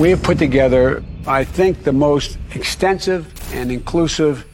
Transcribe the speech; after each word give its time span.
We 0.00 0.08
have 0.08 0.22
put 0.22 0.38
together, 0.38 1.04
I 1.26 1.44
think, 1.44 1.82
the 1.82 1.92
most 1.92 2.38
extensive 2.54 3.30
and 3.52 3.70
inclusive 3.70 4.46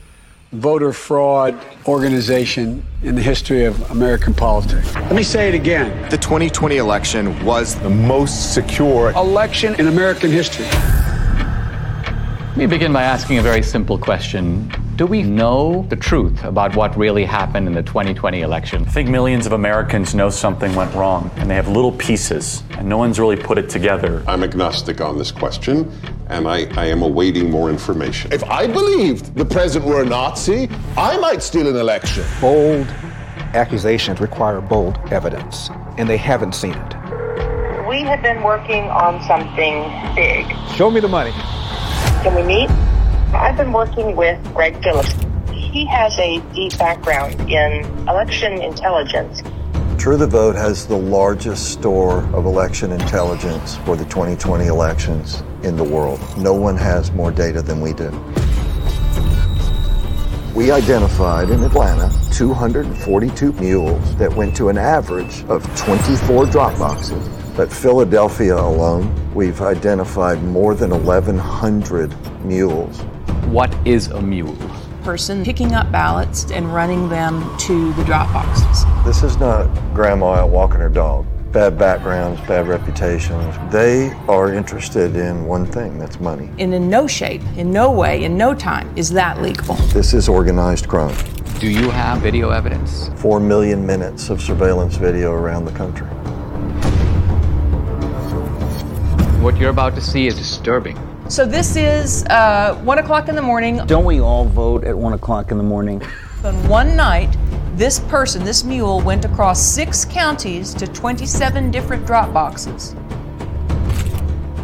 voter 0.50 0.92
fraud 0.92 1.56
organization 1.86 2.84
in 3.04 3.14
the 3.14 3.22
history 3.22 3.64
of 3.64 3.88
American 3.92 4.34
politics. 4.34 4.92
Let 4.96 5.14
me 5.14 5.22
say 5.22 5.48
it 5.48 5.54
again. 5.54 6.10
The 6.10 6.18
2020 6.18 6.78
election 6.78 7.44
was 7.44 7.76
the 7.76 7.88
most 7.88 8.54
secure 8.54 9.12
election 9.12 9.76
in 9.76 9.86
American 9.86 10.32
history. 10.32 10.64
Let 10.64 12.56
me 12.56 12.66
begin 12.66 12.92
by 12.92 13.04
asking 13.04 13.38
a 13.38 13.42
very 13.42 13.62
simple 13.62 13.98
question. 13.98 14.68
Do 14.96 15.04
we 15.04 15.22
know 15.22 15.84
the 15.90 15.96
truth 15.96 16.42
about 16.42 16.74
what 16.74 16.96
really 16.96 17.26
happened 17.26 17.66
in 17.66 17.74
the 17.74 17.82
2020 17.82 18.40
election? 18.40 18.82
I 18.86 18.90
think 18.90 19.10
millions 19.10 19.44
of 19.44 19.52
Americans 19.52 20.14
know 20.14 20.30
something 20.30 20.74
went 20.74 20.94
wrong, 20.94 21.30
and 21.36 21.50
they 21.50 21.54
have 21.54 21.68
little 21.68 21.92
pieces, 21.92 22.62
and 22.70 22.88
no 22.88 22.96
one's 22.96 23.20
really 23.20 23.36
put 23.36 23.58
it 23.58 23.68
together. 23.68 24.24
I'm 24.26 24.42
agnostic 24.42 25.02
on 25.02 25.18
this 25.18 25.30
question, 25.30 25.92
and 26.30 26.48
I, 26.48 26.64
I 26.80 26.86
am 26.86 27.02
awaiting 27.02 27.50
more 27.50 27.68
information. 27.68 28.32
If 28.32 28.42
I 28.44 28.66
believed 28.66 29.34
the 29.34 29.44
president 29.44 29.84
were 29.84 30.00
a 30.00 30.06
Nazi, 30.06 30.70
I 30.96 31.18
might 31.18 31.42
steal 31.42 31.68
an 31.68 31.76
election. 31.76 32.24
Bold 32.40 32.86
accusations 33.52 34.18
require 34.18 34.62
bold 34.62 34.98
evidence, 35.10 35.68
and 35.98 36.08
they 36.08 36.16
haven't 36.16 36.54
seen 36.54 36.72
it. 36.72 37.86
We 37.86 38.00
have 38.00 38.22
been 38.22 38.42
working 38.42 38.84
on 38.84 39.22
something 39.26 39.92
big. 40.14 40.46
Show 40.74 40.90
me 40.90 41.00
the 41.00 41.08
money. 41.08 41.32
Can 42.22 42.34
we 42.34 42.42
meet? 42.42 42.70
I've 43.38 43.56
been 43.58 43.72
working 43.72 44.16
with 44.16 44.42
Greg 44.54 44.82
Phillips. 44.82 45.14
He 45.52 45.84
has 45.86 46.18
a 46.18 46.40
deep 46.54 46.76
background 46.78 47.38
in 47.50 47.84
election 48.08 48.62
intelligence. 48.62 49.42
True 49.98 50.16
the 50.16 50.26
Vote 50.26 50.56
has 50.56 50.86
the 50.86 50.96
largest 50.96 51.70
store 51.70 52.24
of 52.34 52.46
election 52.46 52.92
intelligence 52.92 53.76
for 53.84 53.94
the 53.94 54.06
2020 54.06 54.66
elections 54.66 55.42
in 55.62 55.76
the 55.76 55.84
world. 55.84 56.18
No 56.38 56.54
one 56.54 56.78
has 56.78 57.12
more 57.12 57.30
data 57.30 57.60
than 57.60 57.82
we 57.82 57.92
do. 57.92 58.10
We 60.54 60.70
identified 60.70 61.50
in 61.50 61.62
Atlanta 61.62 62.10
242 62.32 63.52
mules 63.52 64.16
that 64.16 64.34
went 64.34 64.56
to 64.56 64.70
an 64.70 64.78
average 64.78 65.44
of 65.44 65.62
24 65.76 66.46
drop 66.46 66.78
boxes. 66.78 67.28
But 67.54 67.70
Philadelphia 67.70 68.56
alone, 68.56 69.14
we've 69.34 69.60
identified 69.60 70.42
more 70.42 70.74
than 70.74 70.90
1,100 71.04 72.14
mules. 72.42 73.04
What 73.44 73.74
is 73.86 74.08
a 74.08 74.20
mule? 74.20 74.56
Person 75.02 75.44
picking 75.44 75.72
up 75.72 75.92
ballots 75.92 76.50
and 76.50 76.74
running 76.74 77.08
them 77.08 77.56
to 77.58 77.92
the 77.92 78.04
drop 78.04 78.32
boxes. 78.32 78.84
This 79.04 79.22
is 79.22 79.36
not 79.38 79.66
grandma 79.94 80.34
out 80.34 80.50
walking 80.50 80.80
her 80.80 80.88
dog. 80.88 81.26
Bad 81.52 81.78
backgrounds, 81.78 82.40
bad 82.42 82.66
reputations. 82.66 83.54
They 83.72 84.10
are 84.28 84.52
interested 84.52 85.16
in 85.16 85.46
one 85.46 85.64
thing 85.64 85.98
that's 85.98 86.18
money. 86.18 86.50
And 86.58 86.74
in 86.74 86.90
no 86.90 87.06
shape, 87.06 87.42
in 87.56 87.70
no 87.70 87.92
way, 87.92 88.24
in 88.24 88.36
no 88.36 88.54
time 88.54 88.92
is 88.96 89.10
that 89.10 89.40
legal. 89.40 89.76
This 89.94 90.12
is 90.12 90.28
organized 90.28 90.88
crime. 90.88 91.16
Do 91.60 91.70
you 91.70 91.88
have 91.90 92.18
video 92.18 92.50
evidence? 92.50 93.10
Four 93.16 93.40
million 93.40 93.86
minutes 93.86 94.28
of 94.28 94.42
surveillance 94.42 94.96
video 94.96 95.32
around 95.32 95.64
the 95.64 95.72
country. 95.72 96.06
What 99.40 99.56
you're 99.56 99.70
about 99.70 99.94
to 99.94 100.00
see 100.00 100.26
is 100.26 100.34
disturbing. 100.34 100.98
So 101.28 101.44
this 101.44 101.74
is 101.74 102.24
uh, 102.26 102.80
one 102.84 102.98
o'clock 102.98 103.28
in 103.28 103.34
the 103.34 103.42
morning. 103.42 103.84
Don't 103.86 104.04
we 104.04 104.20
all 104.20 104.44
vote 104.44 104.84
at 104.84 104.96
one 104.96 105.12
o'clock 105.12 105.50
in 105.50 105.58
the 105.58 105.64
morning? 105.64 106.00
On 106.44 106.68
one 106.68 106.94
night, 106.94 107.36
this 107.74 107.98
person, 107.98 108.44
this 108.44 108.62
mule, 108.62 109.00
went 109.00 109.24
across 109.24 109.60
six 109.60 110.04
counties 110.04 110.72
to 110.74 110.86
27 110.86 111.72
different 111.72 112.06
drop 112.06 112.32
boxes. 112.32 112.94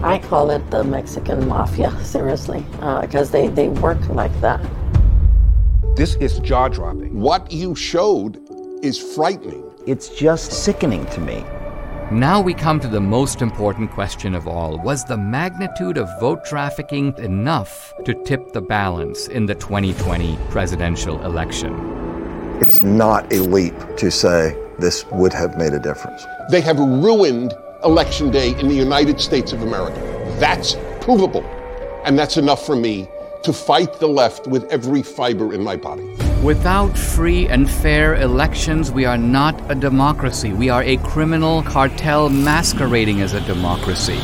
I 0.05 0.21
call 0.23 0.53
it 0.53 0.71
the 0.71 0.85
Mexican 0.85 1.49
mafia, 1.49 1.91
seriously, 2.05 2.65
because 3.01 3.31
uh, 3.31 3.33
they, 3.33 3.49
they 3.49 3.69
work 3.69 4.09
like 4.11 4.41
that. 4.41 4.65
This 5.97 6.15
is 6.17 6.39
jaw 6.39 6.69
dropping. 6.69 7.19
What 7.19 7.51
you 7.51 7.75
showed 7.75 8.41
is 8.85 8.99
frightening. 8.99 9.65
It's 9.85 10.11
just 10.11 10.53
sickening 10.53 11.07
to 11.07 11.21
me. 11.21 11.45
Now 12.11 12.43
we 12.43 12.53
come 12.53 12.81
to 12.81 12.89
the 12.89 13.01
most 13.01 13.41
important 13.41 13.91
question 13.91 14.35
of 14.35 14.47
all. 14.47 14.79
Was 14.79 15.05
the 15.05 15.17
magnitude 15.17 15.97
of 15.97 16.09
vote 16.21 16.45
trafficking 16.45 17.15
enough 17.17 17.95
to 18.05 18.13
tip 18.25 18.53
the 18.53 18.61
balance 18.61 19.29
in 19.29 19.47
the 19.47 19.55
2020 19.55 20.37
presidential 20.51 21.23
election? 21.25 21.73
It's 22.61 22.83
not 22.83 23.33
a 23.33 23.41
leap 23.41 23.75
to 23.97 24.11
say 24.11 24.55
this 24.79 25.07
would 25.13 25.33
have 25.33 25.57
made 25.57 25.73
a 25.73 25.79
difference. 25.79 26.27
They 26.51 26.61
have 26.61 26.79
ruined 26.79 27.55
Election 27.85 28.31
Day 28.31 28.59
in 28.59 28.69
the 28.69 28.75
United 28.75 29.21
States 29.21 29.53
of 29.53 29.63
America. 29.63 30.01
That's 30.39 30.77
provable. 31.01 31.45
And 32.05 32.19
that's 32.19 32.37
enough 32.37 32.67
for 32.67 32.77
me 32.77 33.09
to 33.43 33.53
fight 33.53 33.95
the 33.95 34.09
left 34.09 34.47
with 34.47 34.65
every 34.65 35.03
fiber 35.03 35.55
in 35.55 35.63
my 35.63 35.77
body. 35.77 36.32
Without 36.43 36.99
free 36.99 37.47
and 37.47 37.71
fair 37.71 38.17
elections, 38.17 38.91
we 38.91 39.05
are 39.05 39.17
not 39.17 39.71
a 39.71 39.77
democracy. 39.77 40.53
We 40.53 40.71
are 40.71 40.83
a 40.83 40.97
criminal 40.97 41.63
cartel 41.63 42.29
masquerading 42.31 43.21
as 43.21 43.33
a 43.33 43.41
democracy. 43.43 44.19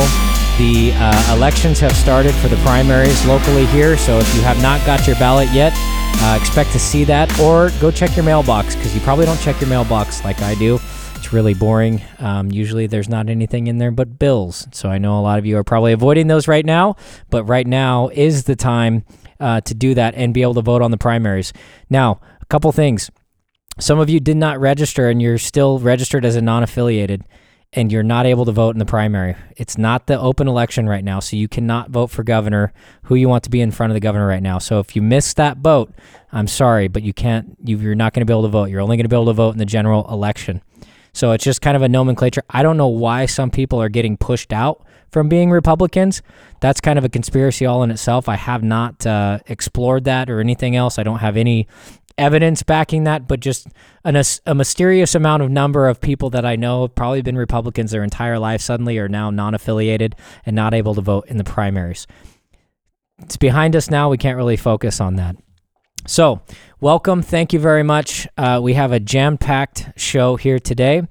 the 0.57 0.91
uh, 0.95 1.35
elections 1.35 1.79
have 1.79 1.95
started 1.95 2.34
for 2.34 2.47
the 2.47 2.56
primaries 2.57 3.23
locally 3.28 3.68
here. 3.68 3.95
So 3.95 4.18
if 4.18 4.35
you 4.35 4.41
have 4.41 4.59
not 4.62 4.84
got 4.88 5.06
your 5.06 5.16
ballot 5.18 5.50
yet, 5.51 5.72
uh, 5.75 6.38
expect 6.41 6.72
to 6.72 6.79
see 6.79 7.03
that, 7.03 7.40
or 7.40 7.69
go 7.79 7.91
check 7.91 8.16
your 8.16 8.25
mailbox 8.25 8.75
because 8.75 8.95
you 8.95 9.01
probably 9.01 9.25
don't 9.25 9.40
check 9.40 9.62
your 9.62 9.69
mailbox 9.69 10.23
like 10.23 10.41
I 10.41 10.56
do. 10.56 10.79
It's 11.16 11.31
really 11.31 11.53
boring. 11.53 12.01
Um, 12.18 12.51
usually 12.51 12.88
there's 12.88 13.07
not 13.07 13.29
anything 13.29 13.68
in 13.68 13.78
there 13.78 13.91
but 13.91 14.18
bills. 14.18 14.68
So 14.72 14.90
I 14.90 14.97
know 14.97 15.19
a 15.19 15.22
lot 15.22 15.38
of 15.38 15.45
you 15.45 15.57
are 15.57 15.63
probably 15.63 15.94
avoiding 15.94 16.25
those 16.25 16.47
right 16.47 16.66
now, 16.66 16.95
but 17.29 17.44
right 17.44 17.68
now 17.68 18.09
is 18.09 18.45
the 18.45 18.56
time 18.56 19.06
uh, 19.39 19.62
to 19.62 19.75
do 19.75 19.94
that 19.94 20.16
and 20.16 20.34
be 20.34 20.41
able 20.41 20.56
to 20.56 20.62
vote 20.62 20.81
on 20.81 20.89
the 20.89 20.97
primaries. 20.97 21.53
Now, 21.88 22.19
a 22.41 22.45
couple 22.47 22.72
things. 22.72 23.12
Some 23.79 24.00
of 24.00 24.09
you 24.09 24.19
did 24.19 24.38
not 24.38 24.59
register 24.59 25.07
and 25.07 25.22
you're 25.22 25.38
still 25.38 25.78
registered 25.78 26.25
as 26.25 26.35
a 26.35 26.41
non 26.41 26.63
affiliated 26.63 27.24
and 27.74 27.92
you're 27.92 28.04
not 28.04 28.26
able 28.26 28.46
to 28.46 28.52
vote 28.52 28.76
in 28.76 28.80
the 28.80 28.86
primary. 28.86 29.36
It's 29.56 29.78
not 29.78 30.08
the 30.08 30.20
open 30.20 30.48
election 30.48 30.88
right 30.88 31.04
now, 31.04 31.20
so 31.20 31.36
you 31.36 31.48
cannot 31.48 31.90
vote 31.90 32.08
for 32.08 32.24
governor 32.24 32.74
who 33.04 33.16
you 33.16 33.28
want 33.28 33.44
to 33.44 33.50
be 33.50 33.62
in 33.62 33.72
front 33.72 33.92
of 33.92 33.94
the 33.94 34.00
governor 34.00 34.26
right 34.26 34.42
now. 34.42 34.58
So 34.58 34.80
if 34.80 34.96
you 34.96 35.02
miss 35.02 35.34
that 35.34 35.58
vote, 35.58 35.94
I'm 36.32 36.48
sorry, 36.48 36.88
but 36.88 37.04
you 37.04 37.14
can't. 37.14 37.58
You're 37.64 37.96
not 37.96 38.14
going 38.14 38.22
to 38.22 38.26
be 38.26 38.34
able 38.34 38.44
to 38.44 38.50
vote. 38.50 38.70
You're 38.70 38.82
only 38.82 38.96
going 38.98 39.06
to 39.06 39.10
be 39.10 39.16
able 39.16 39.26
to 39.28 39.34
vote 39.34 39.52
in 39.52 39.58
the 39.58 39.66
general 39.66 40.10
election. 40.12 40.62
So 41.14 41.32
it's 41.32 41.44
just 41.44 41.62
kind 41.62 41.76
of 41.76 41.82
a 41.82 41.90
nomenclature. 41.90 42.44
I 42.50 42.64
don't 42.64 42.78
know 42.78 42.88
why 42.88 43.26
some 43.26 43.50
people 43.50 43.82
are 43.82 43.90
getting 43.90 44.18
pushed 44.18 44.54
out 44.54 44.86
from 45.10 45.30
being 45.30 45.50
Republicans. 45.50 46.22
That's 46.60 46.80
kind 46.80 47.00
of 47.00 47.06
a 47.06 47.10
conspiracy 47.10 47.66
all 47.66 47.84
in 47.84 47.92
itself. 47.92 48.30
I 48.30 48.36
have 48.36 48.64
not 48.64 49.06
uh, 49.06 49.40
explored 49.48 50.04
that 50.04 50.30
or 50.30 50.40
anything 50.40 50.76
else. 50.76 51.00
I 51.00 51.04
don't 51.04 51.20
have 51.20 51.38
any 51.38 51.68
evidence 52.18 52.64
backing 52.64 53.04
that, 53.04 53.28
but 53.28 53.40
just 53.40 53.68
an, 54.04 54.22
a, 54.46 54.56
mysterious 54.56 55.16
amount 55.16 55.44
of 55.44 55.52
number 55.52 55.88
of 55.88 56.02
people 56.02 56.30
that 56.31 56.46
I 56.46 56.56
know 56.56 56.81
have 56.81 56.96
probably 56.96 57.22
been 57.22 57.38
Republicans 57.38 57.92
their 57.92 58.04
entire 58.04 58.40
life 58.40 58.62
suddenly 58.62 58.98
are 58.98 59.08
now 59.10 59.30
non 59.30 59.54
affiliated 59.54 60.16
and 60.46 60.56
not 60.56 60.74
able 60.74 60.96
to 60.96 61.02
vote 61.02 61.28
in 61.28 61.38
the 61.38 61.44
primaries. 61.44 62.08
It's 63.19 63.38
behind 63.38 63.75
us 63.75 63.90
now. 63.90 64.10
We 64.10 64.18
can't 64.18 64.38
really 64.38 64.58
focus 64.58 65.02
on 65.02 65.16
that. 65.16 65.36
So, 66.06 66.42
welcome. 66.80 67.22
Thank 67.22 67.52
you 67.52 67.60
very 67.60 67.84
much. 67.84 68.28
Uh, 68.38 68.62
we 68.63 68.75
have 68.75 68.94
a 68.94 69.00
jam 69.00 69.38
packed 69.38 69.90
show 69.98 70.38
here 70.38 70.58
today. 70.58 71.02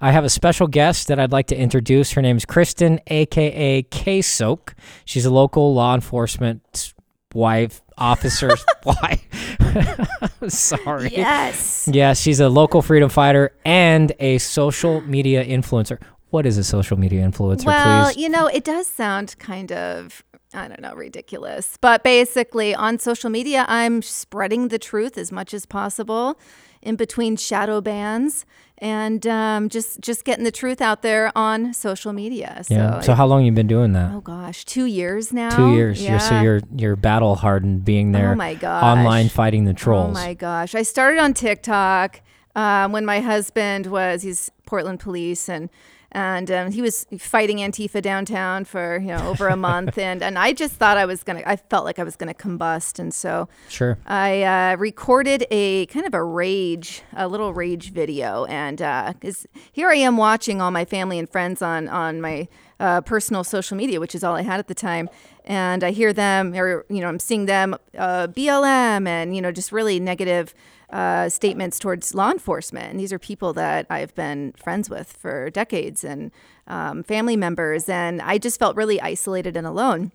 I 0.00 0.12
have 0.12 0.24
a 0.24 0.30
special 0.30 0.68
guest 0.68 1.08
that 1.08 1.18
I'd 1.18 1.32
like 1.32 1.48
to 1.48 1.56
introduce. 1.56 2.12
Her 2.12 2.22
name 2.22 2.36
is 2.36 2.44
Kristen, 2.44 3.00
aka 3.08 3.82
KSOK. 3.82 4.74
She's 5.04 5.24
a 5.24 5.30
local 5.30 5.74
law 5.74 5.94
enforcement 5.94 6.93
wife 7.34 7.82
officer's 7.98 8.64
wife. 8.84 10.48
Sorry. 10.48 11.10
Yes. 11.10 11.88
Yeah, 11.90 12.14
she's 12.14 12.40
a 12.40 12.48
local 12.48 12.82
freedom 12.82 13.08
fighter 13.08 13.52
and 13.64 14.12
a 14.20 14.38
social 14.38 15.00
media 15.02 15.44
influencer. 15.44 16.00
What 16.30 16.46
is 16.46 16.58
a 16.58 16.64
social 16.64 16.98
media 16.98 17.24
influencer, 17.24 17.58
please? 17.58 17.66
well, 17.66 18.12
please? 18.12 18.16
you 18.16 18.28
know, 18.28 18.46
it 18.46 18.64
does 18.64 18.86
sound 18.86 19.36
kind 19.38 19.72
of 19.72 20.22
I 20.52 20.68
don't 20.68 20.80
know, 20.80 20.94
ridiculous. 20.94 21.76
But 21.80 22.04
basically, 22.04 22.76
on 22.76 23.00
social 23.00 23.28
media, 23.28 23.64
I'm 23.68 24.02
spreading 24.02 24.68
the 24.68 24.78
truth 24.78 25.18
as 25.18 25.32
much 25.32 25.52
as 25.52 25.66
possible 25.66 26.38
in 26.80 26.94
between 26.94 27.36
shadow 27.36 27.80
bans 27.80 28.46
and 28.78 29.26
um, 29.26 29.68
just 29.68 30.00
just 30.00 30.24
getting 30.24 30.44
the 30.44 30.50
truth 30.50 30.80
out 30.80 31.02
there 31.02 31.30
on 31.36 31.72
social 31.72 32.12
media. 32.12 32.62
So, 32.64 32.74
yeah. 32.74 33.00
So 33.00 33.14
how 33.14 33.26
long 33.26 33.44
you 33.44 33.52
been 33.52 33.66
doing 33.66 33.92
that? 33.92 34.12
Oh 34.12 34.20
gosh, 34.20 34.64
two 34.64 34.86
years 34.86 35.32
now. 35.32 35.50
Two 35.50 35.74
years. 35.74 36.02
Yeah. 36.02 36.10
You're, 36.10 36.20
so 36.20 36.40
you're 36.40 36.60
you're 36.76 36.96
battle 36.96 37.36
hardened 37.36 37.84
being 37.84 38.12
there. 38.12 38.32
Oh 38.32 38.36
my 38.36 38.54
gosh. 38.54 38.82
Online 38.82 39.28
fighting 39.28 39.64
the 39.64 39.74
trolls. 39.74 40.10
Oh 40.10 40.12
my 40.12 40.34
gosh. 40.34 40.74
I 40.74 40.82
started 40.82 41.20
on 41.20 41.34
TikTok 41.34 42.20
um, 42.56 42.92
when 42.92 43.04
my 43.04 43.20
husband 43.20 43.86
was 43.86 44.22
he's 44.22 44.50
Portland 44.66 45.00
police 45.00 45.48
and 45.48 45.70
and 46.14 46.50
um, 46.50 46.70
he 46.70 46.80
was 46.80 47.06
fighting 47.18 47.58
Antifa 47.58 48.00
downtown 48.00 48.64
for 48.64 48.98
you 48.98 49.08
know 49.08 49.28
over 49.28 49.48
a 49.48 49.56
month, 49.56 49.98
and 50.08 50.22
and 50.22 50.38
I 50.38 50.52
just 50.52 50.74
thought 50.74 50.96
I 50.96 51.04
was 51.04 51.22
gonna, 51.22 51.42
I 51.44 51.56
felt 51.56 51.84
like 51.84 51.98
I 51.98 52.04
was 52.04 52.16
gonna 52.16 52.34
combust, 52.34 52.98
and 52.98 53.12
so 53.12 53.48
Sure. 53.68 53.98
I 54.06 54.42
uh, 54.42 54.76
recorded 54.76 55.46
a 55.50 55.86
kind 55.86 56.06
of 56.06 56.14
a 56.14 56.22
rage, 56.22 57.02
a 57.14 57.28
little 57.28 57.52
rage 57.52 57.90
video, 57.92 58.44
and 58.46 58.78
because 58.78 59.46
here 59.72 59.88
I 59.90 59.96
am 59.96 60.16
watching 60.16 60.60
all 60.60 60.70
my 60.70 60.84
family 60.84 61.18
and 61.18 61.28
friends 61.28 61.60
on 61.60 61.88
on 61.88 62.20
my 62.20 62.48
uh, 62.80 63.00
personal 63.00 63.44
social 63.44 63.76
media, 63.76 64.00
which 64.00 64.14
is 64.14 64.22
all 64.24 64.36
I 64.36 64.42
had 64.42 64.58
at 64.60 64.68
the 64.68 64.74
time, 64.74 65.08
and 65.44 65.82
I 65.82 65.90
hear 65.90 66.12
them, 66.12 66.54
or 66.54 66.84
you 66.88 67.00
know, 67.00 67.08
I'm 67.08 67.18
seeing 67.18 67.46
them 67.46 67.74
uh, 67.96 68.28
BLM, 68.28 69.06
and 69.08 69.34
you 69.34 69.42
know, 69.42 69.52
just 69.52 69.72
really 69.72 70.00
negative 70.00 70.54
uh, 70.94 71.28
statements 71.28 71.80
towards 71.80 72.14
law 72.14 72.30
enforcement. 72.30 72.88
And 72.88 73.00
these 73.00 73.12
are 73.12 73.18
people 73.18 73.52
that 73.54 73.84
I've 73.90 74.14
been 74.14 74.52
friends 74.52 74.88
with 74.88 75.12
for 75.12 75.50
decades 75.50 76.04
and 76.04 76.30
um, 76.68 77.02
family 77.02 77.36
members. 77.36 77.88
And 77.88 78.22
I 78.22 78.38
just 78.38 78.60
felt 78.60 78.76
really 78.76 79.00
isolated 79.00 79.56
and 79.56 79.66
alone. 79.66 80.12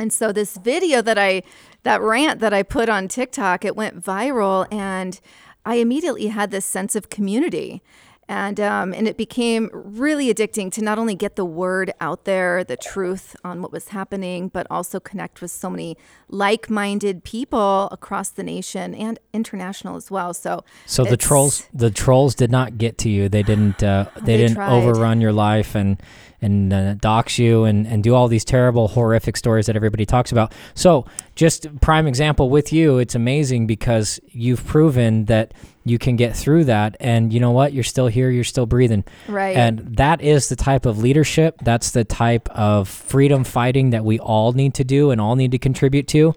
And 0.00 0.12
so 0.12 0.32
this 0.32 0.56
video 0.56 1.00
that 1.00 1.16
I, 1.16 1.44
that 1.84 2.02
rant 2.02 2.40
that 2.40 2.52
I 2.52 2.64
put 2.64 2.88
on 2.88 3.06
TikTok, 3.06 3.64
it 3.64 3.76
went 3.76 4.02
viral 4.02 4.66
and 4.72 5.20
I 5.64 5.76
immediately 5.76 6.26
had 6.26 6.50
this 6.50 6.64
sense 6.66 6.96
of 6.96 7.08
community. 7.08 7.80
And, 8.28 8.58
um, 8.58 8.92
and 8.92 9.06
it 9.06 9.16
became 9.16 9.70
really 9.72 10.34
addicting 10.34 10.72
to 10.72 10.82
not 10.82 10.98
only 10.98 11.14
get 11.14 11.36
the 11.36 11.44
word 11.44 11.92
out 12.00 12.24
there, 12.24 12.64
the 12.64 12.76
truth 12.76 13.36
on 13.44 13.62
what 13.62 13.70
was 13.70 13.88
happening, 13.88 14.48
but 14.48 14.66
also 14.68 14.98
connect 14.98 15.40
with 15.40 15.52
so 15.52 15.70
many 15.70 15.96
like 16.28 16.68
minded 16.68 17.22
people 17.22 17.88
across 17.92 18.30
the 18.30 18.42
nation 18.42 18.96
and 18.96 19.20
international 19.32 19.94
as 19.94 20.10
well. 20.10 20.34
So, 20.34 20.64
So 20.86 21.04
the 21.04 21.16
trolls, 21.16 21.68
the 21.72 21.90
trolls 21.90 22.34
did 22.34 22.50
not 22.50 22.78
get 22.78 22.98
to 22.98 23.08
you. 23.08 23.28
They 23.28 23.44
didn't. 23.44 23.82
Uh, 23.82 24.06
they, 24.16 24.20
They 24.22 24.36
didn't 24.38 24.56
tried. 24.56 24.72
overrun 24.72 25.20
your 25.20 25.32
life 25.32 25.74
and 25.76 26.02
and 26.42 26.72
uh, 26.72 26.94
dox 26.94 27.38
you 27.38 27.64
and 27.64 27.86
and 27.86 28.02
do 28.02 28.14
all 28.14 28.26
these 28.28 28.44
terrible, 28.44 28.88
horrific 28.88 29.36
stories 29.36 29.66
that 29.66 29.76
everybody 29.76 30.04
talks 30.04 30.32
about. 30.32 30.52
So 30.74 31.06
just 31.36 31.80
prime 31.80 32.06
example 32.08 32.50
with 32.50 32.72
you, 32.72 32.98
it's 32.98 33.14
amazing 33.14 33.66
because 33.68 34.18
you've 34.32 34.64
proven 34.66 35.26
that 35.26 35.54
you 35.86 35.98
can 35.98 36.16
get 36.16 36.36
through 36.36 36.64
that, 36.64 36.96
and 36.98 37.32
you 37.32 37.38
know 37.38 37.52
what? 37.52 37.72
You're 37.72 37.84
still 37.84 38.08
here. 38.08 38.28
You're 38.28 38.44
still 38.44 38.66
breathing. 38.66 39.04
Right. 39.28 39.56
And 39.56 39.96
that 39.96 40.20
is 40.20 40.48
the 40.48 40.56
type 40.56 40.84
of 40.84 40.98
leadership. 40.98 41.56
That's 41.62 41.92
the 41.92 42.04
type 42.04 42.48
of 42.50 42.88
freedom 42.88 43.44
fighting 43.44 43.90
that 43.90 44.04
we 44.04 44.18
all 44.18 44.52
need 44.52 44.74
to 44.74 44.84
do 44.84 45.12
and 45.12 45.20
all 45.20 45.36
need 45.36 45.52
to 45.52 45.58
contribute 45.58 46.08
to. 46.08 46.34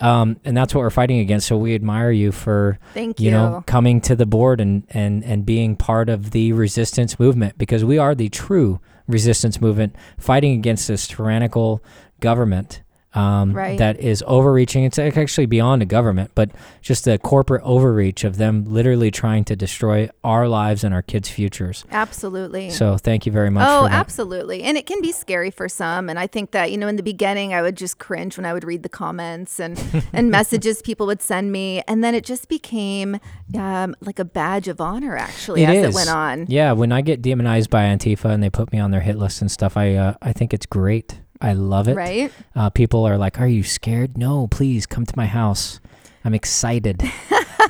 Um, 0.00 0.38
and 0.44 0.56
that's 0.56 0.74
what 0.74 0.80
we're 0.80 0.90
fighting 0.90 1.20
against. 1.20 1.46
So 1.46 1.56
we 1.56 1.74
admire 1.74 2.10
you 2.10 2.32
for 2.32 2.78
Thank 2.94 3.20
you 3.20 3.30
know 3.30 3.62
coming 3.66 4.00
to 4.02 4.16
the 4.16 4.26
board 4.26 4.60
and 4.60 4.84
and 4.90 5.24
and 5.24 5.44
being 5.44 5.76
part 5.76 6.08
of 6.08 6.30
the 6.30 6.52
resistance 6.52 7.18
movement 7.18 7.58
because 7.58 7.84
we 7.84 7.98
are 7.98 8.14
the 8.14 8.28
true 8.28 8.80
resistance 9.06 9.60
movement 9.60 9.94
fighting 10.18 10.52
against 10.52 10.88
this 10.88 11.06
tyrannical 11.06 11.82
government 12.20 12.82
um, 13.14 13.52
Right. 13.52 13.78
that 13.78 13.98
is 13.98 14.22
overreaching. 14.26 14.84
It's 14.84 14.98
actually 14.98 15.46
beyond 15.46 15.82
a 15.82 15.84
government, 15.84 16.30
but 16.34 16.50
just 16.80 17.04
the 17.04 17.18
corporate 17.18 17.62
overreach 17.64 18.22
of 18.24 18.36
them 18.36 18.64
literally 18.66 19.10
trying 19.10 19.44
to 19.46 19.56
destroy 19.56 20.08
our 20.22 20.46
lives 20.48 20.84
and 20.84 20.94
our 20.94 21.02
kids' 21.02 21.28
futures. 21.28 21.84
Absolutely. 21.90 22.70
So 22.70 22.96
thank 22.96 23.26
you 23.26 23.32
very 23.32 23.50
much. 23.50 23.66
Oh, 23.68 23.82
for 23.82 23.88
that. 23.88 23.94
absolutely. 23.98 24.62
And 24.62 24.76
it 24.76 24.86
can 24.86 25.00
be 25.00 25.10
scary 25.12 25.50
for 25.50 25.68
some. 25.68 26.08
And 26.08 26.18
I 26.18 26.26
think 26.26 26.52
that, 26.52 26.70
you 26.70 26.78
know, 26.78 26.86
in 26.88 26.96
the 26.96 27.02
beginning, 27.02 27.52
I 27.52 27.62
would 27.62 27.76
just 27.76 27.98
cringe 27.98 28.36
when 28.36 28.46
I 28.46 28.52
would 28.52 28.64
read 28.64 28.82
the 28.84 28.88
comments 28.88 29.58
and, 29.58 29.82
and 30.12 30.30
messages 30.30 30.80
people 30.82 31.06
would 31.06 31.20
send 31.22 31.50
me. 31.50 31.82
And 31.88 32.04
then 32.04 32.14
it 32.14 32.24
just 32.24 32.48
became 32.48 33.18
um, 33.56 33.96
like 34.00 34.18
a 34.18 34.24
badge 34.24 34.68
of 34.68 34.80
honor, 34.80 35.16
actually, 35.16 35.64
as 35.64 35.76
it 35.76 35.88
is. 35.88 35.94
went 35.94 36.10
on. 36.10 36.46
Yeah, 36.48 36.72
when 36.72 36.92
I 36.92 37.00
get 37.00 37.22
demonized 37.22 37.70
by 37.70 37.82
Antifa 37.82 38.26
and 38.26 38.42
they 38.42 38.50
put 38.50 38.72
me 38.72 38.78
on 38.78 38.90
their 38.92 39.00
hit 39.00 39.16
list 39.16 39.40
and 39.40 39.50
stuff, 39.50 39.76
I 39.76 39.94
uh, 39.94 40.14
I 40.22 40.32
think 40.32 40.54
it's 40.54 40.66
great. 40.66 41.20
I 41.40 41.54
love 41.54 41.88
it. 41.88 41.96
Right? 41.96 42.32
Uh, 42.54 42.70
people 42.70 43.06
are 43.06 43.16
like, 43.16 43.40
"Are 43.40 43.48
you 43.48 43.62
scared? 43.62 44.18
No, 44.18 44.46
please 44.46 44.86
come 44.86 45.06
to 45.06 45.14
my 45.16 45.26
house. 45.26 45.80
I'm 46.24 46.34
excited." 46.34 47.02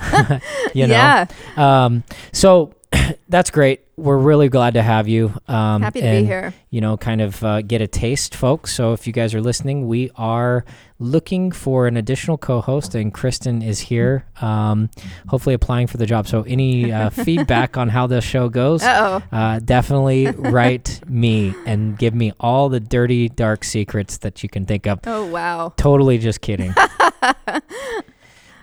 you 0.74 0.86
know. 0.86 0.94
Yeah. 0.94 1.26
Um, 1.56 2.04
so 2.32 2.74
that's 3.28 3.50
great. 3.50 3.82
We're 4.00 4.16
really 4.16 4.48
glad 4.48 4.74
to 4.74 4.82
have 4.82 5.08
you. 5.08 5.34
Um, 5.46 5.82
Happy 5.82 6.00
to 6.00 6.10
be 6.10 6.24
here. 6.24 6.54
You 6.70 6.80
know, 6.80 6.96
kind 6.96 7.20
of 7.20 7.44
uh, 7.44 7.60
get 7.60 7.82
a 7.82 7.86
taste, 7.86 8.34
folks. 8.34 8.72
So 8.72 8.94
if 8.94 9.06
you 9.06 9.12
guys 9.12 9.34
are 9.34 9.42
listening, 9.42 9.88
we 9.88 10.10
are 10.16 10.64
looking 10.98 11.52
for 11.52 11.86
an 11.86 11.98
additional 11.98 12.38
co-host, 12.38 12.94
and 12.94 13.12
Kristen 13.12 13.60
is 13.60 13.78
here. 13.78 14.24
Um, 14.40 14.88
hopefully, 15.28 15.54
applying 15.54 15.86
for 15.86 15.98
the 15.98 16.06
job. 16.06 16.26
So 16.26 16.42
any 16.44 16.90
uh, 16.90 17.10
feedback 17.26 17.76
on 17.76 17.90
how 17.90 18.06
the 18.06 18.22
show 18.22 18.48
goes, 18.48 18.82
uh, 18.82 19.60
definitely 19.62 20.28
write 20.28 21.00
me 21.06 21.54
and 21.66 21.98
give 21.98 22.14
me 22.14 22.32
all 22.40 22.70
the 22.70 22.80
dirty, 22.80 23.28
dark 23.28 23.64
secrets 23.64 24.16
that 24.18 24.42
you 24.42 24.48
can 24.48 24.64
think 24.64 24.86
of. 24.86 25.00
Oh, 25.06 25.26
wow. 25.26 25.74
Totally 25.76 26.16
just 26.16 26.40
kidding. 26.40 26.74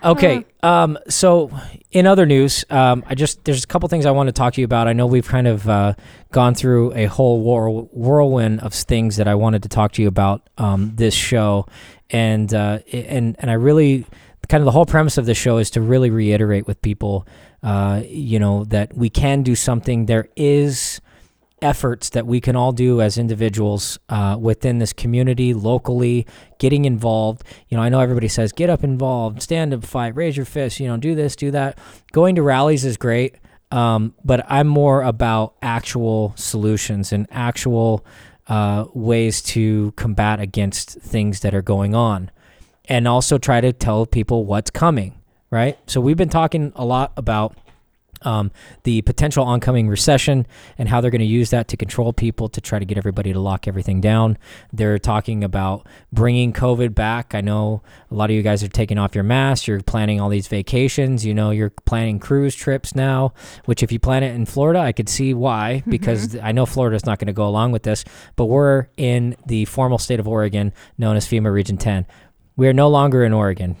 Okay. 0.04 0.44
Um, 0.62 0.98
so, 1.08 1.50
in 1.90 2.06
other 2.06 2.26
news, 2.26 2.64
um, 2.70 3.02
I 3.06 3.14
just 3.14 3.44
there's 3.44 3.64
a 3.64 3.66
couple 3.66 3.88
things 3.88 4.06
I 4.06 4.10
want 4.10 4.28
to 4.28 4.32
talk 4.32 4.54
to 4.54 4.60
you 4.60 4.64
about. 4.64 4.86
I 4.88 4.92
know 4.92 5.06
we've 5.06 5.26
kind 5.26 5.46
of 5.46 5.68
uh, 5.68 5.94
gone 6.32 6.54
through 6.54 6.94
a 6.94 7.06
whole 7.06 7.42
whirl- 7.42 7.88
whirlwind 7.92 8.60
of 8.60 8.74
things 8.74 9.16
that 9.16 9.26
I 9.28 9.34
wanted 9.34 9.62
to 9.64 9.68
talk 9.68 9.92
to 9.92 10.02
you 10.02 10.08
about 10.08 10.48
um, 10.58 10.92
this 10.96 11.14
show, 11.14 11.66
and 12.10 12.52
uh, 12.54 12.78
i- 12.92 12.96
and 12.96 13.36
and 13.38 13.50
I 13.50 13.54
really 13.54 14.04
kind 14.48 14.60
of 14.62 14.64
the 14.66 14.70
whole 14.72 14.86
premise 14.86 15.18
of 15.18 15.26
the 15.26 15.34
show 15.34 15.58
is 15.58 15.70
to 15.70 15.80
really 15.80 16.10
reiterate 16.10 16.66
with 16.66 16.80
people, 16.80 17.26
uh, 17.62 18.02
you 18.06 18.38
know, 18.38 18.64
that 18.64 18.96
we 18.96 19.10
can 19.10 19.42
do 19.42 19.54
something. 19.54 20.06
There 20.06 20.28
is 20.36 21.00
efforts 21.62 22.10
that 22.10 22.26
we 22.26 22.40
can 22.40 22.56
all 22.56 22.72
do 22.72 23.00
as 23.00 23.18
individuals 23.18 23.98
uh, 24.08 24.36
within 24.40 24.78
this 24.78 24.92
community 24.92 25.54
locally 25.54 26.26
getting 26.58 26.84
involved. 26.84 27.42
You 27.68 27.76
know 27.76 27.82
i 27.82 27.88
know 27.88 28.00
everybody 28.00 28.28
says 28.28 28.52
get 28.52 28.70
up 28.70 28.84
involved 28.84 29.42
stand 29.42 29.74
up 29.74 29.84
fight 29.84 30.16
raise 30.16 30.36
your 30.36 30.46
fist 30.46 30.80
you 30.80 30.88
know 30.88 30.96
do 30.96 31.14
this 31.14 31.36
do 31.36 31.50
that. 31.50 31.78
Going 32.12 32.34
to 32.36 32.42
rallies 32.42 32.84
is 32.84 32.96
great 32.96 33.36
um, 33.70 34.14
but 34.24 34.44
i'm 34.48 34.66
more 34.66 35.02
about 35.02 35.54
actual 35.62 36.32
solutions 36.36 37.12
and 37.12 37.26
actual 37.30 38.04
uh, 38.46 38.86
ways 38.94 39.42
to 39.42 39.92
combat 39.92 40.40
against 40.40 40.92
things 41.00 41.40
that 41.40 41.54
are 41.54 41.60
going 41.60 41.94
on. 41.94 42.30
And 42.86 43.06
also 43.06 43.36
try 43.36 43.60
to 43.60 43.74
tell 43.74 44.06
people 44.06 44.46
what's 44.46 44.70
coming 44.70 45.18
right? 45.50 45.78
So 45.86 46.00
we've 46.00 46.16
been 46.16 46.28
talking 46.28 46.72
a 46.76 46.84
lot 46.84 47.12
about 47.16 47.56
um, 48.22 48.50
the 48.84 49.02
potential 49.02 49.44
oncoming 49.44 49.88
recession 49.88 50.46
and 50.76 50.88
how 50.88 51.00
they're 51.00 51.10
going 51.10 51.20
to 51.20 51.26
use 51.26 51.50
that 51.50 51.68
to 51.68 51.76
control 51.76 52.12
people 52.12 52.48
to 52.48 52.60
try 52.60 52.78
to 52.78 52.84
get 52.84 52.98
everybody 52.98 53.32
to 53.32 53.40
lock 53.40 53.68
everything 53.68 54.00
down. 54.00 54.38
They're 54.72 54.98
talking 54.98 55.44
about 55.44 55.86
bringing 56.12 56.52
COVID 56.52 56.94
back. 56.94 57.34
I 57.34 57.40
know 57.40 57.82
a 58.10 58.14
lot 58.14 58.30
of 58.30 58.36
you 58.36 58.42
guys 58.42 58.62
are 58.62 58.68
taking 58.68 58.98
off 58.98 59.14
your 59.14 59.24
masks. 59.24 59.68
You're 59.68 59.80
planning 59.80 60.20
all 60.20 60.28
these 60.28 60.48
vacations. 60.48 61.24
You 61.24 61.34
know, 61.34 61.50
you're 61.50 61.70
planning 61.70 62.18
cruise 62.18 62.54
trips 62.54 62.94
now, 62.94 63.32
which 63.64 63.82
if 63.82 63.92
you 63.92 63.98
plan 63.98 64.22
it 64.22 64.34
in 64.34 64.46
Florida, 64.46 64.80
I 64.80 64.92
could 64.92 65.08
see 65.08 65.34
why, 65.34 65.82
because 65.88 66.36
I 66.36 66.52
know 66.52 66.66
Florida's 66.66 67.06
not 67.06 67.18
going 67.18 67.26
to 67.26 67.32
go 67.32 67.46
along 67.46 67.72
with 67.72 67.82
this, 67.82 68.04
but 68.36 68.46
we're 68.46 68.88
in 68.96 69.36
the 69.46 69.64
formal 69.66 69.98
state 69.98 70.20
of 70.20 70.28
Oregon 70.28 70.72
known 70.96 71.16
as 71.16 71.26
FEMA 71.26 71.52
Region 71.52 71.76
10. 71.76 72.06
We 72.56 72.66
are 72.68 72.72
no 72.72 72.88
longer 72.88 73.24
in 73.24 73.32
Oregon. 73.32 73.76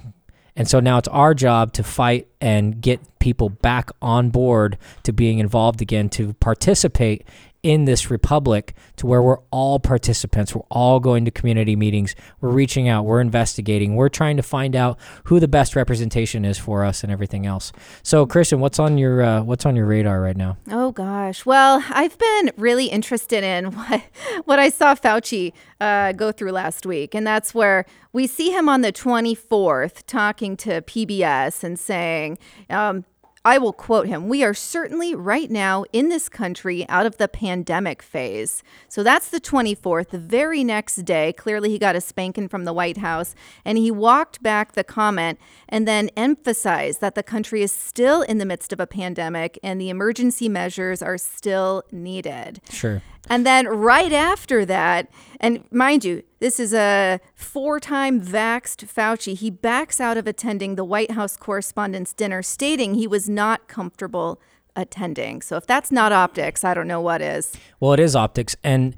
And 0.58 0.68
so 0.68 0.80
now 0.80 0.98
it's 0.98 1.06
our 1.08 1.34
job 1.34 1.72
to 1.74 1.84
fight 1.84 2.26
and 2.40 2.80
get 2.80 3.00
people 3.20 3.48
back 3.48 3.90
on 4.02 4.30
board 4.30 4.76
to 5.04 5.12
being 5.12 5.38
involved 5.38 5.80
again, 5.80 6.08
to 6.10 6.32
participate 6.34 7.24
in 7.68 7.84
this 7.84 8.10
republic 8.10 8.74
to 8.96 9.06
where 9.06 9.22
we're 9.22 9.40
all 9.50 9.78
participants. 9.78 10.54
We're 10.54 10.62
all 10.70 11.00
going 11.00 11.26
to 11.26 11.30
community 11.30 11.76
meetings. 11.76 12.16
We're 12.40 12.48
reaching 12.48 12.88
out. 12.88 13.04
We're 13.04 13.20
investigating. 13.20 13.94
We're 13.94 14.08
trying 14.08 14.38
to 14.38 14.42
find 14.42 14.74
out 14.74 14.98
who 15.24 15.38
the 15.38 15.48
best 15.48 15.76
representation 15.76 16.46
is 16.46 16.56
for 16.56 16.82
us 16.82 17.02
and 17.02 17.12
everything 17.12 17.44
else. 17.44 17.70
So, 18.02 18.24
Kristen, 18.24 18.60
what's 18.60 18.78
on 18.78 18.96
your 18.96 19.20
uh, 19.20 19.42
what's 19.42 19.66
on 19.66 19.76
your 19.76 19.84
radar 19.84 20.22
right 20.22 20.36
now? 20.36 20.56
Oh 20.70 20.92
gosh. 20.92 21.44
Well, 21.44 21.84
I've 21.90 22.16
been 22.16 22.52
really 22.56 22.86
interested 22.86 23.44
in 23.44 23.66
what 23.74 24.02
what 24.46 24.58
I 24.58 24.70
saw 24.70 24.94
Fauci 24.94 25.52
uh, 25.78 26.12
go 26.12 26.32
through 26.32 26.52
last 26.52 26.86
week, 26.86 27.14
and 27.14 27.26
that's 27.26 27.54
where 27.54 27.84
we 28.14 28.26
see 28.26 28.50
him 28.50 28.70
on 28.70 28.80
the 28.80 28.94
24th 28.94 30.04
talking 30.06 30.56
to 30.56 30.80
PBS 30.80 31.62
and 31.62 31.78
saying. 31.78 32.38
Um, 32.70 33.04
I 33.44 33.58
will 33.58 33.72
quote 33.72 34.06
him 34.06 34.28
We 34.28 34.42
are 34.44 34.54
certainly 34.54 35.14
right 35.14 35.50
now 35.50 35.84
in 35.92 36.08
this 36.08 36.28
country 36.28 36.86
out 36.88 37.06
of 37.06 37.16
the 37.16 37.28
pandemic 37.28 38.02
phase. 38.02 38.62
So 38.88 39.02
that's 39.02 39.28
the 39.28 39.40
24th, 39.40 40.08
the 40.08 40.18
very 40.18 40.64
next 40.64 40.96
day. 41.04 41.32
Clearly, 41.32 41.70
he 41.70 41.78
got 41.78 41.96
a 41.96 42.00
spanking 42.00 42.48
from 42.48 42.64
the 42.64 42.72
White 42.72 42.98
House 42.98 43.34
and 43.64 43.78
he 43.78 43.90
walked 43.90 44.42
back 44.42 44.72
the 44.72 44.84
comment 44.84 45.38
and 45.68 45.86
then 45.86 46.10
emphasized 46.16 47.00
that 47.00 47.14
the 47.14 47.22
country 47.22 47.62
is 47.62 47.72
still 47.72 48.22
in 48.22 48.38
the 48.38 48.46
midst 48.46 48.72
of 48.72 48.80
a 48.80 48.86
pandemic 48.86 49.58
and 49.62 49.80
the 49.80 49.90
emergency 49.90 50.48
measures 50.48 51.02
are 51.02 51.18
still 51.18 51.84
needed. 51.92 52.60
Sure. 52.70 53.02
And 53.30 53.44
then 53.44 53.66
right 53.66 54.12
after 54.12 54.64
that, 54.64 55.10
and 55.40 55.64
mind 55.70 56.04
you, 56.04 56.22
this 56.40 56.58
is 56.58 56.72
a 56.72 57.20
four 57.34 57.78
time 57.78 58.20
vaxxed 58.20 58.86
Fauci. 58.86 59.34
He 59.36 59.50
backs 59.50 60.00
out 60.00 60.16
of 60.16 60.26
attending 60.26 60.74
the 60.74 60.84
White 60.84 61.12
House 61.12 61.36
Correspondents' 61.36 62.12
Dinner, 62.12 62.42
stating 62.42 62.94
he 62.94 63.06
was 63.06 63.28
not 63.28 63.68
comfortable 63.68 64.40
attending. 64.74 65.42
So 65.42 65.56
if 65.56 65.66
that's 65.66 65.90
not 65.90 66.12
optics, 66.12 66.64
I 66.64 66.74
don't 66.74 66.88
know 66.88 67.00
what 67.00 67.20
is. 67.20 67.56
Well, 67.80 67.92
it 67.92 68.00
is 68.00 68.14
optics. 68.16 68.56
And 68.62 68.96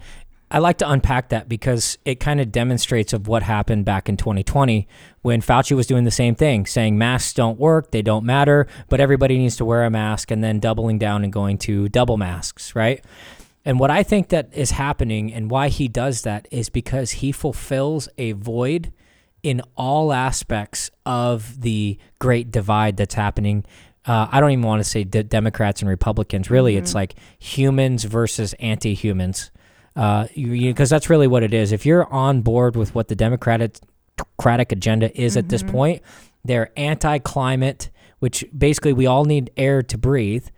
I 0.52 0.58
like 0.58 0.78
to 0.78 0.90
unpack 0.90 1.28
that 1.28 1.48
because 1.48 1.96
it 2.04 2.18
kind 2.18 2.40
of 2.40 2.50
demonstrates 2.50 3.12
of 3.12 3.28
what 3.28 3.44
happened 3.44 3.84
back 3.84 4.08
in 4.08 4.16
2020 4.16 4.88
when 5.22 5.40
Fauci 5.40 5.76
was 5.76 5.86
doing 5.86 6.04
the 6.04 6.10
same 6.10 6.34
thing, 6.34 6.66
saying 6.66 6.98
masks 6.98 7.32
don't 7.32 7.58
work, 7.58 7.92
they 7.92 8.02
don't 8.02 8.24
matter, 8.24 8.66
but 8.88 9.00
everybody 9.00 9.38
needs 9.38 9.56
to 9.56 9.64
wear 9.64 9.84
a 9.84 9.90
mask 9.90 10.30
and 10.30 10.42
then 10.42 10.58
doubling 10.58 10.98
down 10.98 11.22
and 11.22 11.32
going 11.32 11.56
to 11.58 11.88
double 11.88 12.16
masks, 12.16 12.74
right? 12.74 13.04
And 13.64 13.78
what 13.78 13.90
I 13.90 14.02
think 14.02 14.28
that 14.28 14.48
is 14.52 14.72
happening 14.72 15.32
and 15.32 15.50
why 15.50 15.68
he 15.68 15.88
does 15.88 16.22
that 16.22 16.48
is 16.50 16.68
because 16.68 17.10
he 17.12 17.30
fulfills 17.32 18.08
a 18.16 18.32
void 18.32 18.92
in 19.42 19.62
all 19.76 20.12
aspects 20.12 20.90
of 21.06 21.60
the 21.60 21.98
great 22.18 22.50
divide 22.50 22.96
that's 22.96 23.14
happening. 23.14 23.64
Uh, 24.06 24.28
I 24.30 24.40
don't 24.40 24.50
even 24.50 24.64
want 24.64 24.80
to 24.82 24.88
say 24.88 25.04
de- 25.04 25.22
Democrats 25.22 25.82
and 25.82 25.88
Republicans. 25.88 26.50
Really, 26.50 26.74
mm-hmm. 26.74 26.82
it's 26.82 26.94
like 26.94 27.14
humans 27.38 28.04
versus 28.04 28.54
anti 28.54 28.94
humans. 28.94 29.50
Because 29.94 30.92
uh, 30.92 30.94
that's 30.94 31.10
really 31.10 31.26
what 31.26 31.42
it 31.42 31.52
is. 31.52 31.72
If 31.72 31.84
you're 31.84 32.10
on 32.12 32.42
board 32.42 32.76
with 32.76 32.94
what 32.94 33.08
the 33.08 33.16
Democratic, 33.16 33.76
Democratic 34.16 34.72
agenda 34.72 35.20
is 35.20 35.32
mm-hmm. 35.32 35.38
at 35.40 35.48
this 35.48 35.62
mm-hmm. 35.62 35.72
point, 35.72 36.02
they're 36.44 36.70
anti 36.76 37.18
climate, 37.18 37.90
which 38.20 38.44
basically 38.56 38.94
we 38.94 39.06
all 39.06 39.24
need 39.24 39.50
air 39.56 39.82
to 39.82 39.98
breathe 39.98 40.48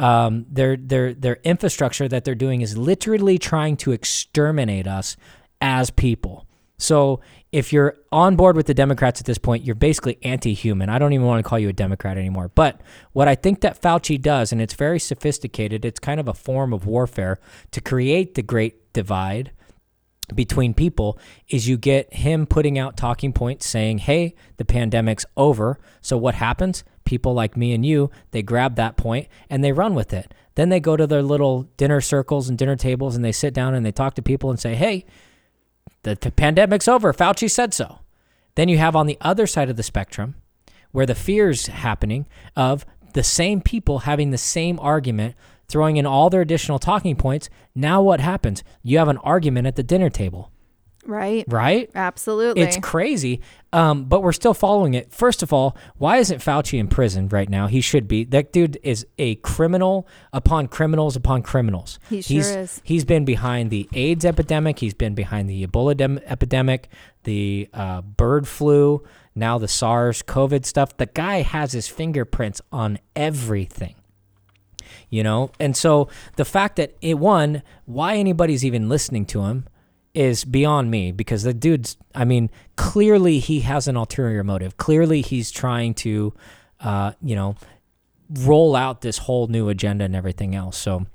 um, 0.00 0.46
their 0.50 0.76
their 0.76 1.12
their 1.12 1.38
infrastructure 1.44 2.08
that 2.08 2.24
they're 2.24 2.34
doing 2.34 2.62
is 2.62 2.76
literally 2.76 3.38
trying 3.38 3.76
to 3.78 3.92
exterminate 3.92 4.86
us 4.86 5.16
as 5.60 5.90
people. 5.90 6.46
So 6.78 7.20
if 7.52 7.72
you're 7.74 7.98
on 8.10 8.36
board 8.36 8.56
with 8.56 8.66
the 8.66 8.72
Democrats 8.72 9.20
at 9.20 9.26
this 9.26 9.36
point, 9.36 9.64
you're 9.64 9.74
basically 9.74 10.18
anti-human. 10.22 10.88
I 10.88 10.98
don't 10.98 11.12
even 11.12 11.26
want 11.26 11.44
to 11.44 11.48
call 11.48 11.58
you 11.58 11.68
a 11.68 11.74
Democrat 11.74 12.16
anymore. 12.16 12.50
But 12.54 12.80
what 13.12 13.28
I 13.28 13.34
think 13.34 13.60
that 13.60 13.82
Fauci 13.82 14.20
does, 14.20 14.50
and 14.50 14.62
it's 14.62 14.72
very 14.72 14.98
sophisticated, 14.98 15.84
it's 15.84 16.00
kind 16.00 16.18
of 16.18 16.26
a 16.26 16.32
form 16.32 16.72
of 16.72 16.86
warfare 16.86 17.38
to 17.72 17.82
create 17.82 18.34
the 18.34 18.42
great 18.42 18.94
divide 18.94 19.52
between 20.34 20.72
people 20.72 21.18
is 21.48 21.68
you 21.68 21.76
get 21.76 22.14
him 22.14 22.46
putting 22.46 22.78
out 22.78 22.96
talking 22.96 23.32
points 23.32 23.66
saying, 23.66 23.98
"Hey, 23.98 24.34
the 24.56 24.64
pandemic's 24.64 25.26
over." 25.36 25.78
So 26.00 26.16
what 26.16 26.36
happens? 26.36 26.84
People 27.10 27.34
like 27.34 27.56
me 27.56 27.74
and 27.74 27.84
you, 27.84 28.08
they 28.30 28.40
grab 28.40 28.76
that 28.76 28.96
point 28.96 29.26
and 29.50 29.64
they 29.64 29.72
run 29.72 29.96
with 29.96 30.12
it. 30.12 30.32
Then 30.54 30.68
they 30.68 30.78
go 30.78 30.96
to 30.96 31.08
their 31.08 31.24
little 31.24 31.64
dinner 31.76 32.00
circles 32.00 32.48
and 32.48 32.56
dinner 32.56 32.76
tables 32.76 33.16
and 33.16 33.24
they 33.24 33.32
sit 33.32 33.52
down 33.52 33.74
and 33.74 33.84
they 33.84 33.90
talk 33.90 34.14
to 34.14 34.22
people 34.22 34.48
and 34.48 34.60
say, 34.60 34.76
hey, 34.76 35.04
the 36.04 36.14
pandemic's 36.16 36.86
over. 36.86 37.12
Fauci 37.12 37.50
said 37.50 37.74
so. 37.74 37.98
Then 38.54 38.68
you 38.68 38.78
have 38.78 38.94
on 38.94 39.06
the 39.06 39.18
other 39.20 39.48
side 39.48 39.68
of 39.68 39.76
the 39.76 39.82
spectrum 39.82 40.36
where 40.92 41.04
the 41.04 41.16
fear's 41.16 41.66
happening 41.66 42.28
of 42.54 42.86
the 43.12 43.24
same 43.24 43.60
people 43.60 44.00
having 44.00 44.30
the 44.30 44.38
same 44.38 44.78
argument, 44.78 45.34
throwing 45.66 45.96
in 45.96 46.06
all 46.06 46.30
their 46.30 46.42
additional 46.42 46.78
talking 46.78 47.16
points. 47.16 47.50
Now 47.74 48.00
what 48.00 48.20
happens? 48.20 48.62
You 48.84 48.98
have 48.98 49.08
an 49.08 49.18
argument 49.18 49.66
at 49.66 49.74
the 49.74 49.82
dinner 49.82 50.10
table. 50.10 50.52
Right. 51.06 51.44
Right? 51.48 51.90
Absolutely. 51.94 52.62
It's 52.62 52.76
crazy. 52.78 53.40
Um, 53.72 54.04
but 54.04 54.22
we're 54.22 54.32
still 54.32 54.52
following 54.52 54.94
it. 54.94 55.12
First 55.12 55.42
of 55.42 55.52
all, 55.52 55.76
why 55.96 56.18
isn't 56.18 56.40
Fauci 56.40 56.78
in 56.78 56.88
prison 56.88 57.28
right 57.28 57.48
now? 57.48 57.68
He 57.68 57.80
should 57.80 58.06
be. 58.06 58.24
That 58.24 58.52
dude 58.52 58.78
is 58.82 59.06
a 59.16 59.36
criminal 59.36 60.06
upon 60.32 60.68
criminals 60.68 61.16
upon 61.16 61.42
criminals. 61.42 61.98
He 62.08 62.20
sure 62.20 62.36
he's, 62.36 62.50
is. 62.50 62.80
He's 62.84 63.04
been 63.04 63.24
behind 63.24 63.70
the 63.70 63.88
AIDS 63.94 64.24
epidemic. 64.24 64.80
He's 64.80 64.94
been 64.94 65.14
behind 65.14 65.48
the 65.48 65.66
Ebola 65.66 65.96
dem- 65.96 66.20
epidemic, 66.26 66.88
the 67.24 67.68
uh, 67.72 68.02
bird 68.02 68.46
flu, 68.46 69.02
now 69.34 69.56
the 69.56 69.68
SARS 69.68 70.22
COVID 70.22 70.66
stuff. 70.66 70.96
The 70.96 71.06
guy 71.06 71.42
has 71.42 71.72
his 71.72 71.88
fingerprints 71.88 72.60
on 72.72 72.98
everything 73.16 73.94
you 75.08 75.22
know 75.22 75.50
and 75.60 75.76
so 75.76 76.08
the 76.36 76.44
fact 76.44 76.76
that 76.76 76.96
it 77.00 77.16
one 77.16 77.62
why 77.84 78.16
anybody's 78.16 78.64
even 78.64 78.88
listening 78.88 79.24
to 79.24 79.42
him 79.42 79.64
is 80.20 80.44
beyond 80.44 80.90
me 80.90 81.12
because 81.12 81.44
the 81.44 81.54
dude's 81.54 81.96
I 82.14 82.26
mean 82.26 82.50
clearly 82.76 83.38
he 83.38 83.60
has 83.60 83.88
an 83.88 83.96
ulterior 83.96 84.44
motive. 84.44 84.76
Clearly 84.76 85.22
he's 85.22 85.50
trying 85.50 85.94
to 85.94 86.34
uh, 86.80 87.12
you 87.22 87.34
know 87.34 87.56
roll 88.40 88.76
out 88.76 89.00
this 89.00 89.16
whole 89.16 89.46
new 89.46 89.70
agenda 89.70 90.04
and 90.04 90.14
everything 90.14 90.54
else. 90.54 90.76
So 90.76 91.06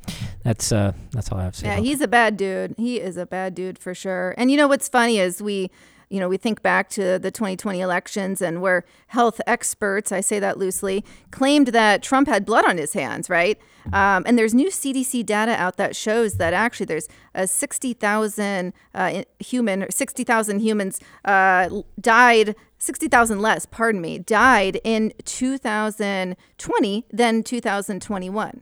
that's 0.43 0.71
uh 0.71 0.93
that's 1.11 1.31
all 1.31 1.37
I 1.37 1.43
have 1.43 1.53
to 1.53 1.59
say. 1.59 1.67
Yeah, 1.67 1.79
he's 1.79 2.01
a 2.01 2.07
bad 2.07 2.35
dude. 2.35 2.73
He 2.77 2.99
is 2.99 3.15
a 3.15 3.27
bad 3.27 3.53
dude 3.53 3.77
for 3.77 3.93
sure. 3.93 4.33
And 4.39 4.49
you 4.49 4.57
know 4.57 4.67
what's 4.67 4.89
funny 4.89 5.19
is 5.19 5.39
we 5.39 5.69
you 6.09 6.19
know, 6.19 6.29
we 6.29 6.37
think 6.37 6.61
back 6.61 6.89
to 6.89 7.19
the 7.19 7.31
2020 7.31 7.79
elections 7.81 8.41
and 8.41 8.61
where 8.61 8.85
health 9.07 9.41
experts, 9.47 10.11
I 10.11 10.21
say 10.21 10.39
that 10.39 10.57
loosely, 10.57 11.03
claimed 11.31 11.67
that 11.69 12.03
Trump 12.03 12.27
had 12.27 12.45
blood 12.45 12.65
on 12.65 12.77
his 12.77 12.93
hands, 12.93 13.29
right? 13.29 13.59
Um, 13.93 14.23
and 14.25 14.37
there's 14.37 14.53
new 14.53 14.69
CDC 14.69 15.25
data 15.25 15.51
out 15.51 15.77
that 15.77 15.95
shows 15.95 16.35
that 16.37 16.53
actually 16.53 16.87
there's 16.87 17.07
a 17.33 17.47
60,000 17.47 18.73
uh, 18.93 19.23
human, 19.39 19.85
60,000 19.89 20.59
humans 20.59 20.99
uh, 21.23 21.69
died 21.99 22.55
60,000 22.77 23.41
less, 23.41 23.65
pardon 23.65 23.99
me, 23.99 24.19
died 24.19 24.79
in 24.83 25.11
2020 25.23 27.05
than 27.11 27.43
2021. 27.43 28.61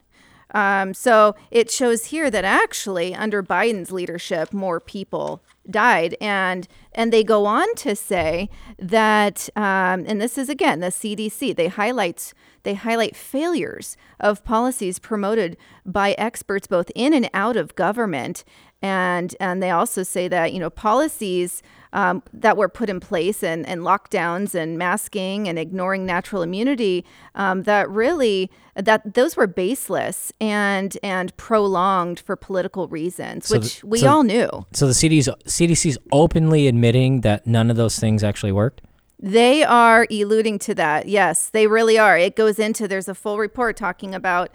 Um, 0.53 0.93
so 0.93 1.35
it 1.51 1.71
shows 1.71 2.05
here 2.05 2.29
that 2.29 2.45
actually 2.45 3.15
under 3.15 3.43
Biden's 3.43 3.91
leadership, 3.91 4.53
more 4.53 4.79
people 4.79 5.43
died, 5.69 6.15
and 6.19 6.67
and 6.93 7.11
they 7.11 7.23
go 7.23 7.45
on 7.45 7.73
to 7.75 7.95
say 7.95 8.49
that, 8.77 9.49
um, 9.55 10.05
and 10.07 10.21
this 10.21 10.37
is 10.37 10.49
again 10.49 10.79
the 10.79 10.87
CDC. 10.87 11.55
They 11.55 11.67
highlight 11.67 12.33
they 12.63 12.73
highlight 12.73 13.15
failures 13.15 13.97
of 14.19 14.43
policies 14.43 14.99
promoted 14.99 15.57
by 15.85 16.13
experts 16.13 16.67
both 16.67 16.91
in 16.95 17.13
and 17.13 17.29
out 17.33 17.57
of 17.57 17.75
government, 17.75 18.43
and 18.81 19.35
and 19.39 19.61
they 19.61 19.71
also 19.71 20.03
say 20.03 20.27
that 20.27 20.53
you 20.53 20.59
know 20.59 20.69
policies 20.69 21.61
um, 21.93 22.23
that 22.33 22.57
were 22.57 22.67
put 22.67 22.89
in 22.89 22.99
place 22.99 23.43
and, 23.43 23.65
and 23.67 23.81
lockdowns 23.81 24.55
and 24.55 24.77
masking 24.77 25.47
and 25.47 25.57
ignoring 25.57 26.05
natural 26.05 26.41
immunity 26.41 27.05
um, 27.35 27.63
that 27.63 27.89
really 27.89 28.51
that 28.75 29.13
those 29.13 29.37
were 29.37 29.47
baseless 29.47 30.33
and 30.41 30.97
and 31.03 31.35
prolonged 31.37 32.19
for 32.19 32.35
political 32.35 32.87
reasons, 32.87 33.47
so 33.47 33.59
which 33.59 33.81
the, 33.81 33.87
we 33.87 33.99
so, 33.99 34.07
all 34.07 34.23
knew. 34.23 34.49
So 34.73 34.87
the 34.87 34.93
CDC's 34.93 35.29
CDC's 35.45 35.97
openly 36.11 36.67
admitting 36.67 37.21
that 37.21 37.45
none 37.45 37.69
of 37.69 37.77
those 37.77 37.99
things 37.99 38.23
actually 38.23 38.51
worked. 38.51 38.81
They 39.19 39.63
are 39.63 40.05
alluding 40.11 40.59
to 40.59 40.75
that. 40.75 41.07
Yes, 41.07 41.49
they 41.49 41.67
really 41.67 41.97
are. 41.97 42.17
It 42.17 42.35
goes 42.35 42.59
into 42.59 42.87
there's 42.87 43.07
a 43.07 43.15
full 43.15 43.37
report 43.37 43.77
talking 43.77 44.13
about 44.13 44.49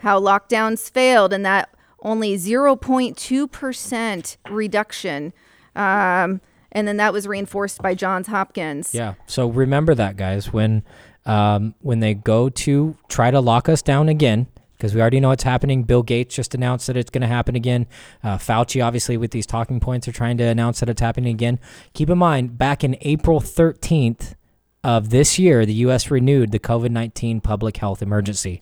how 0.00 0.20
lockdowns 0.20 0.90
failed 0.90 1.32
and 1.32 1.46
that 1.46 1.70
only 2.00 2.34
0.2% 2.34 4.36
reduction 4.50 5.32
um, 5.76 6.40
and 6.72 6.88
then 6.88 6.96
that 6.96 7.12
was 7.12 7.26
reinforced 7.26 7.80
by 7.80 7.94
Johns 7.94 8.26
Hopkins. 8.26 8.94
Yeah. 8.94 9.14
So 9.26 9.48
remember 9.48 9.94
that, 9.94 10.16
guys, 10.16 10.52
when 10.52 10.82
um, 11.24 11.74
when 11.80 12.00
they 12.00 12.14
go 12.14 12.48
to 12.48 12.96
try 13.08 13.30
to 13.30 13.40
lock 13.40 13.68
us 13.68 13.82
down 13.82 14.08
again, 14.08 14.48
because 14.76 14.96
we 14.96 15.00
already 15.00 15.20
know 15.20 15.30
it's 15.30 15.44
happening. 15.44 15.84
Bill 15.84 16.02
Gates 16.02 16.34
just 16.34 16.56
announced 16.56 16.88
that 16.88 16.96
it's 16.96 17.10
going 17.10 17.22
to 17.22 17.28
happen 17.28 17.54
again. 17.54 17.86
Uh, 18.24 18.36
Fauci, 18.36 18.84
obviously, 18.84 19.16
with 19.16 19.30
these 19.30 19.46
talking 19.46 19.78
points, 19.78 20.08
are 20.08 20.12
trying 20.12 20.36
to 20.38 20.44
announce 20.44 20.80
that 20.80 20.88
it's 20.88 21.00
happening 21.00 21.32
again. 21.32 21.60
Keep 21.94 22.10
in 22.10 22.18
mind, 22.18 22.58
back 22.58 22.82
in 22.82 22.96
April 23.02 23.40
13th 23.40 24.34
of 24.82 25.10
this 25.10 25.38
year, 25.38 25.64
the 25.64 25.74
U.S. 25.74 26.10
renewed 26.10 26.50
the 26.50 26.58
COVID 26.58 26.90
19 26.90 27.40
public 27.40 27.76
health 27.76 28.02
emergency. 28.02 28.60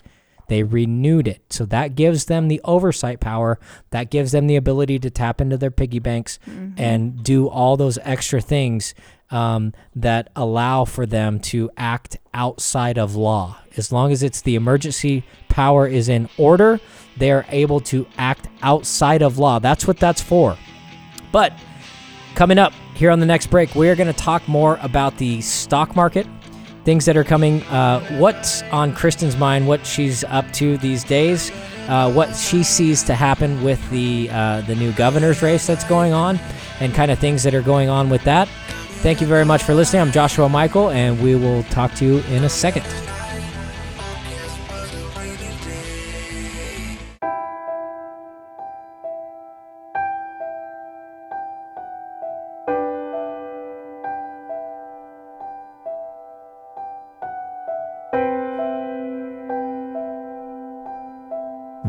They 0.50 0.64
renewed 0.64 1.28
it. 1.28 1.44
So 1.50 1.64
that 1.66 1.94
gives 1.94 2.24
them 2.24 2.48
the 2.48 2.60
oversight 2.64 3.20
power. 3.20 3.60
That 3.90 4.10
gives 4.10 4.32
them 4.32 4.48
the 4.48 4.56
ability 4.56 4.98
to 4.98 5.08
tap 5.08 5.40
into 5.40 5.56
their 5.56 5.70
piggy 5.70 6.00
banks 6.00 6.40
mm-hmm. 6.44 6.72
and 6.76 7.22
do 7.22 7.48
all 7.48 7.76
those 7.76 7.98
extra 8.02 8.40
things 8.40 8.92
um, 9.30 9.72
that 9.94 10.28
allow 10.34 10.84
for 10.84 11.06
them 11.06 11.38
to 11.38 11.70
act 11.76 12.18
outside 12.34 12.98
of 12.98 13.14
law. 13.14 13.58
As 13.76 13.92
long 13.92 14.10
as 14.10 14.24
it's 14.24 14.42
the 14.42 14.56
emergency 14.56 15.22
power 15.48 15.86
is 15.86 16.08
in 16.08 16.28
order, 16.36 16.80
they 17.16 17.30
are 17.30 17.46
able 17.50 17.78
to 17.82 18.04
act 18.18 18.48
outside 18.60 19.22
of 19.22 19.38
law. 19.38 19.60
That's 19.60 19.86
what 19.86 19.98
that's 19.98 20.20
for. 20.20 20.58
But 21.30 21.52
coming 22.34 22.58
up 22.58 22.72
here 22.96 23.12
on 23.12 23.20
the 23.20 23.26
next 23.26 23.52
break, 23.52 23.76
we 23.76 23.88
are 23.88 23.94
going 23.94 24.12
to 24.12 24.20
talk 24.20 24.48
more 24.48 24.80
about 24.82 25.16
the 25.16 25.40
stock 25.42 25.94
market 25.94 26.26
things 26.84 27.04
that 27.04 27.16
are 27.16 27.24
coming. 27.24 27.62
Uh, 27.64 28.00
what's 28.18 28.62
on 28.64 28.94
Kristen's 28.94 29.36
mind? 29.36 29.66
What 29.66 29.86
she's 29.86 30.24
up 30.24 30.50
to 30.54 30.76
these 30.78 31.04
days? 31.04 31.50
Uh, 31.88 32.12
what 32.12 32.34
she 32.36 32.62
sees 32.62 33.02
to 33.04 33.14
happen 33.14 33.62
with 33.62 33.80
the 33.90 34.28
uh, 34.30 34.60
the 34.62 34.74
new 34.74 34.92
governor's 34.92 35.42
race 35.42 35.66
that's 35.66 35.84
going 35.84 36.12
on, 36.12 36.38
and 36.80 36.94
kind 36.94 37.10
of 37.10 37.18
things 37.18 37.42
that 37.42 37.54
are 37.54 37.62
going 37.62 37.88
on 37.88 38.10
with 38.10 38.22
that. 38.24 38.48
Thank 39.02 39.20
you 39.20 39.26
very 39.26 39.44
much 39.44 39.62
for 39.62 39.74
listening. 39.74 40.02
I'm 40.02 40.12
Joshua 40.12 40.48
Michael, 40.48 40.90
and 40.90 41.22
we 41.22 41.34
will 41.34 41.62
talk 41.64 41.94
to 41.94 42.04
you 42.04 42.18
in 42.28 42.44
a 42.44 42.50
second. 42.50 42.84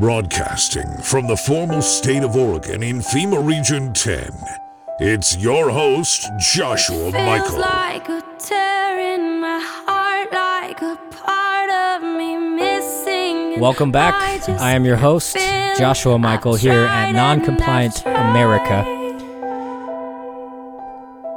Broadcasting 0.02 0.98
from 1.04 1.28
the 1.28 1.38
formal 1.38 1.80
state 1.80 2.24
of 2.24 2.36
Oregon 2.36 2.82
in 2.82 3.02
FEMA 3.02 3.46
Region 3.46 3.94
10, 3.94 4.32
it's 5.00 5.38
your 5.38 5.70
host, 5.70 6.28
Joshua 6.40 7.12
Michael. 7.12 7.60
like 7.60 8.10
a 8.10 8.24
tear 8.40 9.14
in 9.14 9.40
my 9.40 9.60
heart, 9.62 10.34
like 10.34 10.82
a 10.82 10.96
part 11.12 11.70
of 11.70 12.18
me 12.18 12.36
missing. 12.36 13.60
Welcome 13.60 13.92
back. 13.92 14.16
I 14.50 14.54
I 14.54 14.72
am 14.72 14.86
your 14.86 14.96
host, 14.96 15.38
Joshua 15.78 16.18
Michael, 16.18 16.56
here 16.56 16.72
at 16.72 17.14
Noncompliant 17.14 18.02
America. 18.08 18.84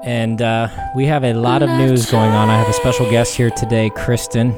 And 0.04 0.40
uh, 0.40 0.68
we 0.96 1.04
have 1.04 1.22
a 1.24 1.34
lot 1.34 1.62
of 1.62 1.68
news 1.68 2.10
going 2.10 2.30
on. 2.30 2.48
I 2.48 2.56
have 2.56 2.70
a 2.70 2.72
special 2.72 3.10
guest 3.10 3.36
here 3.36 3.50
today, 3.50 3.90
Kristen. 3.90 4.54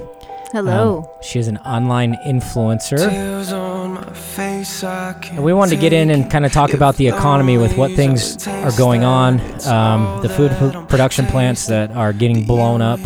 Hello. 0.53 0.99
Um, 0.99 1.07
she 1.23 1.41
is 1.41 1.49
an 1.49 1.59
online 1.59 2.15
influencer. 2.25 3.11
And 5.31 5.43
we 5.43 5.53
wanted 5.53 5.75
to 5.75 5.81
get 5.81 5.93
in 5.93 6.11
and 6.11 6.31
kind 6.31 6.47
of 6.47 6.53
talk 6.53 6.73
about 6.73 6.97
the 6.97 7.09
economy 7.09 7.59
with 7.59 7.77
what 7.77 7.93
things 7.93 8.47
are 8.47 8.77
going 8.77 9.05
on, 9.05 9.41
um, 9.67 10.23
the 10.23 10.29
food 10.29 10.53
pr- 10.53 10.87
production 10.87 11.27
plants 11.27 11.67
that 11.67 11.91
are 11.93 12.13
getting 12.13 12.47
blown 12.47 12.81
up 12.81 13.01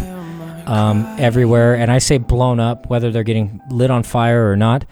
um, 0.69 1.05
everywhere. 1.19 1.75
And 1.75 1.91
I 1.91 1.99
say 1.99 2.19
blown 2.19 2.61
up, 2.61 2.89
whether 2.89 3.11
they're 3.11 3.25
getting 3.25 3.61
lit 3.71 3.91
on 3.91 4.03
fire 4.03 4.51
or 4.51 4.57
not. 4.57 4.85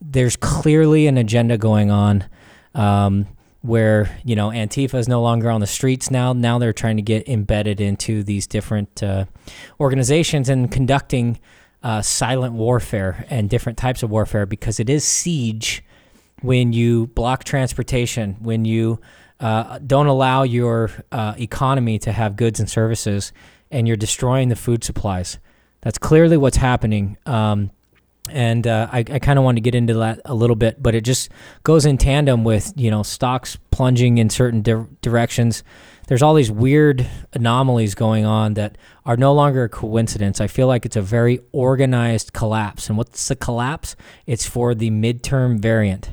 There's 0.00 0.36
clearly 0.36 1.06
an 1.06 1.16
agenda 1.16 1.58
going 1.58 1.90
on 1.90 2.24
um, 2.74 3.26
where, 3.62 4.18
you 4.24 4.34
know, 4.34 4.48
Antifa 4.50 4.94
is 4.94 5.08
no 5.08 5.22
longer 5.22 5.50
on 5.50 5.60
the 5.60 5.66
streets 5.66 6.10
now. 6.10 6.32
Now 6.32 6.58
they're 6.58 6.72
trying 6.72 6.96
to 6.96 7.02
get 7.02 7.28
embedded 7.28 7.80
into 7.80 8.22
these 8.22 8.46
different 8.46 9.02
uh, 9.02 9.26
organizations 9.78 10.48
and 10.48 10.70
conducting 10.70 11.38
uh, 11.82 12.02
silent 12.02 12.54
warfare 12.54 13.26
and 13.30 13.48
different 13.48 13.78
types 13.78 14.02
of 14.02 14.10
warfare 14.10 14.46
because 14.46 14.80
it 14.80 14.90
is 14.90 15.04
siege 15.04 15.82
when 16.42 16.72
you 16.72 17.08
block 17.08 17.44
transportation, 17.44 18.36
when 18.40 18.64
you 18.64 19.00
uh, 19.40 19.78
don't 19.78 20.06
allow 20.06 20.42
your 20.42 20.90
uh, 21.12 21.34
economy 21.38 21.98
to 22.00 22.12
have 22.12 22.36
goods 22.36 22.60
and 22.60 22.68
services, 22.68 23.32
and 23.70 23.86
you're 23.86 23.96
destroying 23.96 24.48
the 24.48 24.56
food 24.56 24.84
supplies. 24.84 25.38
That's 25.80 25.98
clearly 25.98 26.36
what's 26.36 26.58
happening. 26.58 27.16
Um, 27.24 27.70
and 28.30 28.66
uh, 28.66 28.88
I, 28.92 28.98
I 28.98 29.18
kind 29.18 29.38
of 29.38 29.44
want 29.44 29.56
to 29.56 29.60
get 29.60 29.74
into 29.74 29.94
that 29.94 30.20
a 30.24 30.34
little 30.34 30.56
bit, 30.56 30.82
but 30.82 30.94
it 30.94 31.02
just 31.02 31.30
goes 31.64 31.86
in 31.86 31.98
tandem 31.98 32.44
with 32.44 32.72
you 32.76 32.90
know 32.90 33.02
stocks 33.02 33.56
plunging 33.70 34.18
in 34.18 34.30
certain 34.30 34.62
di- 34.62 34.86
directions. 35.00 35.64
There's 36.06 36.22
all 36.22 36.34
these 36.34 36.50
weird 36.50 37.08
anomalies 37.32 37.94
going 37.94 38.26
on 38.26 38.54
that 38.54 38.76
are 39.06 39.16
no 39.16 39.32
longer 39.32 39.64
a 39.64 39.68
coincidence. 39.68 40.40
I 40.40 40.48
feel 40.48 40.66
like 40.66 40.84
it's 40.84 40.96
a 40.96 41.02
very 41.02 41.38
organized 41.52 42.32
collapse. 42.32 42.88
And 42.88 42.98
what's 42.98 43.28
the 43.28 43.36
collapse? 43.36 43.94
It's 44.26 44.44
for 44.44 44.74
the 44.74 44.90
midterm 44.90 45.60
variant. 45.60 46.10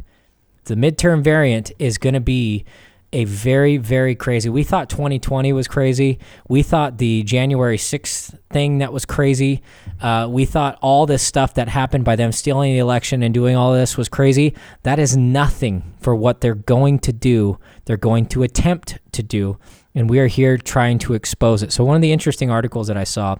The 0.68 0.76
midterm 0.76 1.24
variant 1.24 1.72
is 1.80 1.98
going 1.98 2.14
to 2.14 2.20
be 2.20 2.66
a 3.14 3.24
very, 3.24 3.78
very 3.78 4.16
crazy. 4.16 4.50
We 4.50 4.64
thought 4.64 4.90
2020 4.90 5.54
was 5.54 5.68
crazy. 5.68 6.20
We 6.50 6.62
thought 6.62 6.98
the 6.98 7.24
January 7.24 7.78
6th 7.78 8.38
thing 8.50 8.80
that 8.80 8.92
was 8.92 9.06
crazy. 9.06 9.64
Uh, 10.02 10.28
we 10.30 10.46
thought 10.46 10.78
all 10.82 11.06
this 11.06 11.24
stuff 11.24 11.54
that 11.54 11.70
happened 11.70 12.04
by 12.04 12.18
them 12.18 12.34
stealing 12.34 12.74
the 12.74 12.80
election 12.80 13.24
and 13.24 13.34
doing 13.34 13.56
all 13.56 13.74
this 13.74 13.96
was 13.96 14.10
crazy. 14.10 14.54
That 14.84 15.00
is 15.00 15.16
nothing 15.16 15.94
for 16.02 16.16
what 16.16 16.42
they're 16.42 16.56
going 16.56 17.00
to 17.00 17.14
do. 17.14 17.60
They're 17.86 17.96
going 17.96 18.26
to 18.28 18.44
attempt 18.44 19.00
to 19.14 19.24
do. 19.24 19.58
And 19.96 20.10
we 20.10 20.20
are 20.20 20.28
here 20.28 20.58
trying 20.58 21.00
to 21.00 21.14
expose 21.14 21.64
it. 21.64 21.72
So, 21.72 21.84
one 21.84 21.96
of 21.96 22.02
the 22.02 22.12
interesting 22.12 22.52
articles 22.52 22.88
that 22.88 22.98
I 22.98 23.04
saw, 23.04 23.38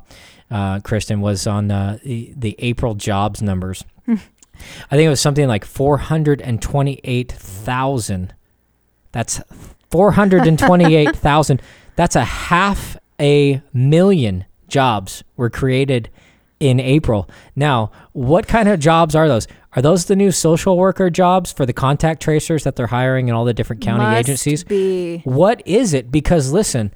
uh, 0.50 0.80
Kristen, 0.80 1.22
was 1.22 1.46
on 1.46 1.70
uh, 1.70 2.00
the, 2.04 2.34
the 2.36 2.56
April 2.58 2.96
jobs 2.96 3.44
numbers. 3.44 3.84
I 4.92 4.96
think 4.96 5.06
it 5.06 5.10
was 5.10 5.22
something 5.22 5.48
like 5.48 5.66
428,000. 5.66 8.34
That's 9.12 9.42
428,000. 9.92 11.62
That's 11.96 12.16
a 12.16 12.24
half 12.24 12.98
a 13.20 13.62
million 13.74 14.46
jobs 14.68 15.24
were 15.36 15.50
created 15.50 16.10
in 16.60 16.80
April. 16.80 17.28
Now, 17.56 17.92
what 18.14 18.48
kind 18.48 18.68
of 18.70 18.80
jobs 18.80 19.16
are 19.16 19.28
those? 19.28 19.48
Are 19.76 19.82
those 19.82 20.06
the 20.06 20.16
new 20.16 20.32
social 20.32 20.78
worker 20.78 21.10
jobs 21.10 21.52
for 21.52 21.66
the 21.66 21.74
contact 21.74 22.22
tracers 22.22 22.64
that 22.64 22.76
they're 22.76 22.88
hiring 22.88 23.28
in 23.28 23.36
all 23.36 23.46
the 23.46 23.54
different 23.54 23.82
county 23.82 24.04
Must 24.04 24.20
agencies? 24.20 24.64
be. 24.64 25.20
What 25.20 25.62
is 25.68 25.94
it? 25.94 26.12
Because 26.12 26.52
listen, 26.52 26.94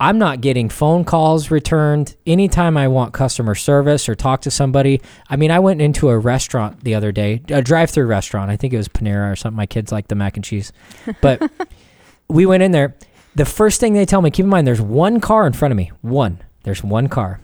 I'm 0.00 0.18
not 0.18 0.40
getting 0.40 0.68
phone 0.68 1.04
calls 1.04 1.50
returned 1.50 2.16
anytime 2.24 2.76
I 2.76 2.86
want 2.86 3.12
customer 3.12 3.56
service 3.56 4.08
or 4.08 4.14
talk 4.14 4.42
to 4.42 4.50
somebody. 4.50 5.00
I 5.28 5.36
mean, 5.36 5.50
I 5.50 5.58
went 5.58 5.82
into 5.82 6.08
a 6.08 6.18
restaurant 6.18 6.84
the 6.84 6.94
other 6.94 7.10
day, 7.10 7.42
a 7.48 7.62
drive-through 7.62 8.06
restaurant. 8.06 8.50
I 8.50 8.56
think 8.56 8.72
it 8.72 8.76
was 8.76 8.88
Panera 8.88 9.32
or 9.32 9.36
something. 9.36 9.56
My 9.56 9.66
kids 9.66 9.90
like 9.90 10.06
the 10.08 10.14
mac 10.14 10.36
and 10.36 10.44
cheese, 10.44 10.72
but 11.20 11.50
we 12.28 12.46
went 12.46 12.62
in 12.62 12.70
there. 12.70 12.96
The 13.34 13.44
first 13.44 13.80
thing 13.80 13.92
they 13.92 14.04
tell 14.04 14.22
me, 14.22 14.30
keep 14.30 14.44
in 14.44 14.50
mind, 14.50 14.66
there's 14.66 14.80
one 14.80 15.20
car 15.20 15.46
in 15.46 15.52
front 15.52 15.72
of 15.72 15.76
me. 15.76 15.90
One. 16.00 16.42
There's 16.62 16.82
one 16.84 17.08
car. 17.08 17.40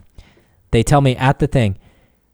They 0.71 0.83
tell 0.83 1.01
me 1.01 1.17
at 1.17 1.39
the 1.39 1.47
thing, 1.47 1.79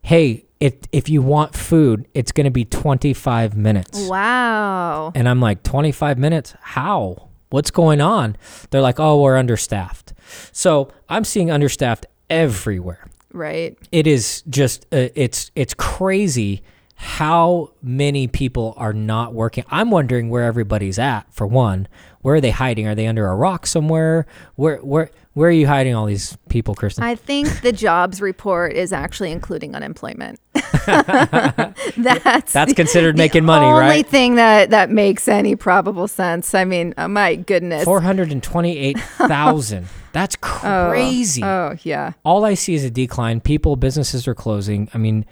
hey, 0.02 0.46
if 0.60 0.74
if 0.92 1.08
you 1.08 1.22
want 1.22 1.54
food, 1.54 2.06
it's 2.14 2.32
going 2.32 2.44
to 2.44 2.50
be 2.50 2.64
25 2.66 3.56
minutes. 3.56 4.06
Wow. 4.06 5.12
And 5.14 5.28
I'm 5.28 5.40
like, 5.40 5.62
25 5.62 6.18
minutes? 6.18 6.54
How? 6.60 7.29
What's 7.50 7.70
going 7.70 8.00
on? 8.00 8.36
They're 8.70 8.80
like, 8.80 8.98
oh, 8.98 9.20
we're 9.20 9.36
understaffed. 9.36 10.14
So 10.52 10.90
I'm 11.08 11.24
seeing 11.24 11.50
understaffed 11.50 12.06
everywhere. 12.28 13.08
Right. 13.32 13.76
It 13.92 14.06
is 14.06 14.42
just, 14.48 14.86
uh, 14.92 15.08
it's 15.14 15.50
it's 15.54 15.74
crazy 15.74 16.62
how 16.94 17.72
many 17.82 18.28
people 18.28 18.74
are 18.76 18.92
not 18.92 19.32
working. 19.34 19.64
I'm 19.68 19.90
wondering 19.90 20.30
where 20.30 20.44
everybody's 20.44 20.98
at. 20.98 21.32
For 21.32 21.46
one, 21.46 21.88
where 22.22 22.34
are 22.36 22.40
they 22.40 22.50
hiding? 22.50 22.86
Are 22.86 22.94
they 22.94 23.06
under 23.06 23.26
a 23.26 23.34
rock 23.34 23.66
somewhere? 23.66 24.26
Where 24.56 24.76
where 24.78 25.10
where 25.34 25.48
are 25.48 25.52
you 25.52 25.66
hiding 25.66 25.94
all 25.94 26.06
these 26.06 26.36
people, 26.48 26.74
Kristen? 26.74 27.04
I 27.04 27.14
think 27.14 27.62
the 27.62 27.72
jobs 27.72 28.20
report 28.20 28.72
is 28.72 28.92
actually 28.92 29.30
including 29.32 29.74
unemployment. 29.74 30.40
That's 30.86 32.52
That's 32.52 32.74
considered 32.74 33.16
making 33.16 33.44
money, 33.44 33.66
right? 33.66 33.78
The 33.78 33.84
only 33.90 34.02
thing 34.02 34.34
that 34.36 34.70
that 34.70 34.90
makes 34.90 35.28
any 35.28 35.56
probable 35.56 36.08
sense. 36.08 36.54
I 36.54 36.64
mean, 36.64 36.94
oh 36.98 37.08
my 37.08 37.36
goodness. 37.36 37.84
Four 37.84 38.00
hundred 38.00 38.32
and 38.32 38.42
twenty-eight 38.42 38.98
thousand. 39.00 39.86
That's 40.12 40.36
Oh, 40.62 40.88
crazy. 40.90 41.42
Oh, 41.42 41.76
yeah. 41.84 42.12
All 42.24 42.44
I 42.44 42.54
see 42.54 42.74
is 42.74 42.84
a 42.84 42.90
decline. 42.90 43.40
People, 43.40 43.76
businesses 43.76 44.26
are 44.28 44.34
closing. 44.34 44.88
I 44.92 44.98
mean, 44.98 45.24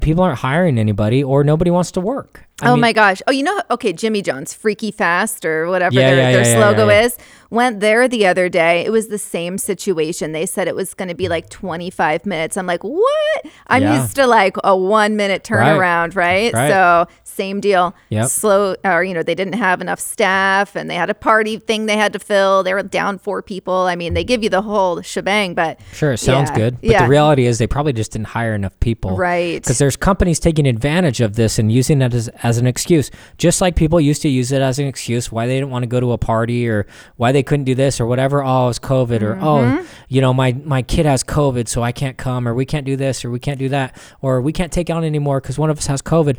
people 0.00 0.22
aren't 0.24 0.40
hiring 0.40 0.78
anybody, 0.78 1.22
or 1.22 1.44
nobody 1.44 1.70
wants 1.70 1.92
to 1.92 2.00
work. 2.00 2.44
I 2.60 2.68
oh 2.68 2.72
mean, 2.74 2.82
my 2.82 2.92
gosh. 2.92 3.20
Oh, 3.26 3.32
you 3.32 3.42
know, 3.42 3.60
okay, 3.70 3.92
Jimmy 3.92 4.22
John's 4.22 4.54
Freaky 4.54 4.90
Fast 4.92 5.44
or 5.44 5.66
whatever 5.68 5.94
Yeah, 5.94 6.14
their, 6.14 6.30
yeah, 6.30 6.32
their 6.32 6.44
yeah, 6.46 6.58
slogan 6.74 6.90
is. 7.04 7.18
Went 7.54 7.80
there 7.80 8.08
the 8.08 8.26
other 8.26 8.48
day. 8.48 8.84
It 8.84 8.90
was 8.90 9.08
the 9.08 9.18
same 9.18 9.58
situation. 9.58 10.32
They 10.32 10.44
said 10.44 10.66
it 10.66 10.74
was 10.74 10.92
going 10.92 11.08
to 11.08 11.14
be 11.14 11.28
like 11.28 11.48
25 11.50 12.26
minutes. 12.26 12.56
I'm 12.56 12.66
like, 12.66 12.82
what? 12.82 13.46
I'm 13.68 13.82
Yeah. 13.82 14.00
used 14.02 14.16
to 14.16 14.26
like 14.26 14.56
a 14.64 14.76
one 14.76 15.14
minute 15.16 15.44
turnaround, 15.44 16.16
right? 16.16 16.52
Right. 16.52 16.68
So 16.70 17.06
same 17.22 17.60
deal. 17.60 17.94
Yep. 18.10 18.28
Slow, 18.28 18.74
or, 18.84 19.04
you 19.04 19.14
know, 19.14 19.22
they 19.22 19.34
didn't 19.34 19.54
have 19.54 19.80
enough 19.80 20.00
staff 20.00 20.74
and 20.76 20.90
they 20.90 20.94
had 20.96 21.10
a 21.10 21.14
party 21.14 21.58
thing 21.58 21.86
they 21.86 21.96
had 21.96 22.12
to 22.12 22.18
fill. 22.18 22.62
They 22.64 22.74
were 22.74 22.82
down 22.82 23.18
four 23.18 23.40
people. 23.42 23.74
I 23.74 23.94
mean, 23.96 24.14
they 24.14 24.24
give 24.24 24.42
you 24.42 24.48
the 24.50 24.62
whole 24.62 25.00
shebang, 25.02 25.54
but 25.54 25.80
Sure, 25.92 26.16
sounds 26.16 26.50
yeah, 26.50 26.56
good. 26.56 26.80
But 26.80 26.90
yeah. 26.90 27.02
the 27.04 27.08
reality 27.08 27.46
is 27.46 27.58
they 27.58 27.66
probably 27.68 27.92
just 27.92 28.12
didn't 28.12 28.28
hire 28.28 28.54
enough 28.54 28.78
people. 28.80 29.16
Right. 29.16 29.62
Because 29.62 29.78
there's 29.78 29.96
companies 29.96 30.40
taking 30.40 30.66
advantage 30.66 31.20
of 31.20 31.36
this 31.36 31.58
and 31.58 31.70
using 31.70 32.02
it 32.02 32.14
as, 32.14 32.28
as 32.42 32.58
an 32.58 32.66
excuse. 32.66 33.10
Just 33.38 33.60
like 33.60 33.76
people 33.76 34.00
used 34.00 34.22
to 34.22 34.28
use 34.28 34.50
it 34.52 34.60
as 34.62 34.78
an 34.80 34.86
excuse 34.86 35.30
why 35.30 35.46
they 35.46 35.54
didn't 35.54 35.70
want 35.70 35.82
to 35.84 35.86
go 35.88 36.00
to 36.00 36.12
a 36.12 36.18
party 36.18 36.68
or 36.68 36.86
why 37.16 37.30
they 37.32 37.42
couldn't 37.44 37.64
do 37.64 37.74
this 37.76 38.00
or 38.00 38.06
whatever. 38.06 38.42
Oh, 38.42 38.68
it's 38.68 38.80
COVID 38.80 39.22
or, 39.22 39.36
oh, 39.40 39.58
Mhm. 39.58 39.86
you 40.08 40.20
know, 40.20 40.34
my, 40.34 40.52
my 40.64 40.82
kid 40.82 41.06
has 41.06 41.22
COVID, 41.22 41.68
so 41.68 41.82
I 41.82 41.92
can't 41.92 42.16
come 42.16 42.48
or 42.48 42.54
we 42.54 42.64
can't 42.66 42.84
do 42.84 42.96
this 42.96 43.24
or 43.24 43.30
we 43.30 43.38
can't 43.38 43.58
do 43.60 43.68
that 43.68 43.96
or 44.20 44.40
we 44.40 44.52
can't 44.52 44.72
take 44.72 44.90
on 44.90 45.04
anymore 45.04 45.40
because 45.40 45.58
one 45.58 45.70
of 45.70 45.78
us 45.78 45.86
has 45.86 46.02
COVID. 46.02 46.36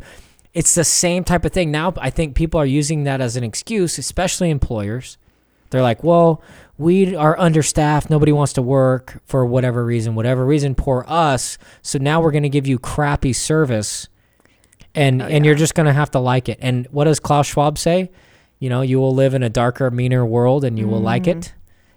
It's 0.52 0.74
the 0.74 0.84
same 0.84 1.24
type 1.24 1.44
of 1.44 1.52
thing. 1.52 1.70
Now, 1.70 1.94
I 1.98 2.10
think 2.10 2.34
people 2.34 2.60
are 2.60 2.66
using 2.66 3.04
that 3.04 3.20
as 3.20 3.36
an 3.36 3.44
excuse, 3.44 3.96
especially 3.98 4.50
employers 4.50 5.16
They're 5.70 5.82
like, 5.82 6.04
well, 6.04 6.42
we 6.78 7.16
are 7.16 7.36
understaffed. 7.40 8.08
Nobody 8.08 8.30
wants 8.32 8.52
to 8.52 8.62
work 8.62 9.20
for 9.26 9.44
whatever 9.44 9.84
reason, 9.84 10.14
whatever 10.14 10.44
reason. 10.46 10.74
Poor 10.76 11.04
us. 11.08 11.58
So 11.82 11.98
now 11.98 12.20
we're 12.20 12.30
going 12.30 12.44
to 12.44 12.48
give 12.48 12.66
you 12.68 12.78
crappy 12.78 13.32
service, 13.32 14.08
and 14.94 15.20
and 15.20 15.44
you're 15.44 15.56
just 15.56 15.74
going 15.74 15.86
to 15.86 15.92
have 15.92 16.10
to 16.12 16.20
like 16.20 16.48
it. 16.48 16.58
And 16.62 16.86
what 16.92 17.04
does 17.04 17.18
Klaus 17.18 17.46
Schwab 17.48 17.78
say? 17.78 18.10
You 18.58 18.70
know, 18.70 18.82
you 18.82 18.98
will 18.98 19.14
live 19.14 19.34
in 19.34 19.42
a 19.42 19.50
darker, 19.50 19.90
meaner 19.90 20.24
world, 20.24 20.64
and 20.64 20.78
you 20.78 20.88
will 20.88 21.00
like 21.00 21.26
it. 21.26 21.52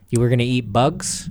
You 0.10 0.20
were 0.20 0.28
going 0.28 0.40
to 0.40 0.46
eat 0.46 0.74
bugs. 0.74 1.30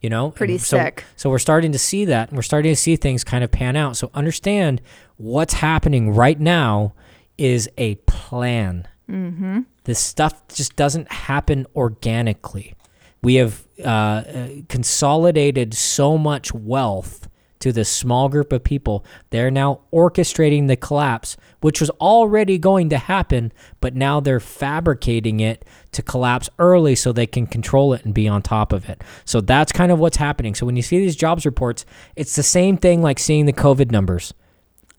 You 0.00 0.08
know, 0.08 0.30
Pretty 0.30 0.54
And 0.54 0.62
so, 0.62 0.78
sick. 0.78 1.04
So 1.16 1.28
we're 1.28 1.38
starting 1.38 1.72
to 1.72 1.78
see 1.78 2.06
that, 2.06 2.28
and 2.28 2.38
we're 2.38 2.42
starting 2.42 2.72
to 2.72 2.76
see 2.76 2.96
things 2.96 3.22
kind 3.22 3.44
of 3.44 3.50
pan 3.50 3.76
out. 3.76 3.96
So 3.96 4.10
understand 4.14 4.80
what's 5.18 5.54
happening 5.54 6.14
right 6.14 6.40
now 6.40 6.94
is 7.36 7.68
a 7.76 7.96
plan. 7.96 8.88
Mm-hmm. 9.10 9.60
This 9.84 9.98
stuff 9.98 10.46
just 10.48 10.76
doesn't 10.76 11.10
happen 11.12 11.66
organically. 11.76 12.74
We 13.22 13.34
have 13.34 13.66
uh, 13.84 13.88
uh, 13.88 14.48
consolidated 14.68 15.74
so 15.74 16.16
much 16.16 16.54
wealth 16.54 17.28
to 17.60 17.72
this 17.72 17.88
small 17.88 18.28
group 18.28 18.52
of 18.52 18.64
people. 18.64 19.04
They're 19.30 19.50
now 19.50 19.80
orchestrating 19.92 20.66
the 20.66 20.76
collapse, 20.76 21.36
which 21.60 21.80
was 21.80 21.90
already 21.90 22.58
going 22.58 22.88
to 22.90 22.98
happen, 22.98 23.52
but 23.80 23.94
now 23.94 24.18
they're 24.20 24.40
fabricating 24.40 25.40
it 25.40 25.64
to 25.92 26.02
collapse 26.02 26.48
early 26.58 26.94
so 26.94 27.12
they 27.12 27.26
can 27.26 27.46
control 27.46 27.92
it 27.92 28.04
and 28.04 28.12
be 28.12 28.26
on 28.26 28.42
top 28.42 28.72
of 28.72 28.88
it. 28.88 29.02
So 29.24 29.40
that's 29.40 29.72
kind 29.72 29.92
of 29.92 29.98
what's 29.98 30.16
happening. 30.16 30.54
So 30.54 30.66
when 30.66 30.76
you 30.76 30.82
see 30.82 30.98
these 30.98 31.16
jobs 31.16 31.46
reports, 31.46 31.84
it's 32.16 32.34
the 32.34 32.42
same 32.42 32.76
thing 32.76 33.02
like 33.02 33.18
seeing 33.18 33.46
the 33.46 33.52
COVID 33.52 33.90
numbers 33.90 34.34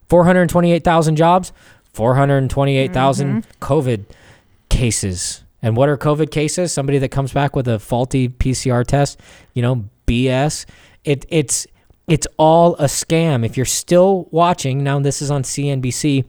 428,000 0.10 1.16
jobs, 1.16 1.54
428,000 1.94 3.28
mm-hmm. 3.28 3.64
COVID 3.64 4.06
cases. 4.70 5.44
And 5.62 5.78
what 5.78 5.90
are 5.90 5.98
COVID 5.98 6.32
cases? 6.32 6.74
Somebody 6.74 6.98
that 7.00 7.10
comes 7.10 7.32
back 7.32 7.56
with 7.56 7.68
a 7.68 7.80
faulty 7.80 8.30
PCR 8.30 8.86
test, 8.86 9.20
you 9.54 9.62
know, 9.62 9.86
BS. 10.08 10.66
It 11.04 11.26
it's 11.30 11.66
it's 12.08 12.28
all 12.38 12.76
a 12.76 12.86
scam. 12.86 13.46
If 13.46 13.58
you're 13.58 13.66
still 13.66 14.28
watching, 14.32 14.84
now 14.84 15.00
this 15.00 15.22
is 15.22 15.32
on 15.32 15.44
CNBC, 15.44 16.26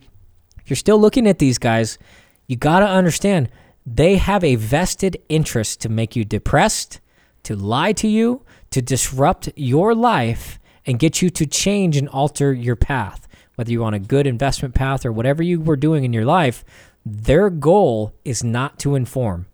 if 0.61 0.71
you're 0.71 0.77
still 0.77 1.01
looking 1.01 1.27
at 1.27 1.39
these 1.39 1.59
guys, 1.59 1.99
you 2.47 2.57
got 2.57 2.81
to 2.81 2.87
understand 2.87 3.49
they 3.85 4.17
have 4.17 4.45
a 4.45 4.55
vested 4.55 5.17
interest 5.29 5.81
to 5.81 5.89
make 5.89 6.15
you 6.15 6.25
depressed, 6.25 7.01
to 7.43 7.57
lie 7.57 7.93
to 7.95 8.07
you, 8.07 8.43
to 8.71 8.81
disrupt 8.81 9.49
your 9.57 9.95
life 9.95 10.59
and 10.87 10.99
get 10.99 11.21
you 11.21 11.31
to 11.31 11.47
change 11.47 11.97
and 11.97 12.09
alter 12.09 12.53
your 12.53 12.77
path. 12.77 13.27
Whether 13.57 13.73
you're 13.73 13.85
on 13.85 13.95
a 13.95 13.99
good 13.99 14.27
investment 14.27 14.75
path 14.75 15.05
or 15.05 15.13
whatever 15.13 15.43
you 15.43 15.61
were 15.61 15.77
doing 15.77 16.05
in 16.05 16.13
your 16.13 16.25
life, 16.25 16.65
their 17.05 17.51
goal 17.51 18.15
is 18.25 18.45
not 18.45 18.79
to 18.81 18.95
inform. 18.95 19.47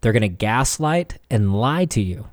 They're 0.00 0.12
going 0.12 0.22
to 0.22 0.28
gaslight 0.28 1.18
and 1.30 1.54
lie 1.54 1.86
to 1.86 2.00
you. 2.00 2.28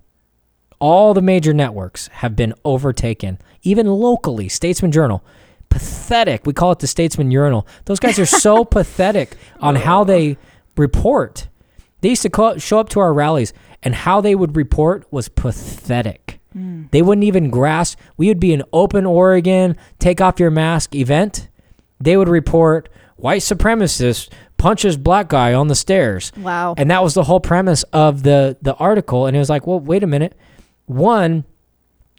All 0.79 1.13
the 1.13 1.21
major 1.21 1.53
networks 1.53 2.07
have 2.07 2.35
been 2.35 2.53
overtaken, 2.63 3.37
even 3.63 3.87
locally. 3.87 4.47
Statesman 4.47 4.91
Journal, 4.91 5.23
pathetic. 5.69 6.45
We 6.45 6.53
call 6.53 6.71
it 6.71 6.79
the 6.79 6.87
Statesman 6.87 7.31
Urinal. 7.31 7.67
Those 7.85 7.99
guys 7.99 8.17
are 8.17 8.25
so 8.25 8.63
pathetic 8.77 9.35
on 9.59 9.75
how 9.75 10.03
they 10.03 10.37
report. 10.77 11.47
They 12.01 12.09
used 12.09 12.21
to 12.21 12.29
co- 12.29 12.57
show 12.57 12.79
up 12.79 12.89
to 12.89 12.99
our 13.01 13.13
rallies, 13.13 13.53
and 13.83 13.93
how 13.93 14.21
they 14.21 14.35
would 14.35 14.55
report 14.55 15.05
was 15.11 15.29
pathetic. 15.29 16.39
Hmm. 16.53 16.83
They 16.91 17.01
wouldn't 17.01 17.25
even 17.25 17.49
grasp. 17.49 17.99
We 18.17 18.27
would 18.27 18.39
be 18.39 18.53
an 18.53 18.63
open 18.73 19.05
Oregon, 19.05 19.77
take 19.99 20.21
off 20.21 20.39
your 20.39 20.51
mask 20.51 20.95
event. 20.95 21.49
They 21.99 22.17
would 22.17 22.29
report 22.29 22.89
white 23.17 23.41
supremacist 23.41 24.29
punches 24.57 24.97
black 24.97 25.29
guy 25.29 25.53
on 25.53 25.67
the 25.67 25.75
stairs. 25.75 26.31
Wow. 26.37 26.75
And 26.77 26.89
that 26.91 27.03
was 27.03 27.13
the 27.13 27.23
whole 27.23 27.39
premise 27.39 27.83
of 27.93 28.23
the 28.23 28.57
the 28.61 28.75
article. 28.75 29.25
And 29.25 29.35
it 29.35 29.39
was 29.39 29.49
like, 29.49 29.67
well, 29.67 29.79
wait 29.79 30.03
a 30.03 30.07
minute. 30.07 30.35
One, 30.89 31.45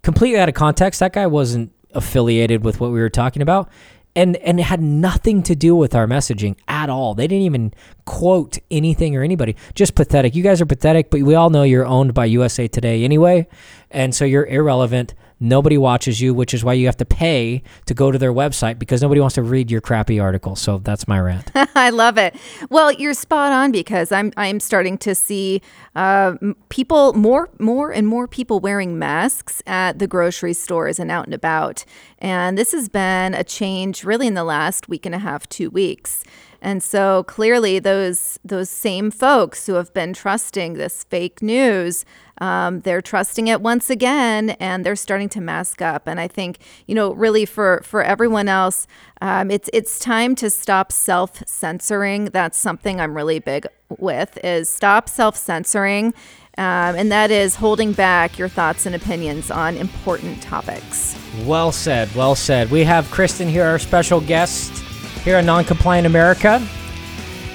completely 0.05 0.39
out 0.39 0.49
of 0.49 0.55
context. 0.55 1.01
That 1.01 1.13
guy 1.13 1.27
wasn't 1.27 1.73
affiliated 1.93 2.65
with 2.65 2.79
what 2.79 2.93
we 2.93 3.01
were 3.01 3.11
talking 3.11 3.43
about. 3.43 3.69
And 4.15 4.37
and 4.37 4.61
it 4.61 4.63
had 4.63 4.81
nothing 4.81 5.43
to 5.43 5.57
do 5.57 5.75
with 5.75 5.93
our 5.93 6.07
messaging 6.07 6.57
at 6.69 6.89
all. 6.89 7.15
They 7.17 7.27
didn't 7.27 7.47
even 7.47 7.75
quote 8.05 8.59
anything 8.71 9.17
or 9.17 9.25
anybody. 9.25 9.57
Just 9.75 9.97
pathetic. 9.97 10.37
You 10.37 10.45
guys 10.45 10.61
are 10.61 10.67
pathetic, 10.67 11.11
but 11.11 11.23
we 11.23 11.35
all 11.35 11.51
know 11.51 11.65
you're 11.65 11.85
owned 11.85 12.15
by 12.15 12.27
USA 12.27 12.69
Today 12.69 13.03
anyway. 13.03 13.49
And 13.91 14.15
so 14.15 14.25
you're 14.25 14.47
irrelevant. 14.47 15.15
Nobody 15.43 15.79
watches 15.79 16.21
you, 16.21 16.35
which 16.35 16.53
is 16.53 16.63
why 16.63 16.75
you 16.75 16.85
have 16.85 16.99
to 16.99 17.07
pay 17.07 17.63
to 17.87 17.95
go 17.95 18.13
to 18.13 18.19
their 18.19 18.33
website 18.33 18.79
because 18.79 19.01
nobody 19.01 19.23
wants 19.23 19.37
to 19.37 19.43
read 19.43 19.71
your 19.71 19.81
crappy 19.81 20.21
article. 20.21 20.55
So 20.55 20.77
that's 20.77 21.09
my 21.09 21.19
rant. 21.19 21.51
I 21.75 21.89
love 21.89 22.19
it. 22.19 22.37
Well, 22.69 22.93
you're 22.93 23.15
spot 23.15 23.51
on 23.51 23.73
because 23.73 24.13
I'm 24.13 24.33
I'm 24.37 24.61
starting 24.61 24.99
to 24.99 25.15
see 25.15 25.63
uh, 25.97 26.35
people 26.69 27.15
more 27.15 27.49
more 27.59 27.91
and 27.91 28.07
more 28.07 28.29
people 28.29 28.61
wearing 28.61 28.99
masks 28.99 29.63
at 29.67 29.99
the 29.99 30.07
grocery 30.07 30.53
stores 30.53 30.99
and 30.99 31.11
out 31.11 31.25
and 31.25 31.35
about, 31.35 31.87
and 32.19 32.59
this 32.59 32.73
has 32.73 32.91
been 32.91 33.33
a 33.33 33.43
change 33.43 34.05
really 34.05 34.27
in 34.27 34.35
the 34.35 34.45
last 34.45 34.91
week 34.91 35.07
and 35.07 35.15
a 35.15 35.19
half, 35.19 35.49
two 35.49 35.71
weeks. 35.71 36.23
And 36.63 36.83
so 36.83 37.25
clearly, 37.25 37.79
those 37.79 38.39
those 38.45 38.69
same 38.69 39.11
folks 39.11 39.67
who 39.67 39.75
have 39.75 39.93
been 39.95 40.13
trusting 40.13 40.75
this 40.75 41.05
fake 41.05 41.43
news, 41.43 42.05
um, 42.39 42.81
they're 42.81 43.01
trusting 43.01 43.49
it 43.49 43.61
once 43.61 43.89
again, 43.89 44.51
and 44.61 44.85
they're 44.85 44.97
starting 44.97 45.29
to 45.31 45.41
mask 45.41 45.81
up. 45.81 46.07
And 46.07 46.21
I 46.21 46.29
think 46.29 46.59
you 46.87 46.95
know, 46.95 47.13
really 47.15 47.47
for 47.47 47.81
for 47.83 48.03
everyone 48.03 48.49
else, 48.49 48.87
um, 49.23 49.51
it's 49.51 49.71
it's 49.73 49.99
time 49.99 50.35
to 50.37 50.51
stop 50.51 50.93
self 50.93 51.43
censoring. 51.47 52.27
That's 52.27 52.59
something 52.59 53.01
I'm 53.01 53.17
really 53.17 53.39
big 53.39 53.67
with. 53.99 54.39
Is 54.45 54.69
stop 54.69 55.09
self 55.09 55.37
censoring. 55.37 56.13
Um, 56.59 56.95
and 56.97 57.11
that 57.11 57.31
is 57.31 57.55
holding 57.55 57.93
back 57.93 58.37
your 58.39 58.49
thoughts 58.49 58.85
and 58.85 58.95
opinions 58.95 59.51
on 59.51 59.77
important 59.77 60.43
topics. 60.43 61.17
Well 61.47 61.73
said. 61.73 62.15
Well 62.15 62.35
said. 62.35 62.71
We 62.71 62.85
have 62.85 63.11
Kristen 63.11 63.49
here, 63.49 63.65
our 63.65 63.79
special 63.79 64.21
guest 64.21 64.90
here 65.25 65.37
on 65.37 65.47
Non-Compliant 65.47 66.07
America. 66.07 66.59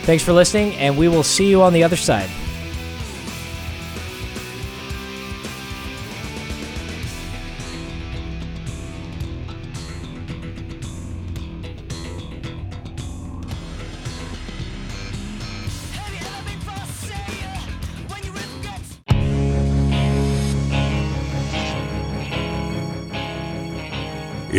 Thanks 0.03 0.23
for 0.23 0.33
listening, 0.33 0.75
and 0.75 0.97
we 0.97 1.07
will 1.07 1.23
see 1.23 1.49
you 1.49 1.61
on 1.61 1.73
the 1.73 1.83
other 1.83 1.95
side. 1.95 2.29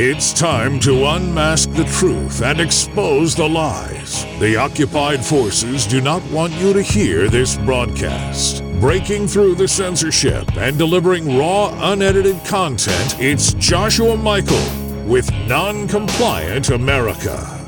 It's 0.08 0.32
time 0.32 0.78
to 0.80 1.04
unmask 1.04 1.72
the 1.72 1.82
truth 1.82 2.40
and 2.40 2.60
expose 2.60 3.34
the 3.34 3.48
lies. 3.48 4.24
The 4.38 4.54
occupied 4.54 5.24
forces 5.24 5.84
do 5.84 6.00
not 6.00 6.22
want 6.30 6.52
you 6.60 6.72
to 6.74 6.80
hear 6.80 7.28
this 7.28 7.58
broadcast. 7.58 8.62
Breaking 8.78 9.26
through 9.26 9.56
the 9.56 9.66
censorship 9.66 10.56
and 10.58 10.78
delivering 10.78 11.36
raw, 11.36 11.76
unedited 11.92 12.36
content, 12.44 13.16
it's 13.18 13.54
Joshua 13.54 14.16
Michael 14.16 14.64
with 15.06 15.28
Non 15.48 15.88
Compliant 15.88 16.70
America. 16.70 17.66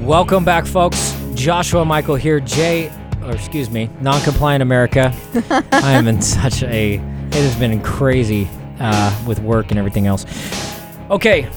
Welcome 0.00 0.44
back, 0.44 0.66
folks. 0.66 1.16
Joshua 1.34 1.84
Michael 1.84 2.16
here. 2.16 2.40
Jay, 2.40 2.92
or 3.22 3.30
excuse 3.30 3.70
me, 3.70 3.88
Non-Compliant 4.00 4.60
America. 4.60 5.14
I 5.70 5.92
am 5.92 6.08
in 6.08 6.20
such 6.20 6.64
a. 6.64 6.94
It 6.94 7.34
has 7.34 7.54
been 7.54 7.80
crazy 7.80 8.48
uh, 8.80 9.24
with 9.26 9.38
work 9.40 9.70
and 9.70 9.78
everything 9.78 10.06
else. 10.06 10.26
Okay, 11.10 11.48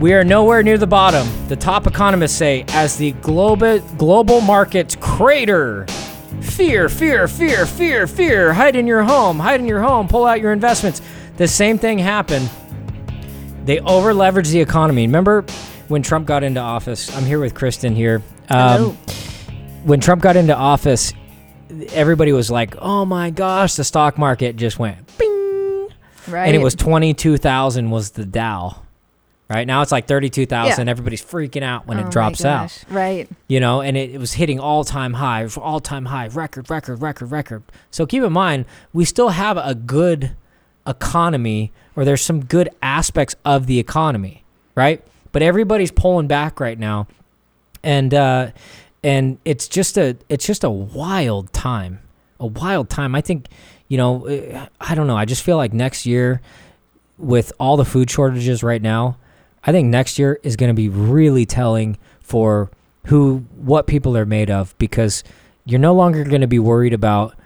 we 0.00 0.12
are 0.12 0.24
nowhere 0.24 0.62
near 0.62 0.78
the 0.78 0.86
bottom. 0.86 1.26
The 1.48 1.56
top 1.56 1.86
economists 1.86 2.34
say 2.34 2.64
as 2.68 2.96
the 2.96 3.12
global 3.12 3.78
global 3.96 4.40
markets 4.40 4.96
crater. 5.00 5.86
Fear, 6.42 6.88
fear, 6.88 7.28
fear, 7.28 7.64
fear, 7.64 8.06
fear. 8.06 8.52
Hide 8.52 8.76
in 8.76 8.86
your 8.86 9.02
home. 9.02 9.38
Hide 9.38 9.60
in 9.60 9.66
your 9.66 9.80
home. 9.80 10.06
Pull 10.06 10.26
out 10.26 10.40
your 10.40 10.52
investments. 10.52 11.00
The 11.36 11.48
same 11.48 11.78
thing 11.78 11.98
happened. 11.98 12.50
They 13.64 13.80
over 13.80 14.12
leveraged 14.12 14.52
the 14.52 14.60
economy. 14.60 15.06
Remember 15.06 15.42
when 15.88 16.02
Trump 16.02 16.26
got 16.26 16.44
into 16.44 16.60
office? 16.60 17.14
I'm 17.16 17.24
here 17.24 17.40
with 17.40 17.54
Kristen 17.54 17.94
here. 17.94 18.22
Hello. 18.48 18.90
When 19.84 20.00
Trump 20.00 20.22
got 20.22 20.36
into 20.36 20.54
office, 20.54 21.12
everybody 21.92 22.32
was 22.32 22.50
like, 22.50 22.76
"Oh 22.78 23.04
my 23.04 23.30
gosh, 23.30 23.74
the 23.74 23.84
stock 23.84 24.18
market 24.18 24.56
just 24.56 24.78
went 24.78 25.05
Right. 26.28 26.46
and 26.46 26.56
it 26.56 26.62
was 26.62 26.74
22,000 26.74 27.90
was 27.90 28.10
the 28.10 28.24
Dow. 28.24 28.82
Right 29.48 29.66
now 29.66 29.82
it's 29.82 29.92
like 29.92 30.08
32,000. 30.08 30.86
Yeah. 30.86 30.90
Everybody's 30.90 31.24
freaking 31.24 31.62
out 31.62 31.86
when 31.86 31.98
Oh 31.98 32.06
it 32.06 32.10
drops 32.10 32.44
out. 32.44 32.84
Right. 32.90 33.28
You 33.46 33.60
know, 33.60 33.80
and 33.80 33.96
it, 33.96 34.10
it 34.10 34.18
was 34.18 34.32
hitting 34.32 34.58
all 34.58 34.82
time 34.82 35.12
high, 35.14 35.46
all 35.56 35.78
time 35.78 36.06
high, 36.06 36.26
record, 36.26 36.68
record, 36.68 37.00
record, 37.00 37.30
record. 37.30 37.62
So 37.92 38.06
keep 38.06 38.24
in 38.24 38.32
mind, 38.32 38.64
we 38.92 39.04
still 39.04 39.28
have 39.28 39.56
a 39.56 39.74
good 39.74 40.34
economy, 40.86 41.72
or 41.94 42.04
there's 42.04 42.22
some 42.22 42.44
good 42.44 42.68
aspects 42.82 43.36
of 43.44 43.66
the 43.66 43.78
economy, 43.78 44.44
right? 44.74 45.04
But 45.32 45.42
everybody's 45.42 45.90
pulling 45.90 46.26
back 46.26 46.60
right 46.60 46.78
now, 46.78 47.06
and 47.82 48.12
uh, 48.14 48.50
and 49.04 49.38
it's 49.44 49.68
just 49.68 49.96
a 49.98 50.16
it's 50.28 50.46
just 50.46 50.64
a 50.64 50.70
wild 50.70 51.52
time, 51.52 52.00
a 52.40 52.46
wild 52.46 52.88
time. 52.88 53.14
I 53.14 53.20
think, 53.20 53.48
you 53.88 53.96
know, 53.96 54.26
eh, 54.26 54.66
I 54.80 54.94
don't 54.94 55.06
know. 55.06 55.16
I 55.16 55.24
just 55.24 55.42
feel 55.42 55.56
like 55.56 55.72
next 55.72 56.06
year, 56.06 56.40
with 57.18 57.52
all 57.58 57.76
the 57.76 57.84
food 57.84 58.10
shortages 58.10 58.62
right 58.62 58.82
now, 58.82 59.16
I 59.64 59.72
think 59.72 59.88
next 59.88 60.18
year 60.18 60.38
is 60.42 60.56
going 60.56 60.68
to 60.68 60.74
be 60.74 60.88
really 60.88 61.46
telling 61.46 61.98
for 62.20 62.70
who 63.06 63.44
what 63.56 63.86
people 63.86 64.16
are 64.16 64.26
made 64.26 64.50
of 64.50 64.76
because 64.78 65.24
you're 65.64 65.80
no 65.80 65.94
longer 65.94 66.24
going 66.24 66.40
to 66.40 66.46
be 66.46 66.58
worried 66.58 66.92
about 66.92 67.36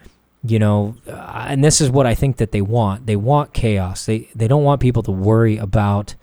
you 0.45 0.59
know 0.59 0.97
uh, 1.07 1.47
and 1.49 1.63
this 1.63 1.81
is 1.81 1.91
what 1.91 2.07
I 2.07 2.15
think 2.15 2.39
that 2.39 2.53
they 2.53 2.63
want 2.63 3.07
they 3.07 3.17
want 3.17 3.53
chaos 3.53 4.07
they 4.07 4.29
they 4.35 4.49
don't 4.49 4.65
want 4.65 4.81
people 4.81 5.03
to 5.05 5.11
worry 5.11 5.59
about 5.59 6.15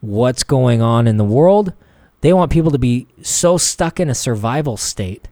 what's 0.00 0.44
going 0.44 0.80
on 0.80 1.06
in 1.06 1.16
the 1.16 1.24
world 1.24 1.72
they 2.20 2.32
want 2.32 2.52
people 2.52 2.70
to 2.70 2.78
be 2.78 3.06
so 3.22 3.58
stuck 3.58 3.98
in 3.98 4.08
a 4.08 4.14
survival 4.14 4.76
state 4.76 5.28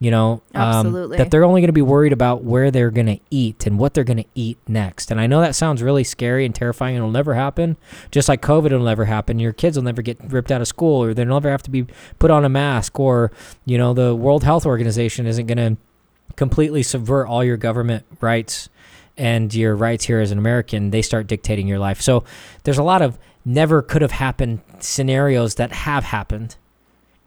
you 0.00 0.12
know 0.12 0.40
um, 0.54 0.92
that 1.10 1.30
they're 1.30 1.44
only 1.44 1.60
going 1.60 1.68
to 1.68 1.72
be 1.72 1.82
worried 1.82 2.12
about 2.12 2.44
where 2.44 2.70
they're 2.70 2.90
going 2.90 3.06
to 3.06 3.18
eat 3.30 3.66
and 3.66 3.78
what 3.78 3.94
they're 3.94 4.04
going 4.04 4.22
to 4.22 4.28
eat 4.34 4.58
next. 4.68 5.10
And 5.10 5.20
i 5.20 5.26
know 5.26 5.40
that 5.40 5.54
sounds 5.54 5.82
really 5.82 6.04
scary 6.04 6.44
and 6.44 6.54
terrifying 6.54 6.94
and 6.94 7.02
it'll 7.02 7.10
never 7.10 7.34
happen. 7.34 7.76
Just 8.10 8.28
like 8.28 8.40
covid 8.40 8.70
will 8.70 8.84
never 8.84 9.06
happen. 9.06 9.38
Your 9.38 9.52
kids 9.52 9.76
will 9.76 9.84
never 9.84 10.02
get 10.02 10.18
ripped 10.24 10.52
out 10.52 10.60
of 10.60 10.68
school 10.68 11.02
or 11.02 11.14
they'll 11.14 11.26
never 11.26 11.50
have 11.50 11.62
to 11.64 11.70
be 11.70 11.86
put 12.18 12.30
on 12.30 12.44
a 12.44 12.48
mask 12.48 12.98
or 13.00 13.32
you 13.64 13.76
know 13.76 13.92
the 13.92 14.14
world 14.14 14.44
health 14.44 14.66
organization 14.66 15.26
isn't 15.26 15.46
going 15.46 15.58
to 15.58 15.76
completely 16.36 16.84
subvert 16.84 17.26
all 17.26 17.42
your 17.42 17.56
government 17.56 18.04
rights 18.20 18.68
and 19.16 19.52
your 19.52 19.74
rights 19.74 20.04
here 20.04 20.20
as 20.20 20.30
an 20.30 20.38
american. 20.38 20.90
They 20.90 21.02
start 21.02 21.26
dictating 21.26 21.66
your 21.66 21.80
life. 21.80 22.00
So 22.00 22.22
there's 22.62 22.78
a 22.78 22.84
lot 22.84 23.02
of 23.02 23.18
never 23.44 23.82
could 23.82 24.02
have 24.02 24.12
happened 24.12 24.60
scenarios 24.78 25.56
that 25.56 25.72
have 25.72 26.04
happened 26.04 26.54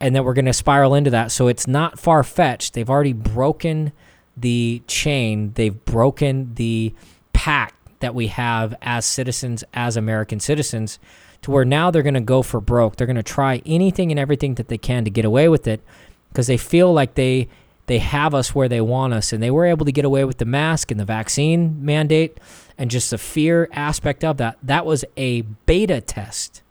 and 0.02 0.16
that 0.16 0.26
we're 0.26 0.34
going 0.34 0.46
to 0.46 0.54
spiral 0.54 0.96
into 0.96 1.12
that. 1.12 1.32
So 1.32 1.48
it's 1.48 1.68
not 1.68 2.00
far 2.00 2.24
fetched. 2.24 2.74
They've 2.74 2.90
already 2.90 3.14
broken 3.14 3.92
the 4.36 4.82
chain, 4.88 5.52
they've 5.54 5.86
broken 5.86 6.56
the 6.56 6.94
pact 7.34 7.76
that 8.00 8.16
we 8.16 8.28
have 8.28 8.74
as 8.82 9.06
citizens, 9.06 9.64
as 9.74 9.96
American 9.96 10.40
citizens, 10.40 11.00
to 11.44 11.52
where 11.52 11.66
now 11.66 11.92
they're 11.92 12.02
going 12.02 12.16
to 12.16 12.20
go 12.22 12.42
for 12.42 12.60
broke. 12.60 12.96
They're 12.96 13.08
going 13.08 13.16
to 13.18 13.24
try 13.24 13.62
anything 13.66 14.10
and 14.12 14.20
everything 14.20 14.56
that 14.56 14.68
they 14.68 14.78
can 14.78 15.04
to 15.04 15.12
get 15.12 15.26
away 15.26 15.48
with 15.50 15.68
it 15.68 15.82
because 16.30 16.48
they 16.48 16.58
feel 16.58 16.92
like 16.94 17.16
they 17.16 17.48
they 17.88 18.00
have 18.00 18.34
us 18.34 18.56
where 18.56 18.70
they 18.70 18.80
want 18.80 19.14
us 19.14 19.34
and 19.34 19.44
they 19.44 19.52
were 19.52 19.66
able 19.66 19.86
to 19.86 19.92
get 19.92 20.06
away 20.06 20.24
with 20.24 20.38
the 20.38 20.46
mask 20.46 20.92
and 20.92 21.00
the 21.00 21.06
vaccine 21.06 21.84
mandate 21.84 22.38
and 22.78 22.90
just 22.90 23.10
the 23.10 23.18
fear 23.18 23.68
aspect 23.74 24.24
of 24.24 24.38
that 24.38 24.58
that 24.64 24.86
was 24.86 25.04
a 25.18 25.42
beta 25.42 26.00
test 26.00 26.62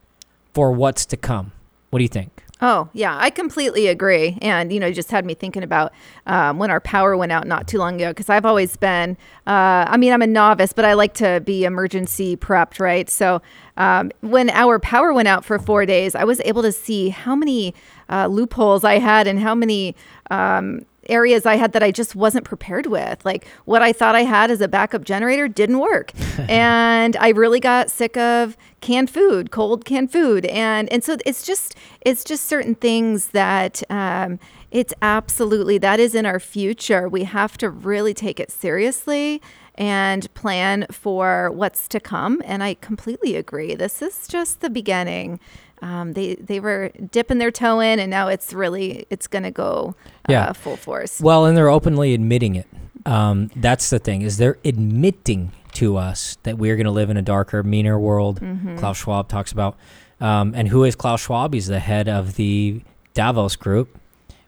for 0.55 0.73
what's 0.73 1.05
to 1.05 1.17
come 1.17 1.53
what 1.91 1.99
do 1.99 2.05
you 2.05 2.09
think 2.09 2.40
Oh, 2.63 2.91
yeah, 2.93 3.17
I 3.19 3.31
completely 3.31 3.87
agree. 3.87 4.37
And, 4.43 4.71
you 4.71 4.79
know, 4.81 4.87
you 4.87 4.95
just 4.95 5.11
had 5.11 5.25
me 5.25 5.33
thinking 5.33 5.63
about 5.63 5.93
um, 6.27 6.59
when 6.59 6.71
our 6.71 6.81
power 6.81 7.17
went 7.17 7.33
out 7.33 7.47
not 7.47 7.67
too 7.67 7.79
long 7.79 7.95
ago, 7.95 8.11
because 8.11 8.29
I've 8.29 8.45
always 8.45 8.77
been, 8.77 9.17
uh, 9.47 9.89
I 9.89 9.97
mean, 9.97 10.13
I'm 10.13 10.21
a 10.21 10.27
novice, 10.27 10.75
but 10.75 10.85
I 10.85 10.93
like 10.93 11.15
to 11.15 11.41
be 11.41 11.65
emergency 11.65 12.37
prepped, 12.37 12.79
right? 12.79 13.09
So 13.09 13.41
um, 13.79 14.11
when 14.21 14.51
our 14.51 14.79
power 14.79 15.15
went 15.15 15.29
out 15.29 15.43
for 15.43 15.59
four 15.59 15.87
days, 15.87 16.15
I 16.15 16.25
was 16.25 16.41
able 16.41 16.61
to 16.63 16.73
see 16.73 17.09
how 17.09 17.35
many 17.35 17.75
uh, 18.11 18.27
loopholes 18.27 18.85
I 18.85 18.99
had 18.99 19.27
and 19.27 19.41
how 19.41 19.55
many. 19.55 19.97
Um, 20.31 20.83
areas 21.11 21.45
I 21.47 21.57
had 21.57 21.73
that 21.73 21.83
I 21.83 21.91
just 21.91 22.15
wasn't 22.15 22.45
prepared 22.45 22.87
with. 22.87 23.25
Like 23.25 23.47
what 23.65 23.83
I 23.83 23.93
thought 23.93 24.15
I 24.15 24.23
had 24.23 24.51
as 24.51 24.61
a 24.61 24.69
backup 24.69 25.05
generator 25.05 25.49
didn't 25.49 25.79
work. 25.79 26.13
and 26.49 27.17
I 27.17 27.29
really 27.31 27.61
got 27.61 27.91
sick 27.91 28.17
of 28.17 28.57
canned 28.81 29.11
food, 29.11 29.51
cold 29.51 29.85
canned 29.85 30.13
food. 30.13 30.47
And 30.47 30.91
and 30.93 31.05
so 31.05 31.17
it's 31.27 31.45
just 31.45 31.75
it's 32.01 32.25
just 32.25 32.47
certain 32.47 32.75
things 32.75 33.29
that 33.29 33.83
um, 33.91 34.39
it's 34.71 34.95
absolutely 35.03 35.79
that 35.79 36.01
is 36.01 36.15
in 36.15 36.27
our 36.27 36.41
future. 36.41 37.09
We 37.09 37.25
have 37.25 37.59
to 37.59 37.69
really 37.69 38.15
take 38.15 38.41
it 38.41 38.51
seriously 38.51 39.43
and 39.77 40.33
plan 40.35 40.87
for 40.91 41.51
what's 41.53 41.89
to 41.89 42.01
come. 42.01 42.43
And 42.45 42.63
I 42.63 42.75
completely 42.75 43.37
agree. 43.37 43.75
This 43.75 44.03
is 44.03 44.27
just 44.29 44.61
the 44.61 44.71
beginning. 44.71 45.41
Um, 45.83 46.13
they 46.13 46.35
they 46.35 46.61
were 46.61 46.91
dipping 47.11 47.39
their 47.39 47.51
toe 47.51 47.81
in, 47.81 47.99
and 47.99 48.11
now 48.11 48.29
it's 48.29 48.53
really 48.53 49.07
it's 49.09 49.27
going 49.27 49.45
to 49.45 49.51
go 49.51 49.95
uh, 50.29 50.33
Yeah. 50.33 50.53
full 50.53 50.77
force. 50.77 51.21
Well, 51.21 51.47
and 51.47 51.57
they're 51.57 51.71
openly 51.71 52.13
admitting 52.13 52.55
it. 52.57 52.67
Um, 53.07 53.51
that's 53.57 53.89
the 53.89 53.99
thing 53.99 54.21
is 54.21 54.37
they're 54.37 54.59
admitting 54.63 55.53
to 55.73 55.97
us 55.97 56.37
that 56.43 56.59
we're 56.59 56.77
going 56.77 56.85
to 56.85 56.91
live 56.91 57.09
in 57.09 57.17
a 57.17 57.23
darker, 57.23 57.63
meaner 57.63 57.99
world. 57.99 58.41
Mhm. 58.41 58.77
Klaus 58.79 58.99
Schwab 58.99 59.29
talks 59.29 59.53
about, 59.53 59.77
um, 60.21 60.53
and 60.55 60.69
who 60.69 60.85
is 60.85 60.95
Klaus 60.97 61.23
Schwab? 61.23 61.55
He's 61.55 61.69
the 61.69 61.79
head 61.79 62.09
of 62.09 62.35
the 62.35 62.83
Davos 63.15 63.57
Group, 63.57 63.97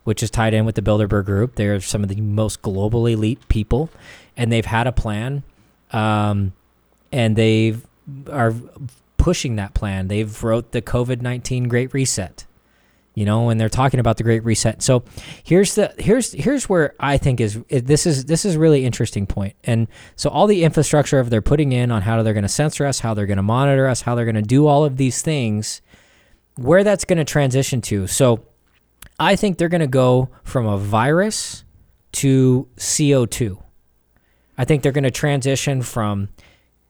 which 0.05 0.23
is 0.23 0.31
tied 0.31 0.53
in 0.53 0.67
with 0.67 0.75
the 0.75 0.83
Bilderberg 0.83 1.25
Group. 1.25 1.55
They're 1.55 1.81
some 1.81 2.03
of 2.03 2.09
the 2.11 2.21
most 2.21 2.61
global 2.61 3.07
elite 3.07 3.49
people, 3.49 3.89
and 4.37 4.51
they've 4.51 4.65
had 4.65 4.87
a 4.87 4.93
plan, 4.93 5.43
um, 5.91 6.53
and 7.11 7.37
they 7.37 7.77
are 8.31 8.55
pushing 9.17 9.57
that 9.57 9.75
plan. 9.75 10.09
They've 10.09 10.43
wrote 10.43 10.73
the 10.73 10.83
COVID 10.83 11.23
nineteen 11.23 11.69
Great 11.69 11.93
Reset 11.95 12.47
you 13.15 13.25
know 13.25 13.51
and 13.51 13.61
they're 13.61 13.69
talking 13.69 14.01
about 14.01 14.17
the 14.17 14.23
great 14.23 14.45
reset 14.45 14.83
so 14.83 15.05
here's 15.45 15.75
the 15.75 15.93
here's 15.99 16.33
here's 16.33 16.69
where 16.69 16.95
i 16.99 17.17
think 17.17 17.41
is 17.41 17.61
this 17.69 18.07
is 18.07 18.25
this 18.27 18.45
is 18.45 18.57
really 18.57 18.85
interesting 18.85 19.27
point. 19.27 19.33
point 19.33 19.57
and 19.65 19.89
so 20.17 20.31
all 20.31 20.47
the 20.47 20.65
infrastructure 20.65 21.19
of 21.19 21.31
they're 21.31 21.43
putting 21.43 21.73
in 21.73 21.91
on 21.91 22.03
how 22.03 22.23
they're 22.23 22.33
going 22.33 22.43
to 22.43 22.49
censor 22.49 22.87
us 22.87 23.01
how 23.01 23.15
they're 23.15 23.27
going 23.27 23.37
to 23.37 23.43
monitor 23.43 23.87
us 23.87 24.03
how 24.03 24.15
they're 24.15 24.25
going 24.25 24.35
to 24.35 24.43
do 24.43 24.67
all 24.67 24.85
of 24.85 24.97
these 24.97 25.23
things 25.23 25.83
where 26.57 26.85
that's 26.85 27.05
going 27.05 27.19
to 27.19 27.25
transition 27.25 27.81
to 27.81 28.07
so 28.07 28.45
i 29.19 29.37
think 29.37 29.59
they're 29.59 29.69
going 29.69 29.81
to 29.81 29.87
go 29.87 30.29
from 30.43 30.67
a 30.67 30.79
virus 30.79 31.65
to 32.13 32.69
co2 32.77 33.62
i 34.59 34.65
think 34.65 34.83
they're 34.83 34.93
going 34.93 35.05
to 35.05 35.11
transition 35.11 35.83
from 35.83 36.29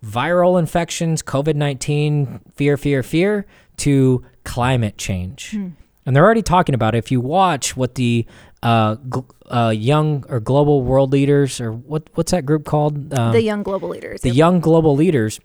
viral 0.04 0.58
infections 0.58 1.22
covid-19 1.22 2.40
fear 2.54 2.76
fear 2.76 3.02
fear 3.02 3.46
to 3.76 4.24
climate 4.44 4.98
change 4.98 5.50
Hmm. 5.52 5.68
and 6.04 6.14
they're 6.16 6.24
already 6.24 6.42
talking 6.42 6.74
about 6.74 6.94
it. 6.94 6.98
If 6.98 7.10
you 7.12 7.20
watch 7.20 7.76
what 7.76 7.94
the 7.94 8.26
uh, 8.62 8.96
gl- 8.96 9.24
uh, 9.50 9.70
young 9.70 10.24
or 10.28 10.38
global 10.40 10.82
world 10.82 11.12
leaders, 11.12 11.60
or 11.60 11.72
what 11.72 12.08
what's 12.14 12.30
that 12.32 12.44
group 12.46 12.64
called? 12.64 13.12
Um, 13.14 13.32
the 13.32 13.42
young 13.42 13.62
global 13.62 13.88
leaders. 13.88 14.20
the 14.22 14.28
Yep. 14.30 14.36
young 14.36 14.60
global 14.60 14.94
leaders. 14.96 15.38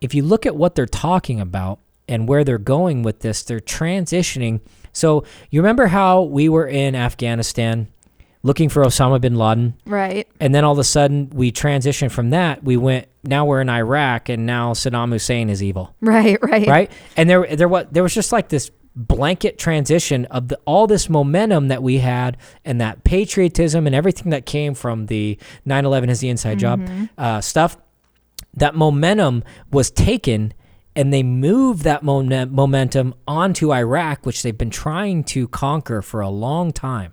If 0.00 0.14
you 0.14 0.22
look 0.24 0.44
at 0.46 0.54
what 0.56 0.74
they're 0.74 0.86
talking 0.86 1.40
about 1.40 1.78
and 2.08 2.28
where 2.28 2.42
they're 2.44 2.58
going 2.58 3.02
with 3.04 3.20
this, 3.20 3.42
they're 3.44 3.60
transitioning. 3.60 4.60
So 4.92 5.24
you 5.50 5.60
remember 5.60 5.86
how 5.88 6.22
we 6.22 6.48
were 6.48 6.66
in 6.66 6.94
Afghanistan 6.96 7.86
looking 8.42 8.68
for 8.68 8.82
Osama 8.84 9.20
bin 9.20 9.36
Laden, 9.36 9.74
Right. 9.86 10.26
and 10.40 10.54
then 10.54 10.64
all 10.64 10.72
of 10.72 10.78
a 10.78 10.84
sudden 10.84 11.30
we 11.32 11.52
transitioned 11.52 12.10
from 12.10 12.30
that. 12.30 12.64
We 12.64 12.76
went 12.76 13.06
now 13.24 13.44
we're 13.44 13.60
in 13.60 13.68
Iraq, 13.68 14.28
and 14.28 14.46
now 14.46 14.72
Saddam 14.72 15.10
Hussein 15.12 15.48
is 15.48 15.62
evil 15.62 15.94
Right. 16.00 16.38
Right. 16.42 16.66
right? 16.66 16.92
And 17.16 17.30
there, 17.30 17.46
there, 17.54 17.68
what 17.68 17.92
there 17.92 18.02
was 18.02 18.12
just 18.14 18.32
like 18.32 18.48
this 18.48 18.70
blanket 18.96 19.58
transition 19.58 20.26
of 20.26 20.48
the, 20.48 20.58
all 20.66 20.86
this 20.86 21.08
momentum 21.08 21.68
that 21.68 21.82
we 21.82 21.98
had, 21.98 22.36
and 22.64 22.80
that 22.80 23.04
patriotism 23.04 23.86
and 23.86 23.94
everything 23.94 24.30
that 24.30 24.44
came 24.44 24.74
from 24.74 25.06
the 25.06 25.38
9/11 25.66 26.10
is 26.10 26.20
the 26.20 26.28
inside 26.28 26.58
Mhm. 26.58 26.60
job 26.60 26.88
uh, 27.16 27.40
stuff. 27.40 27.76
That 28.54 28.74
momentum 28.74 29.44
was 29.70 29.90
taken, 29.90 30.52
and 30.94 31.10
they 31.12 31.22
moved 31.22 31.84
that 31.84 32.02
momen- 32.02 32.50
momentum 32.50 33.14
onto 33.26 33.72
Iraq, 33.72 34.26
which 34.26 34.42
they've 34.42 34.58
been 34.58 34.68
trying 34.68 35.24
to 35.24 35.48
conquer 35.48 36.02
for 36.02 36.20
a 36.20 36.28
long 36.28 36.70
time. 36.72 37.12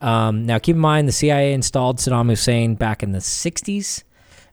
Um, 0.00 0.44
now, 0.44 0.58
keep 0.58 0.76
in 0.76 0.80
mind, 0.80 1.08
the 1.08 1.12
CIA 1.12 1.52
installed 1.52 1.98
Saddam 1.98 2.28
Hussein 2.28 2.74
back 2.74 3.02
in 3.02 3.12
the 3.12 3.18
60s, 3.18 4.04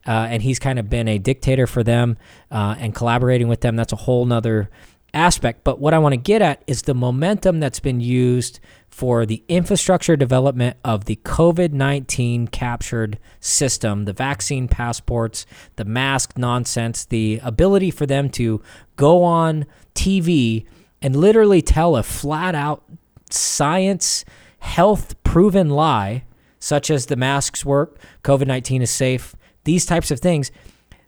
uh, 0.08 0.28
and 0.30 0.42
he's 0.42 0.60
kind 0.60 0.80
of 0.80 0.90
been 0.90 1.08
a 1.08 1.18
dictator 1.18 1.68
for 1.68 1.84
them 1.84 2.18
uh, 2.52 2.76
and 2.80 2.94
collaborating 2.94 3.48
with 3.48 3.62
them. 3.62 3.76
That's 3.76 3.94
a 3.94 3.98
whole 3.98 4.26
nother 4.26 4.70
aspect. 5.16 5.64
But 5.64 5.80
what 5.80 5.94
I 5.94 6.00
want 6.00 6.14
to 6.14 6.18
get 6.18 6.42
at 6.42 6.64
is 6.68 6.84
the 6.84 6.94
momentum 6.94 7.60
that's 7.60 7.80
been 7.80 8.02
used 8.02 8.60
for 8.90 9.26
the 9.26 9.44
infrastructure 9.48 10.16
development 10.16 10.78
of 10.84 11.06
the 11.06 11.16
COVID 11.18 11.72
19 11.72 12.48
captured 12.50 13.18
system, 13.40 14.06
the 14.06 14.14
vaccine 14.14 14.68
passports, 14.68 15.46
the 15.78 15.86
mask 15.86 16.38
nonsense, 16.38 17.06
the 17.06 17.40
ability 17.44 17.92
for 17.92 18.06
them 18.06 18.30
to 18.30 18.62
go 18.96 19.24
on 19.24 19.66
TV 19.96 20.66
and 21.02 21.16
literally 21.16 21.62
tell 21.62 21.96
a 21.96 22.04
flat 22.04 22.56
out 22.56 22.84
science, 23.30 24.26
health 24.66 25.22
proven 25.24 25.70
lie, 25.70 26.24
such 26.60 26.90
as 26.90 27.06
the 27.06 27.16
masks 27.16 27.64
work, 27.64 27.98
COVID 28.24 28.48
19 28.48 28.82
is 28.82 28.92
safe, 28.92 29.36
these 29.64 29.86
types 29.86 30.12
of 30.12 30.20
things, 30.20 30.52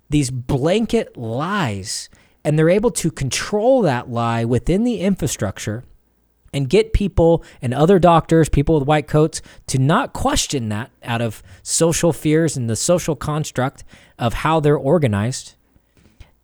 these 0.09 0.31
blanket 0.31 1.17
lies. 1.17 2.09
And 2.43 2.57
they're 2.57 2.69
able 2.69 2.91
to 2.91 3.11
control 3.11 3.81
that 3.81 4.09
lie 4.09 4.45
within 4.45 4.85
the 4.85 5.01
infrastructure 5.01 5.83
and 6.53 6.69
get 6.69 6.93
people 6.93 7.43
and 7.61 7.73
other 7.73 7.99
doctors, 7.99 8.47
people 8.47 8.75
with 8.79 8.87
white 8.87 9.07
coats, 9.07 9.41
to 9.67 9.77
not 9.77 10.13
question 10.13 10.69
that 10.69 10.91
out 11.03 11.21
of 11.21 11.43
social 11.61 12.13
fears 12.13 12.55
and 12.55 12.69
the 12.69 12.75
social 12.75 13.15
construct 13.15 13.83
of 14.17 14.33
how 14.33 14.59
they're 14.59 14.77
organized. 14.77 15.55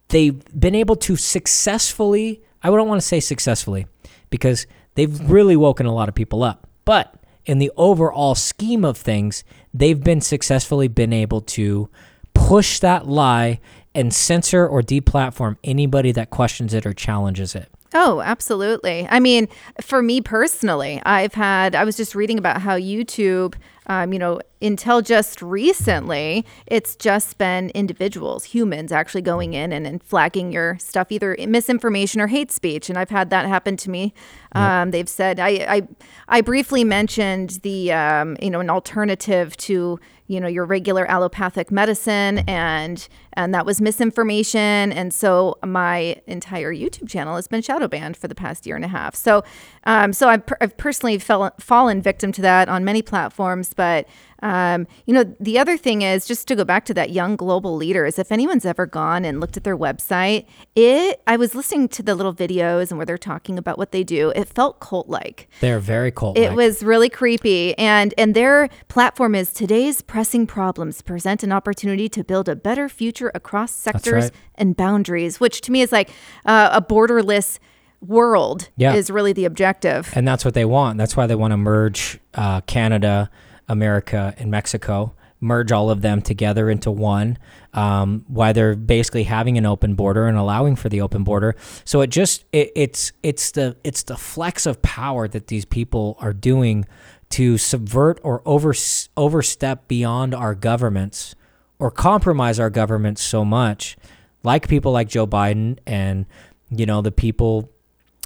They've 0.10 0.43
been 0.60 0.76
able 0.76 0.97
to 0.97 1.15
successfully, 1.15 2.43
I 2.62 2.69
don't 2.69 2.88
want 2.88 3.02
to 3.02 3.08
say 3.08 3.21
successfully, 3.21 3.88
because 4.30 4.67
they've 4.95 5.30
really 5.30 5.56
woken 5.56 5.86
a 5.86 5.93
lot 5.93 6.10
of 6.10 6.15
people 6.15 6.43
up, 6.43 6.67
but 6.86 7.15
in 7.46 7.60
the 7.60 7.72
overall 7.76 8.36
scheme 8.36 8.86
of 8.86 8.98
things, 8.98 9.43
they've 9.74 10.04
been 10.04 10.22
successfully 10.22 10.88
been 10.88 11.13
able 11.13 11.41
to 11.41 11.89
push 12.34 12.80
that 12.80 13.08
lie 13.08 13.60
and 13.93 14.13
censor 14.13 14.67
or 14.67 14.82
deplatform 14.82 15.58
anybody 15.63 16.12
that 16.12 16.30
questions 16.30 16.74
it 16.74 16.86
or 16.86 16.93
challenges 16.93 17.56
it. 17.56 17.69
Oh, 17.93 18.22
absolutely. 18.22 19.08
I 19.10 19.19
mean, 19.19 19.48
for 19.80 20.02
me 20.02 20.19
personally, 20.19 21.00
I've 21.06 21.36
had, 21.36 21.76
I 21.76 21.84
was 21.84 21.96
just 21.96 22.15
reading 22.15 22.39
about 22.39 22.62
how 22.62 22.78
YouTube, 22.78 23.54
um, 23.88 24.13
you 24.13 24.19
know, 24.19 24.39
until 24.62 25.02
just 25.02 25.41
recently, 25.41 26.46
it's 26.67 26.96
just 26.96 27.38
been 27.38 27.69
individuals, 27.72 28.46
humans 28.46 28.91
actually 28.91 29.22
going 29.22 29.54
in 29.54 29.74
and, 29.74 29.86
and 29.86 30.02
flagging 30.02 30.52
your 30.52 30.78
stuff, 30.80 31.12
either 31.12 31.36
misinformation 31.48 32.22
or 32.22 32.28
hate 32.28 32.52
speech. 32.52 32.89
And 32.89 32.98
I've 32.98 33.10
had 33.10 33.30
that 33.32 33.46
happen 33.46 33.76
to 33.78 33.89
me. 33.89 34.13
Um, 34.54 34.91
they've 34.91 35.10
said, 35.10 35.39
I, 35.39 35.50
I, 35.50 35.88
I 36.30 36.41
briefly 36.41 36.84
mentioned 36.84 37.60
the, 37.63 37.91
um, 37.91 38.38
you 38.41 38.50
know, 38.50 38.62
an 38.62 38.69
alternative 38.69 39.58
to, 39.58 40.00
you 40.28 40.39
know 40.39 40.48
your 40.48 40.65
regular 40.65 41.06
allopathic 41.12 41.69
medicine 41.69 42.39
and 42.48 43.10
and 43.34 43.54
that 43.54 43.65
was 43.65 43.82
misinformation 43.82 44.91
and 44.93 45.13
so 45.13 45.58
my 45.65 46.15
entire 46.28 46.74
youtube 46.74 47.10
channel 47.10 47.36
has 47.36 47.48
been 47.48 47.62
shadow 47.62 47.89
banned 47.89 48.15
for 48.15 48.30
the 48.30 48.34
past 48.34 48.65
year 48.65 48.78
and 48.78 48.86
a 48.86 48.88
half 48.88 49.15
so 49.15 49.43
um, 49.86 50.13
so 50.13 50.30
I've, 50.30 50.46
per- 50.46 50.58
I've 50.62 50.78
personally 50.78 51.17
fell, 51.19 51.52
fallen 51.60 52.02
victim 52.02 52.32
to 52.34 52.41
that 52.41 52.69
on 52.69 52.86
many 52.86 53.02
platforms 53.02 53.72
but 53.73 54.07
um, 54.41 54.88
you 55.05 55.13
know 55.13 55.23
the 55.39 55.57
other 55.57 55.77
thing 55.77 56.01
is 56.01 56.25
just 56.27 56.47
to 56.47 56.55
go 56.55 56.63
back 56.63 56.86
to 56.86 56.93
that 56.93 57.12
young 57.12 57.36
global 57.36 57.75
leaders 57.75 58.19
if 58.19 58.31
anyone's 58.31 58.65
ever 58.65 58.86
gone 58.86 59.25
and 59.25 59.39
looked 59.39 59.57
at 59.57 59.63
their 59.63 59.77
website 59.77 60.45
it 60.75 61.21
i 61.27 61.36
was 61.38 61.55
listening 61.55 61.88
to 61.88 62.03
the 62.03 62.13
little 62.15 62.33
videos 62.33 62.89
and 62.89 62.97
where 62.97 63.05
they're 63.05 63.17
talking 63.17 63.57
about 63.57 63.77
what 63.77 63.91
they 63.91 64.03
do 64.03 64.31
it 64.36 64.47
felt 64.47 64.79
cult 64.79 65.07
like 65.07 65.47
They're 65.62 65.79
very 65.79 66.12
cold. 66.12 66.38
it 66.38 66.53
was 66.53 66.83
really 66.83 67.09
creepy, 67.09 67.77
and 67.77 68.13
and 68.17 68.36
their 68.36 68.69
platform 68.88 69.36
is 69.36 69.53
today's 69.53 70.01
pressing 70.01 70.45
problems 70.45 71.01
present 71.01 71.43
an 71.43 71.51
opportunity 71.51 72.09
to 72.09 72.23
build 72.23 72.49
a 72.49 72.55
better 72.55 72.89
future 72.89 73.31
across 73.33 73.71
sectors 73.71 74.25
right. 74.25 74.31
and 74.55 74.75
boundaries, 74.75 75.39
which 75.39 75.62
to 75.62 75.71
me 75.71 75.81
is 75.81 75.91
like 75.91 76.09
uh, 76.45 76.69
a 76.71 76.81
borderless 76.81 77.59
world. 78.01 78.69
Yeah. 78.75 78.93
is 78.93 79.09
really 79.09 79.33
the 79.33 79.45
objective. 79.45 80.12
And 80.13 80.27
that's 80.27 80.43
what 80.43 80.53
they 80.53 80.65
want. 80.65 80.97
That's 80.97 81.15
why 81.15 81.25
they 81.27 81.36
want 81.36 81.51
to 81.51 81.57
merge 81.57 82.19
uh, 82.33 82.62
Canada, 82.62 83.29
America, 83.67 84.34
and 84.38 84.52
Mexico, 84.52 85.15
merge 85.39 85.71
all 85.71 85.89
of 85.89 86.02
them 86.02 86.21
together 86.21 86.69
into 86.69 86.89
one. 86.89 87.38
Um, 87.73 88.23
why 88.28 88.54
they're 88.54 88.76
basically 88.76 89.23
having 89.23 89.58
an 89.58 89.65
open 89.65 89.95
border 89.95 90.28
and 90.28 90.38
allowing 90.38 90.76
for 90.76 90.89
the 90.89 91.02
open 91.02 91.23
border. 91.23 91.56
So 91.86 92.02
it 92.02 92.10
just 92.10 92.45
it, 92.52 92.71
it's 92.76 93.12
it's 93.21 93.52
the 93.52 93.76
it's 93.84 94.04
the 94.04 94.15
flex 94.15 94.65
of 94.65 94.82
power 94.82 95.28
that 95.28 95.47
these 95.47 95.65
people 95.65 96.17
are 96.19 96.34
doing 96.34 96.86
to 97.32 97.58
subvert 97.58 98.19
or 98.23 98.41
over 98.45 98.73
overstep 99.17 99.88
beyond 99.88 100.34
our 100.34 100.56
governments 100.56 101.36
or 101.80 101.91
compromise 101.91 102.60
our 102.60 102.69
governments 102.69 103.21
so 103.21 103.43
much, 103.43 103.97
like 104.43 104.67
people 104.67 104.91
like 104.91 105.10
Joe 105.10 105.28
Biden 105.28 105.80
and 105.86 106.26
you 106.69 106.86
know 106.86 107.02
the 107.02 107.12
people 107.12 107.72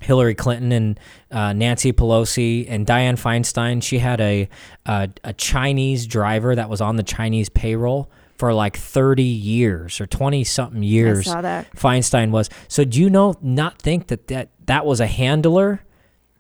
Hillary 0.02 0.36
Clinton 0.36 0.72
and 0.72 1.00
uh, 1.32 1.54
Nancy 1.54 1.92
Pelosi 1.92 2.66
and 2.70 2.86
Dianne 2.86 3.20
Feinstein. 3.20 3.82
She 3.82 4.00
had 4.00 4.22
a, 4.22 4.48
a 4.86 5.10
a 5.24 5.34
Chinese 5.34 6.06
driver 6.06 6.56
that 6.56 6.70
was 6.70 6.82
on 6.82 6.98
the 6.98 7.04
Chinese 7.04 7.50
payroll 7.50 8.10
for 8.38 8.54
like 8.54 8.78
30 8.78 9.24
years 9.24 10.00
or 10.00 10.06
20 10.06 10.44
something 10.44 10.84
years. 10.84 11.28
I 11.28 11.32
saw 11.32 11.42
that. 11.42 11.72
Feinstein 11.76 12.30
was. 12.32 12.50
So 12.68 12.84
do 12.84 13.02
you 13.02 13.10
know 13.10 13.36
not 13.42 13.82
think 13.82 14.08
that 14.08 14.28
that, 14.28 14.50
that 14.68 14.86
was 14.86 15.00
a 15.00 15.08
handler 15.08 15.82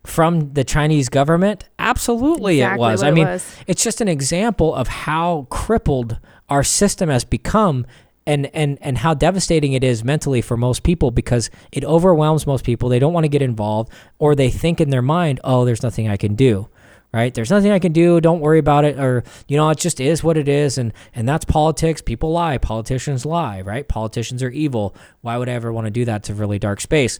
from 0.05 0.53
the 0.53 0.63
Chinese 0.63 1.09
government? 1.09 1.67
Absolutely 1.79 2.61
Exactly 2.61 2.77
it 2.77 2.79
was. 2.79 3.03
I 3.03 3.09
it 3.09 3.13
mean, 3.13 3.27
was. 3.27 3.55
it's 3.65 3.83
just 3.83 3.99
an 3.99 4.07
example 4.07 4.75
of 4.75 4.87
how 4.87 5.47
crippled 5.49 6.19
our 6.49 6.63
system 6.63 7.09
has 7.09 7.25
become 7.25 7.85
and 8.27 8.53
and 8.53 8.77
and 8.81 8.99
how 8.99 9.13
devastating 9.13 9.73
it 9.73 9.83
is 9.83 10.03
mentally 10.03 10.41
for 10.41 10.57
most 10.57 10.83
people 10.83 11.09
because 11.09 11.49
it 11.71 11.83
overwhelms 11.85 12.45
most 12.45 12.63
people. 12.63 12.89
They 12.89 12.99
don't 12.99 13.13
want 13.13 13.23
to 13.23 13.29
get 13.29 13.41
involved 13.41 13.91
or 14.19 14.35
they 14.35 14.51
think 14.51 14.79
in 14.79 14.91
their 14.91 15.01
mind 15.01 15.39
oh 15.43 15.65
there's 15.65 15.81
nothing 15.81 16.07
i 16.07 16.17
can 16.17 16.35
do 16.35 16.69
right? 17.13 17.33
There's 17.33 17.49
nothing 17.49 17.71
i 17.71 17.79
can 17.79 17.93
do. 17.93 18.19
Don't 18.19 18.41
worry 18.41 18.59
about 18.59 18.83
it 18.83 18.99
or 18.99 19.23
you 19.47 19.55
know 19.55 19.69
it 19.69 19.77
just 19.77 20.01
is 20.01 20.23
what 20.23 20.37
it 20.37 20.49
is 20.49 20.77
and 20.77 20.93
and 21.15 21.27
that's 21.27 21.45
politics. 21.45 22.01
People 22.01 22.31
lie. 22.31 22.57
Politicians 22.57 23.25
lie 23.25 23.61
right? 23.61 23.87
Politicians 23.87 24.43
are 24.43 24.49
evil. 24.49 24.93
Why 25.21 25.37
would 25.37 25.49
i 25.49 25.53
ever 25.53 25.71
want 25.71 25.85
to 25.85 25.91
do 25.91 26.05
that 26.05 26.29
a 26.29 26.33
really 26.33 26.59
dark 26.59 26.81
space? 26.81 27.17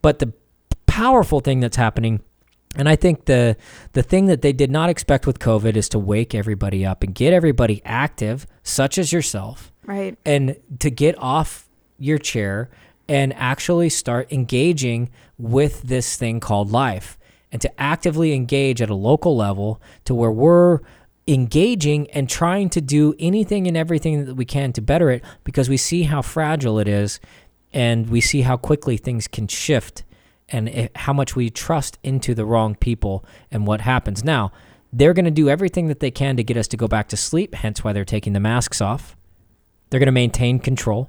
But 0.00 0.20
the 0.20 0.32
powerful 0.86 1.40
thing 1.40 1.58
that's 1.58 1.76
happening 1.76 2.20
and 2.76 2.88
I 2.88 2.96
think 2.96 3.26
the 3.26 3.56
the 3.92 4.02
thing 4.02 4.26
that 4.26 4.42
they 4.42 4.52
did 4.52 4.70
not 4.70 4.90
expect 4.90 5.26
with 5.26 5.38
COVID 5.38 5.76
is 5.76 5.88
to 5.90 5.98
wake 5.98 6.34
everybody 6.34 6.84
up 6.84 7.02
and 7.02 7.14
get 7.14 7.32
everybody 7.32 7.80
active, 7.84 8.46
such 8.62 8.98
as 8.98 9.12
yourself, 9.12 9.72
Right. 9.86 10.16
and 10.24 10.56
to 10.78 10.90
get 10.90 11.18
off 11.18 11.68
your 11.98 12.18
chair 12.18 12.70
and 13.08 13.34
actually 13.34 13.90
start 13.90 14.32
engaging 14.32 15.10
with 15.38 15.82
this 15.82 16.16
thing 16.16 16.40
called 16.40 16.70
life 16.70 17.18
and 17.52 17.60
to 17.60 17.80
actively 17.80 18.32
engage 18.32 18.80
at 18.80 18.90
a 18.90 18.94
local 18.94 19.36
level 19.36 19.80
to 20.04 20.14
where 20.14 20.30
we're 20.30 20.80
engaging 21.26 22.10
and 22.10 22.28
trying 22.28 22.68
to 22.70 22.80
do 22.80 23.14
anything 23.18 23.66
and 23.66 23.76
everything 23.76 24.24
that 24.24 24.34
we 24.34 24.44
can 24.44 24.72
to 24.72 24.82
better 24.82 25.10
it 25.10 25.22
because 25.42 25.68
we 25.68 25.76
see 25.76 26.02
how 26.02 26.20
fragile 26.20 26.78
it 26.78 26.88
is 26.88 27.20
and 27.72 28.08
we 28.08 28.20
see 28.20 28.42
how 28.42 28.56
quickly 28.56 28.96
things 28.96 29.26
can 29.26 29.48
shift 29.48 30.04
and 30.48 30.68
it, 30.68 30.96
how 30.96 31.12
much 31.12 31.34
we 31.34 31.48
trust 31.50 31.98
into 32.02 32.34
the 32.34 32.44
wrong 32.44 32.74
people 32.74 33.24
and 33.50 33.66
what 33.66 33.80
happens. 33.80 34.22
Now, 34.22 34.52
they're 34.92 35.14
going 35.14 35.24
to 35.24 35.30
do 35.30 35.48
everything 35.48 35.88
that 35.88 36.00
they 36.00 36.10
can 36.10 36.36
to 36.36 36.44
get 36.44 36.56
us 36.56 36.68
to 36.68 36.76
go 36.76 36.86
back 36.86 37.08
to 37.08 37.16
sleep, 37.16 37.54
hence 37.54 37.82
why 37.82 37.92
they're 37.92 38.04
taking 38.04 38.32
the 38.32 38.40
masks 38.40 38.80
off. 38.80 39.16
They're 39.94 40.00
going 40.00 40.06
to 40.06 40.10
maintain 40.10 40.58
control 40.58 41.08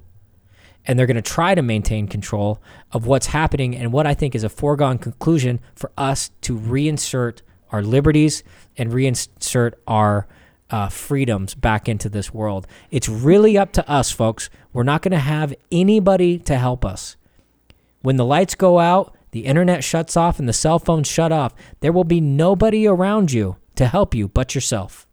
and 0.86 1.00
they're 1.00 1.08
going 1.08 1.16
to 1.16 1.22
try 1.24 1.56
to 1.56 1.64
maintain 1.64 2.08
control 2.08 2.62
of 2.92 3.08
what's 3.08 3.26
happening 3.26 3.76
and 3.76 3.92
what 3.92 4.06
I 4.06 4.14
think 4.14 4.36
is 4.36 4.44
a 4.44 4.48
foregone 4.48 5.00
conclusion 5.00 5.60
for 5.74 5.92
us 5.98 6.30
to 6.42 6.56
reinsert 6.56 7.42
our 7.72 7.82
liberties 7.82 8.44
and 8.78 8.92
reinsert 8.92 9.74
our 9.88 10.28
uh, 10.70 10.90
freedoms 10.90 11.56
back 11.56 11.90
into 11.90 12.10
this 12.10 12.32
world. 12.32 12.68
It's 12.92 13.10
really 13.10 13.58
up 13.58 13.72
to 13.72 13.90
us, 13.90 14.12
folks. 14.12 14.52
We're 14.72 14.84
not 14.84 15.02
going 15.02 15.14
to 15.14 15.18
have 15.18 15.56
anybody 15.72 16.38
to 16.38 16.56
help 16.56 16.86
us. 16.86 17.16
When 18.04 18.18
the 18.18 18.24
lights 18.24 18.54
go 18.54 18.78
out, 18.78 19.18
the 19.32 19.48
internet 19.48 19.84
shuts 19.84 20.16
off, 20.16 20.38
and 20.38 20.48
the 20.48 20.54
cell 20.54 20.78
phones 20.78 21.08
shut 21.08 21.32
off, 21.32 21.56
there 21.80 21.92
will 21.92 22.04
be 22.04 22.22
nobody 22.22 22.86
around 22.86 23.32
you 23.32 23.56
to 23.78 23.88
help 23.88 24.14
you 24.14 24.28
but 24.28 24.54
yourself. 24.54 25.08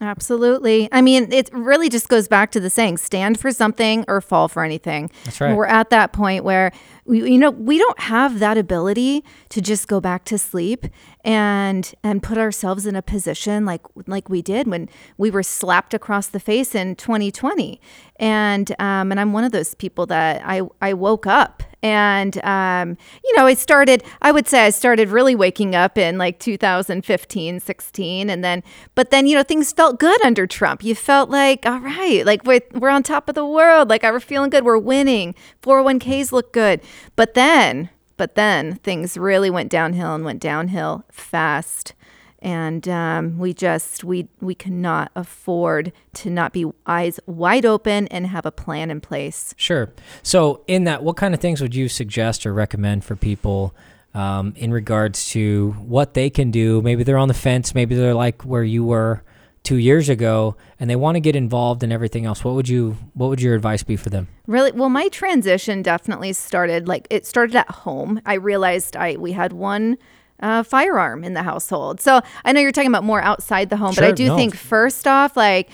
Absolutely. 0.00 0.88
I 0.92 1.00
mean, 1.00 1.32
it 1.32 1.48
really 1.52 1.88
just 1.88 2.08
goes 2.08 2.28
back 2.28 2.50
to 2.52 2.60
the 2.60 2.68
saying 2.68 2.98
stand 2.98 3.40
for 3.40 3.50
something 3.50 4.04
or 4.08 4.20
fall 4.20 4.48
for 4.48 4.62
anything. 4.62 5.10
That's 5.24 5.40
right. 5.40 5.56
We're 5.56 5.66
at 5.66 5.90
that 5.90 6.12
point 6.12 6.44
where, 6.44 6.72
we, 7.06 7.32
you 7.32 7.38
know, 7.38 7.50
we 7.50 7.78
don't 7.78 7.98
have 8.00 8.38
that 8.40 8.58
ability 8.58 9.24
to 9.50 9.60
just 9.60 9.88
go 9.88 10.00
back 10.00 10.24
to 10.26 10.38
sleep 10.38 10.86
and 11.24 11.94
and 12.02 12.22
put 12.22 12.38
ourselves 12.38 12.86
in 12.86 12.94
a 12.94 13.02
position 13.02 13.64
like 13.64 13.82
like 14.06 14.28
we 14.28 14.42
did 14.42 14.66
when 14.66 14.88
we 15.16 15.30
were 15.30 15.42
slapped 15.42 15.94
across 15.94 16.28
the 16.28 16.40
face 16.40 16.74
in 16.74 16.96
2020. 16.96 17.80
And 18.18 18.70
um, 18.80 19.10
and 19.10 19.20
I'm 19.20 19.32
one 19.32 19.44
of 19.44 19.52
those 19.52 19.74
people 19.74 20.06
that 20.06 20.42
I 20.44 20.62
I 20.80 20.94
woke 20.94 21.26
up 21.26 21.62
and 21.86 22.42
um, 22.44 22.96
you 23.22 23.36
know, 23.36 23.46
I 23.46 23.54
started. 23.54 24.02
I 24.20 24.32
would 24.32 24.48
say 24.48 24.66
I 24.66 24.70
started 24.70 25.10
really 25.10 25.36
waking 25.36 25.76
up 25.76 25.96
in 25.96 26.18
like 26.18 26.40
2015, 26.40 27.60
16, 27.60 28.30
and 28.30 28.42
then 28.42 28.64
but 28.96 29.10
then 29.10 29.26
you 29.26 29.36
know 29.36 29.44
things 29.44 29.72
felt 29.72 30.00
good 30.00 30.24
under 30.24 30.48
Trump. 30.48 30.82
You 30.82 30.96
felt 30.96 31.30
like 31.30 31.64
all 31.64 31.78
right, 31.78 32.26
like 32.26 32.44
we're 32.44 32.62
we're 32.74 32.88
on 32.88 33.04
top 33.04 33.28
of 33.28 33.36
the 33.36 33.46
world. 33.46 33.88
Like 33.88 34.02
I 34.02 34.10
were 34.10 34.18
feeling 34.18 34.50
good. 34.50 34.64
We're 34.64 34.78
winning. 34.78 35.36
401ks 35.62 36.32
look 36.32 36.52
good. 36.52 36.80
But 37.14 37.34
then, 37.34 37.90
but 38.16 38.34
then 38.34 38.76
things 38.76 39.16
really 39.16 39.50
went 39.50 39.70
downhill 39.70 40.14
and 40.14 40.24
went 40.24 40.40
downhill 40.40 41.04
fast. 41.10 41.94
And 42.40 42.86
um, 42.88 43.38
we 43.38 43.54
just 43.54 44.04
we 44.04 44.28
we 44.40 44.54
cannot 44.54 45.10
afford 45.16 45.92
to 46.14 46.30
not 46.30 46.52
be 46.52 46.66
eyes 46.86 47.18
wide 47.26 47.64
open 47.64 48.06
and 48.08 48.26
have 48.26 48.46
a 48.46 48.52
plan 48.52 48.90
in 48.90 49.00
place. 49.00 49.54
Sure. 49.56 49.90
So, 50.22 50.62
in 50.66 50.84
that, 50.84 51.02
what 51.02 51.16
kind 51.16 51.34
of 51.34 51.40
things 51.40 51.60
would 51.60 51.74
you 51.74 51.88
suggest 51.88 52.46
or 52.46 52.52
recommend 52.52 53.04
for 53.04 53.16
people 53.16 53.74
um, 54.14 54.52
in 54.56 54.70
regards 54.70 55.30
to 55.30 55.72
what 55.78 56.14
they 56.14 56.28
can 56.30 56.50
do? 56.50 56.82
Maybe 56.82 57.02
they're 57.02 57.18
on 57.18 57.28
the 57.28 57.34
fence. 57.34 57.74
Maybe 57.74 57.94
they're 57.94 58.14
like 58.14 58.42
where 58.42 58.64
you 58.64 58.84
were 58.84 59.22
two 59.66 59.76
years 59.76 60.08
ago, 60.08 60.54
and 60.78 60.88
they 60.88 60.94
want 60.94 61.16
to 61.16 61.20
get 61.20 61.34
involved 61.34 61.82
in 61.82 61.90
everything 61.90 62.24
else. 62.24 62.44
What 62.44 62.54
would 62.54 62.68
you 62.68 62.96
What 63.14 63.28
would 63.28 63.42
your 63.42 63.54
advice 63.54 63.82
be 63.82 63.96
for 63.96 64.10
them? 64.10 64.28
Really, 64.46 64.70
well, 64.70 64.88
my 64.88 65.08
transition 65.08 65.82
definitely 65.82 66.32
started 66.32 66.86
like 66.86 67.06
it 67.10 67.26
started 67.26 67.56
at 67.56 67.68
home. 67.68 68.20
I 68.24 68.34
realized 68.34 68.96
I 68.96 69.16
we 69.16 69.32
had 69.32 69.52
one 69.52 69.98
uh, 70.38 70.62
firearm 70.62 71.24
in 71.24 71.34
the 71.34 71.42
household. 71.42 72.00
So 72.00 72.20
I 72.44 72.52
know 72.52 72.60
you're 72.60 72.70
talking 72.70 72.90
about 72.90 73.04
more 73.04 73.20
outside 73.20 73.68
the 73.68 73.76
home, 73.76 73.94
but 73.94 74.04
I 74.04 74.12
do 74.12 74.28
no. 74.28 74.36
think 74.36 74.54
first 74.54 75.06
off, 75.08 75.36
like 75.36 75.68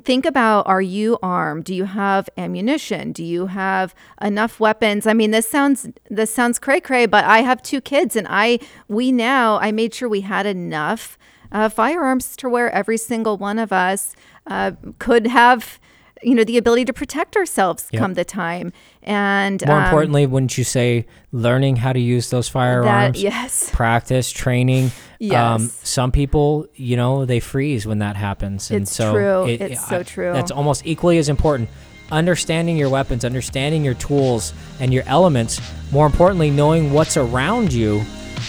think 0.00 0.26
about 0.26 0.66
are 0.66 0.82
you 0.82 1.18
armed 1.22 1.64
do 1.64 1.74
you 1.74 1.84
have 1.84 2.28
ammunition 2.36 3.10
do 3.10 3.24
you 3.24 3.46
have 3.46 3.94
enough 4.20 4.60
weapons 4.60 5.06
i 5.06 5.14
mean 5.14 5.30
this 5.30 5.48
sounds 5.48 5.88
this 6.10 6.30
sounds 6.30 6.58
cray 6.58 6.78
cray 6.78 7.06
but 7.06 7.24
i 7.24 7.38
have 7.38 7.62
two 7.62 7.80
kids 7.80 8.14
and 8.14 8.26
i 8.28 8.58
we 8.86 9.10
now 9.10 9.58
i 9.60 9.72
made 9.72 9.94
sure 9.94 10.06
we 10.06 10.20
had 10.20 10.44
enough 10.44 11.16
uh, 11.52 11.68
firearms 11.68 12.36
to 12.38 12.48
where 12.48 12.70
every 12.72 12.96
single 12.98 13.36
one 13.36 13.58
of 13.58 13.72
us 13.72 14.14
uh, 14.46 14.72
could 14.98 15.26
have, 15.26 15.78
you 16.22 16.34
know, 16.34 16.44
the 16.44 16.56
ability 16.58 16.84
to 16.86 16.92
protect 16.92 17.36
ourselves 17.36 17.88
Yep. 17.92 18.00
come 18.00 18.14
the 18.14 18.24
time. 18.24 18.72
And 19.02 19.64
More 19.66 19.76
um, 19.78 19.84
importantly, 19.84 20.26
wouldn't 20.26 20.58
you 20.58 20.64
say 20.64 21.06
learning 21.32 21.76
how 21.76 21.92
to 21.92 22.00
use 22.00 22.30
those 22.30 22.48
firearms? 22.48 23.22
yes. 23.22 23.70
Practice, 23.72 24.30
training. 24.30 24.90
Yes. 25.20 25.78
some 25.82 26.12
people, 26.12 26.66
you 26.74 26.96
know, 26.96 27.24
they 27.24 27.40
freeze 27.40 27.86
when 27.86 27.98
that 28.00 28.16
happens. 28.16 28.70
And 28.70 28.82
It's 28.82 28.94
so 28.94 29.12
true. 29.12 29.44
It's 29.46 29.88
so 29.88 30.02
true. 30.02 30.32
That's 30.32 30.50
almost 30.50 30.86
equally 30.86 31.18
as 31.18 31.28
important. 31.28 31.68
Understanding 32.10 32.76
your 32.76 32.88
weapons, 32.88 33.24
understanding 33.24 33.84
your 33.84 33.94
tools 33.94 34.52
and 34.80 34.94
your 34.94 35.02
elements. 35.06 35.60
More 35.92 36.06
importantly, 36.06 36.50
knowing 36.50 36.92
what's 36.92 37.16
around 37.16 37.72
you 37.72 38.02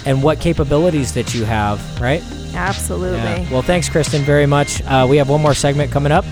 and 0.06 0.24
what 0.24 0.40
capabilities 0.40 1.14
that 1.14 1.34
you 1.34 1.46
have, 1.46 1.80
right? 2.00 2.24
absolutely. 2.56 3.18
Yeah. 3.20 3.52
Well, 3.52 3.62
thanks, 3.62 3.90
Kristen, 3.90 4.24
very 4.24 4.46
much. 4.46 4.82
Uh, 4.84 5.06
we 5.10 5.18
have 5.18 5.30
one 5.30 5.42
more 5.42 5.54
segment 5.54 5.92
coming 5.92 6.12
up. 6.12 6.26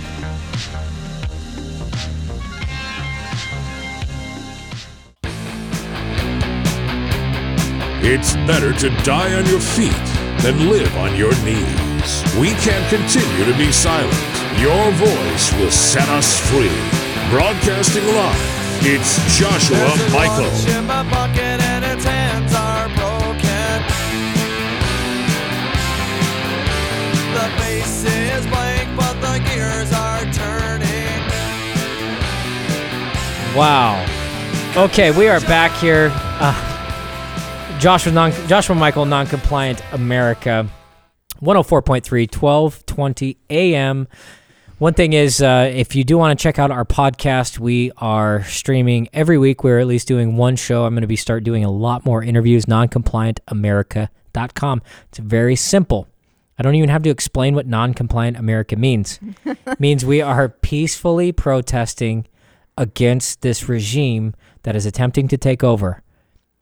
It's 8.10 8.34
better 8.48 8.74
to 8.74 8.90
die 9.04 9.34
on 9.34 9.46
your 9.48 9.60
feet 9.60 9.92
than 10.42 10.70
live 10.70 10.96
on 10.98 11.16
your 11.16 11.34
knees. 11.44 12.24
We 12.40 12.52
can't 12.64 12.88
continue 12.90 13.46
to 13.52 13.58
be 13.58 13.72
silent. 13.72 14.14
Your 14.60 14.92
voice 14.94 15.54
will 15.56 15.72
set 15.72 16.08
us 16.10 16.40
free. 16.50 16.72
Broadcasting 17.30 18.06
live, 18.06 18.80
it's 18.82 19.18
Joshua 19.38 19.92
Michael. 20.14 21.47
Wow. 33.58 34.06
Okay, 34.76 35.10
we 35.10 35.28
are 35.28 35.40
back 35.40 35.72
here. 35.80 36.12
Uh, 36.14 37.80
Joshua, 37.80 38.12
non, 38.12 38.32
Joshua 38.48 38.76
Michael, 38.76 39.06
non-compliant 39.06 39.82
America, 39.94 40.70
104.3, 41.42 42.32
1220 42.32 43.38
AM. 43.50 44.08
One 44.78 44.94
thing 44.94 45.14
is, 45.14 45.42
uh, 45.42 45.72
if 45.74 45.96
you 45.96 46.04
do 46.04 46.20
want 46.20 46.38
to 46.38 46.44
check 46.44 46.60
out 46.60 46.70
our 46.70 46.86
podcast, 46.86 47.58
we 47.58 47.92
are 47.98 48.44
streaming 48.44 49.10
every 49.12 49.40
week. 49.40 49.64
We're 49.64 49.80
at 49.80 49.88
least 49.88 50.08
doing 50.08 50.38
one 50.38 50.56
show. 50.56 50.86
I'm 50.86 50.94
going 50.94 51.02
to 51.02 51.08
be 51.08 51.16
start 51.16 51.44
doing 51.44 51.64
a 51.64 51.72
lot 51.72 52.06
more 52.06 52.22
interviews. 52.22 52.66
Noncompliantamerica.com. 52.66 54.82
It's 55.10 55.18
very 55.18 55.56
simple. 55.56 56.08
I 56.58 56.64
don't 56.64 56.76
even 56.76 56.90
have 56.90 57.04
to 57.04 57.10
explain 57.10 57.54
what 57.54 57.68
non-compliant 57.68 58.38
America 58.38 58.76
means. 58.76 59.20
It 59.46 59.58
means 59.80 60.04
we 60.04 60.22
are 60.22 60.50
peacefully 60.50 61.32
protesting 61.32 62.28
against 62.78 63.42
this 63.42 63.70
regime 63.70 64.34
that 64.64 64.76
is 64.76 64.86
attempting 64.86 65.28
to 65.30 65.38
take 65.38 65.64
over. 65.64 66.04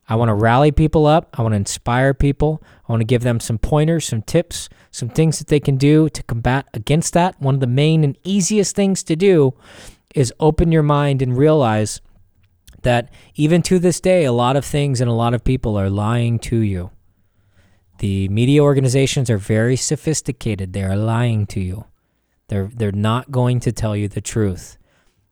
I 0.08 0.16
want 0.16 0.30
to 0.30 0.36
rally 0.36 0.72
people 0.72 1.06
up. 1.06 1.30
I 1.34 1.41
want 1.41 1.54
to 1.54 1.58
inspire 1.58 2.14
people. 2.14 2.62
I 2.88 2.91
want 2.91 3.02
to 3.02 3.06
give 3.06 3.24
them 3.24 3.39
some 3.39 3.58
pointers, 3.58 4.06
some 4.06 4.22
tips, 4.22 4.70
some 4.91 5.10
things 5.10 5.39
that 5.39 5.48
they 5.48 5.60
can 5.60 5.78
do 5.78 6.10
to 6.10 6.24
combat 6.24 6.68
against 6.74 7.14
that. 7.14 7.39
One 7.41 7.56
of 7.56 7.62
the 7.62 7.68
main 7.68 8.04
and 8.04 8.18
easiest 8.24 8.76
things 8.76 9.02
to 9.04 9.16
do 9.16 9.56
is 10.14 10.34
open 10.39 10.72
your 10.72 10.84
mind 10.84 11.22
and 11.22 11.36
realize 11.36 12.02
that 12.84 13.12
even 13.36 13.64
to 13.64 13.80
this 13.80 14.00
day, 14.00 14.26
a 14.26 14.32
lot 14.32 14.56
of 14.56 14.64
things 14.64 15.02
and 15.02 15.10
a 15.10 15.14
lot 15.14 15.34
of 15.34 15.43
people 15.43 15.78
are 15.78 15.89
lying 15.89 16.38
to 16.39 16.58
you. 16.58 16.91
The 18.00 18.28
media 18.30 18.62
organizations 18.62 19.30
are 19.30 19.38
very 19.38 19.76
sophisticated. 19.76 20.74
They 20.74 20.84
are 20.84 20.98
lying 20.98 21.46
to 21.48 21.60
you. 21.60 21.86
They're 22.48 22.70
they're 22.74 22.91
not 22.91 23.32
going 23.32 23.60
to 23.62 23.72
tell 23.72 23.96
you 23.96 24.08
the 24.08 24.22
truth. 24.22 24.78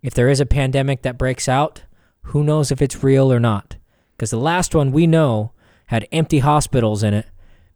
If 0.01 0.13
there 0.13 0.29
is 0.29 0.39
a 0.39 0.45
pandemic 0.45 1.01
that 1.03 1.17
breaks 1.17 1.47
out, 1.47 1.83
who 2.27 2.43
knows 2.43 2.71
if 2.71 2.81
it's 2.81 3.03
real 3.03 3.31
or 3.31 3.39
not? 3.39 3.77
Because 4.15 4.31
the 4.31 4.37
last 4.37 4.73
one 4.73 4.91
we 4.91 5.07
know 5.07 5.51
had 5.87 6.07
empty 6.11 6.39
hospitals 6.39 7.03
in 7.03 7.13
it, 7.13 7.27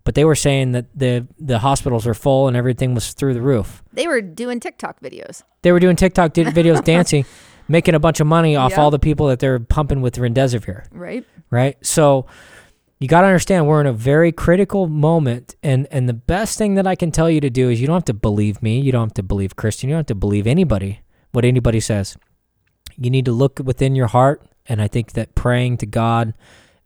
but 0.03 0.15
they 0.15 0.25
were 0.25 0.35
saying 0.35 0.71
that 0.71 0.85
the 0.95 1.27
the 1.37 1.59
hospitals 1.59 2.05
were 2.05 2.13
full 2.13 2.47
and 2.47 2.55
everything 2.55 2.95
was 2.95 3.13
through 3.13 3.33
the 3.33 3.41
roof. 3.41 3.83
They 3.93 4.07
were 4.07 4.21
doing 4.21 4.59
TikTok 4.59 5.01
videos. 5.01 5.43
They 5.61 5.71
were 5.71 5.79
doing 5.79 5.95
TikTok 5.95 6.33
videos 6.33 6.83
dancing, 6.93 7.25
making 7.67 7.93
a 7.93 7.99
bunch 7.99 8.19
of 8.19 8.27
money 8.27 8.55
off 8.55 8.77
all 8.77 8.89
the 8.89 8.99
people 8.99 9.27
that 9.27 9.39
they're 9.39 9.59
pumping 9.59 10.01
with 10.01 10.15
remdesivir. 10.15 10.85
Right. 10.91 11.25
Right. 11.49 11.77
So 11.85 12.25
you 12.99 13.07
got 13.07 13.21
to 13.21 13.27
understand 13.27 13.67
we're 13.67 13.81
in 13.81 13.87
a 13.87 13.93
very 13.93 14.31
critical 14.31 14.87
moment, 14.87 15.55
and 15.61 15.87
and 15.91 16.09
the 16.09 16.13
best 16.13 16.57
thing 16.57 16.75
that 16.75 16.87
I 16.87 16.95
can 16.95 17.11
tell 17.11 17.29
you 17.29 17.39
to 17.41 17.49
do 17.49 17.69
is 17.69 17.79
you 17.79 17.87
don't 17.87 17.95
have 17.95 18.05
to 18.05 18.13
believe 18.13 18.61
me, 18.63 18.79
you 18.79 18.91
don't 18.91 19.09
have 19.09 19.13
to 19.15 19.23
believe 19.23 19.55
Kristen, 19.55 19.89
you 19.89 19.93
don't 19.93 19.99
have 19.99 20.07
to 20.07 20.15
believe 20.15 20.47
anybody 20.47 21.01
what 21.31 21.45
anybody 21.45 21.79
says. 21.79 22.17
You 22.95 23.09
need 23.09 23.25
to 23.25 23.31
look 23.31 23.59
within 23.63 23.95
your 23.95 24.07
heart, 24.07 24.41
and 24.65 24.81
I 24.81 24.87
think 24.87 25.13
that 25.13 25.35
praying 25.35 25.77
to 25.77 25.85
God 25.85 26.33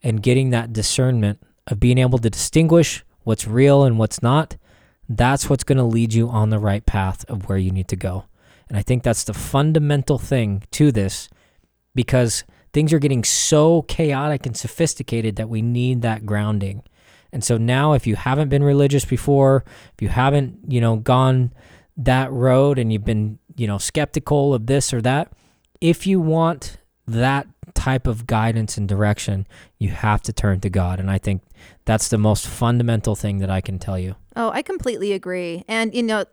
and 0.04 0.22
getting 0.22 0.50
that 0.50 0.74
discernment 0.74 1.40
of 1.68 1.80
being 1.80 1.98
able 1.98 2.20
to 2.20 2.30
distinguish 2.30 3.06
what's 3.24 3.48
real 3.48 3.84
and 3.84 3.98
what's 3.98 4.22
not, 4.22 4.58
that's 5.08 5.50
what's 5.50 5.64
going 5.64 5.78
to 5.78 5.84
lead 5.84 6.14
you 6.14 6.28
on 6.28 6.50
the 6.50 6.60
right 6.60 6.86
path 6.86 7.24
of 7.30 7.48
where 7.48 7.58
you 7.58 7.72
need 7.72 7.88
to 7.88 7.96
go. 7.96 8.26
And 8.68 8.78
I 8.78 8.82
think 8.82 9.04
that's 9.04 9.24
the 9.24 9.34
fundamental 9.34 10.18
thing 10.18 10.64
to 10.72 10.92
this 10.92 11.30
because 11.94 12.44
things 12.74 12.94
are 12.94 13.00
getting 13.00 13.24
so 13.24 13.84
chaotic 13.84 14.46
and 14.46 14.56
sophisticated 14.56 15.36
that 15.36 15.50
we 15.50 15.62
need 15.62 16.02
that 16.02 16.26
grounding. 16.26 16.84
And 17.32 17.44
so 17.44 17.58
now 17.58 17.94
if 17.94 18.06
you 18.06 18.16
haven't 18.16 18.50
been 18.50 18.64
religious 18.64 19.06
before, 19.06 19.64
if 19.94 20.02
you 20.02 20.10
haven't, 20.10 20.60
you 20.68 20.82
know, 20.82 20.98
gone 20.98 21.54
that 21.98 22.32
road 22.32 22.78
and 22.78 22.92
you've 22.92 23.06
been, 23.06 23.40
you 23.56 23.68
know, 23.68 23.78
skeptical 23.78 24.54
of 24.54 24.68
this 24.68 24.94
or 24.94 25.02
that, 25.02 25.32
if 25.80 26.06
you 26.06 26.20
want 26.20 26.78
that 27.08 27.48
type 27.74 28.06
of 28.08 28.28
guidance 28.28 28.78
and 28.78 28.88
direction, 28.88 29.48
you 29.80 29.90
have 29.90 30.22
to 30.22 30.34
turn 30.34 30.60
to 30.60 30.70
God. 30.70 31.00
And 31.00 31.10
I 31.10 31.18
think 31.18 31.42
that's 31.86 32.10
the 32.10 32.18
most 32.18 32.48
fundamental 32.48 33.16
thing 33.16 33.40
that 33.40 33.50
I 33.50 33.62
can 33.62 33.80
tell 33.80 33.98
you. 33.98 34.16
Oh, 34.36 34.50
I 34.52 34.62
completely 34.62 35.14
agree. 35.14 35.64
And, 35.68 35.94
you 35.94 36.04
know, 36.04 36.26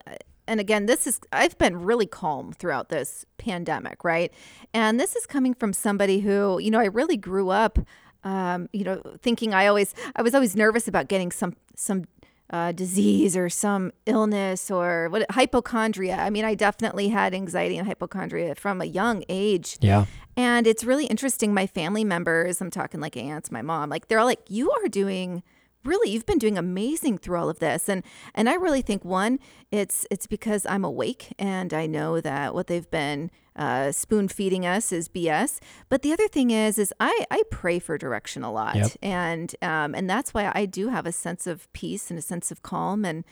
and 0.49 0.59
again, 0.59 0.87
this 0.87 1.07
is, 1.07 1.21
I've 1.33 1.57
been 1.59 1.77
really 1.85 2.07
calm 2.07 2.53
throughout 2.53 2.89
this 2.89 3.25
pandemic, 3.37 4.03
right? 4.03 4.33
And 4.75 4.99
this 4.99 5.15
is 5.15 5.27
coming 5.27 5.55
from 5.55 5.73
somebody 5.73 6.21
who, 6.21 6.59
you 6.59 6.71
know, 6.71 6.81
I 6.81 6.87
really 6.87 7.17
grew 7.17 7.51
up, 7.51 7.79
um, 8.25 8.69
you 8.73 8.83
know, 8.83 9.01
thinking 9.21 9.55
I 9.55 9.67
always, 9.67 9.95
I 10.17 10.23
was 10.23 10.35
always 10.35 10.57
nervous 10.57 10.89
about 10.89 11.09
getting 11.09 11.31
some, 11.31 11.55
some, 11.77 12.07
uh, 12.51 12.73
disease 12.73 13.37
or 13.37 13.51
some 13.51 13.93
illness 14.07 14.71
or 14.71 15.09
what 15.11 15.31
hypochondria. 15.31 16.17
I 16.17 16.31
mean, 16.31 16.47
I 16.47 16.55
definitely 16.55 17.09
had 17.09 17.35
anxiety 17.35 17.77
and 17.77 17.87
hypochondria 17.87 18.55
from 18.55 18.81
a 18.81 18.87
young 18.87 19.23
age. 19.29 19.77
Yeah. 19.83 20.07
And 20.35 20.67
it's 20.67 20.83
really 20.83 21.07
interesting. 21.07 21.53
My 21.53 21.67
family 21.67 22.05
members, 22.05 22.63
I'm 22.63 22.71
talking 22.71 23.01
like 23.01 23.19
aunts, 23.19 23.51
my 23.51 23.61
mom, 23.61 23.91
like 23.91 24.09
they're 24.09 24.19
all 24.19 24.25
like, 24.25 24.41
you 24.49 24.71
are 24.71 24.89
doing 24.89 25.43
really 25.85 26.11
you've 26.11 26.27
been 26.27 26.39
doing 26.39 26.59
amazing 26.59 27.19
through 27.19 27.39
all 27.39 27.49
of 27.49 27.59
this. 27.59 27.89
And 27.89 28.03
and 28.35 28.49
i 28.49 28.55
really 28.55 28.83
think 28.83 29.05
one 29.05 29.39
it's 29.71 30.07
it's 30.11 30.27
because 30.27 30.67
i'm 30.67 30.85
awake 30.85 31.33
and 31.39 31.73
i 31.73 31.87
know 31.87 32.21
that 32.21 32.55
what 32.55 32.67
they've 32.67 32.91
been 32.91 33.31
uh, 33.57 33.91
spoon 33.91 34.29
feeding 34.29 34.65
us 34.65 34.93
is 34.93 35.09
bs 35.09 35.59
but 35.89 36.03
the 36.03 36.13
other 36.13 36.29
thing 36.29 36.51
is 36.51 36.79
is 36.79 36.93
i 37.01 37.25
i 37.31 37.43
pray 37.51 37.79
for 37.79 37.99
direction 37.99 38.45
a 38.45 38.53
lot. 38.53 38.77
Yep. 38.77 38.91
and 39.03 39.55
um 39.63 39.95
and 39.95 40.09
that's 40.09 40.33
why 40.33 40.53
i 40.55 40.65
do 40.65 40.89
have 40.89 41.07
a 41.07 41.13
sense 41.13 41.47
of 41.47 41.71
peace 41.73 42.11
and 42.11 42.19
a 42.19 42.23
sense 42.23 42.51
of 42.51 42.63
calm. 42.63 43.05
And 43.05 43.25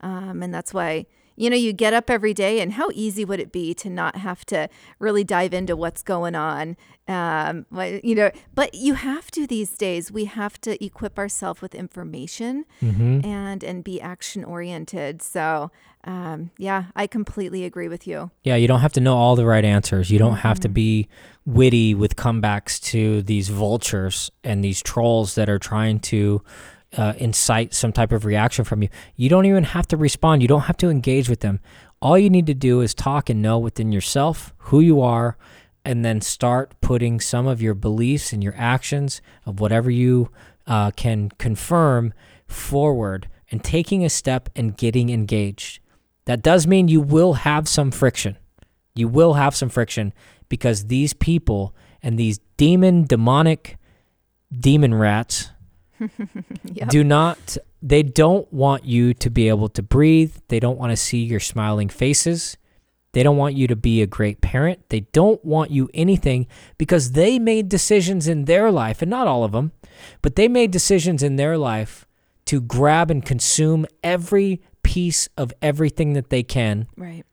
um 0.00 0.42
and 0.42 0.54
that's 0.54 0.72
why 0.72 1.06
you 1.36 1.50
know 1.50 1.56
you 1.56 1.72
get 1.72 1.92
up 1.92 2.08
every 2.10 2.34
day 2.34 2.60
and 2.60 2.72
how 2.74 2.88
easy 2.94 3.24
would 3.24 3.40
it 3.40 3.52
be 3.52 3.74
to 3.74 3.90
not 3.90 4.16
have 4.16 4.44
to 4.46 4.68
really 4.98 5.24
dive 5.24 5.52
into 5.54 5.74
what's 5.76 6.02
going 6.02 6.34
on? 6.34 6.76
Um 7.08 7.66
you 8.02 8.14
know 8.14 8.30
but 8.54 8.74
you 8.74 8.94
have 8.94 9.30
to 9.32 9.46
these 9.46 9.70
days. 9.76 10.10
We 10.10 10.24
have 10.26 10.60
to 10.62 10.82
equip 10.84 11.18
ourselves 11.18 11.60
with 11.60 11.74
information 11.74 12.64
Mhm. 12.82 13.24
and 13.24 13.62
and 13.64 13.84
be 13.84 14.00
action 14.00 14.42
oriented 14.44 15.20
so 15.22 15.70
um 16.06 16.50
yeah 16.58 16.84
i 16.96 17.06
completely 17.06 17.64
agree 17.64 17.88
with 17.88 18.06
you. 18.06 18.30
Yeah, 18.42 18.56
you 18.56 18.68
don't 18.68 18.80
have 18.80 18.92
to 18.94 19.00
know 19.00 19.16
all 19.16 19.36
the 19.36 19.46
right 19.46 19.64
answers. 19.64 20.10
You 20.10 20.18
don't 20.18 20.36
have 20.36 20.60
to 20.60 20.68
be 20.68 21.08
witty 21.46 21.94
with 21.94 22.16
comebacks 22.16 22.80
to 22.92 23.22
these 23.22 23.48
vultures 23.48 24.30
and 24.42 24.64
these 24.64 24.82
trolls 24.82 25.34
that 25.34 25.48
are 25.50 25.58
trying 25.58 26.00
to 26.00 26.42
uh, 26.96 27.14
incite 27.18 27.74
some 27.74 27.92
type 27.92 28.12
of 28.12 28.24
reaction 28.24 28.64
from 28.64 28.82
you. 28.82 28.88
You 29.16 29.28
don't 29.28 29.46
even 29.46 29.64
have 29.64 29.86
to 29.88 29.96
respond. 29.96 30.42
You 30.42 30.48
don't 30.48 30.62
have 30.62 30.76
to 30.78 30.90
engage 30.90 31.28
with 31.28 31.40
them. 31.40 31.60
All 32.00 32.18
you 32.18 32.30
need 32.30 32.46
to 32.46 32.54
do 32.54 32.80
is 32.80 32.94
talk 32.94 33.30
and 33.30 33.40
know 33.40 33.58
within 33.58 33.92
yourself 33.92 34.52
who 34.58 34.80
you 34.80 35.00
are, 35.00 35.36
and 35.84 36.04
then 36.04 36.20
start 36.20 36.74
putting 36.80 37.20
some 37.20 37.46
of 37.46 37.60
your 37.60 37.74
beliefs 37.74 38.32
and 38.32 38.42
your 38.42 38.54
actions 38.56 39.20
of 39.44 39.60
whatever 39.60 39.90
you 39.90 40.30
uh, 40.66 40.90
can 40.92 41.28
confirm 41.38 42.14
forward 42.46 43.28
and 43.50 43.62
taking 43.62 44.04
a 44.04 44.08
step 44.08 44.48
and 44.56 44.76
getting 44.76 45.10
engaged. 45.10 45.80
That 46.24 46.42
does 46.42 46.66
mean 46.66 46.88
you 46.88 47.02
will 47.02 47.34
have 47.34 47.68
some 47.68 47.90
friction. 47.90 48.38
You 48.94 49.08
will 49.08 49.34
have 49.34 49.54
some 49.54 49.68
friction 49.68 50.14
because 50.48 50.86
these 50.86 51.12
people 51.12 51.74
and 52.02 52.18
these 52.18 52.38
demon, 52.56 53.04
demonic 53.04 53.76
demon 54.58 54.94
rats 54.94 55.50
Yep. 56.72 56.88
do 56.88 57.04
not 57.04 57.56
they 57.82 58.02
don't 58.02 58.50
want 58.52 58.84
you 58.84 59.14
to 59.14 59.30
be 59.30 59.48
able 59.48 59.68
to 59.70 59.82
breathe. 59.82 60.34
They 60.48 60.58
don't 60.58 60.78
want 60.78 60.90
to 60.92 60.96
see 60.96 61.22
your 61.22 61.40
smiling 61.40 61.88
faces. 61.88 62.56
They 63.12 63.22
don't 63.22 63.36
want 63.36 63.54
you 63.54 63.66
to 63.68 63.76
be 63.76 64.02
a 64.02 64.06
great 64.06 64.40
parent. 64.40 64.88
They 64.88 65.00
don't 65.12 65.44
want 65.44 65.70
you 65.70 65.88
anything 65.94 66.46
because 66.78 67.12
they 67.12 67.38
made 67.38 67.68
decisions 67.68 68.26
in 68.26 68.46
their 68.46 68.72
life, 68.72 69.02
and 69.02 69.10
not 69.10 69.28
all 69.28 69.44
of 69.44 69.52
them, 69.52 69.70
but 70.22 70.34
they 70.34 70.48
made 70.48 70.70
decisions 70.72 71.22
in 71.22 71.36
their 71.36 71.56
life 71.56 72.06
to 72.46 72.60
grab 72.60 73.10
and 73.10 73.24
consume 73.24 73.86
every 74.02 74.60
piece 74.82 75.28
of 75.36 75.52
everything 75.62 76.14
that 76.14 76.30
they 76.30 76.42
can 76.42 76.86
Right. 76.96 77.24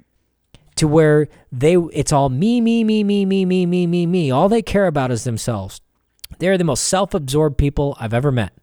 to 0.76 0.88
where 0.88 1.28
they 1.51 1.76
it's 1.93 2.14
all 2.14 2.30
me 2.30 2.62
me 2.62 2.84
me 2.84 3.03
me 3.03 3.26
me 3.26 3.43
me 3.45 3.66
me 3.66 3.88
me 3.88 4.05
me 4.05 4.32
all 4.32 4.47
they 4.49 4.62
care 4.62 4.88
about 4.88 5.12
is 5.12 5.24
themselves 5.26 5.82
they're 6.41 6.57
the 6.57 6.63
most 6.63 6.83
self-absorbed 6.83 7.57
people 7.57 7.95
i've 7.99 8.13
ever 8.13 8.31
met 8.31 8.53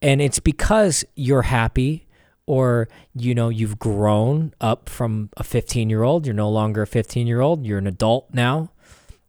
and 0.00 0.22
it's 0.22 0.38
because 0.38 1.04
you're 1.14 1.42
happy 1.42 2.06
or 2.46 2.88
you 3.14 3.34
know 3.34 3.48
you've 3.48 3.78
grown 3.78 4.54
up 4.60 4.88
from 4.88 5.28
a 5.36 5.44
15 5.44 5.90
year 5.90 6.02
old 6.02 6.24
you're 6.24 6.34
no 6.34 6.48
longer 6.48 6.82
a 6.82 6.86
15 6.86 7.26
year 7.26 7.40
old 7.40 7.66
you're 7.66 7.78
an 7.78 7.86
adult 7.86 8.32
now 8.32 8.70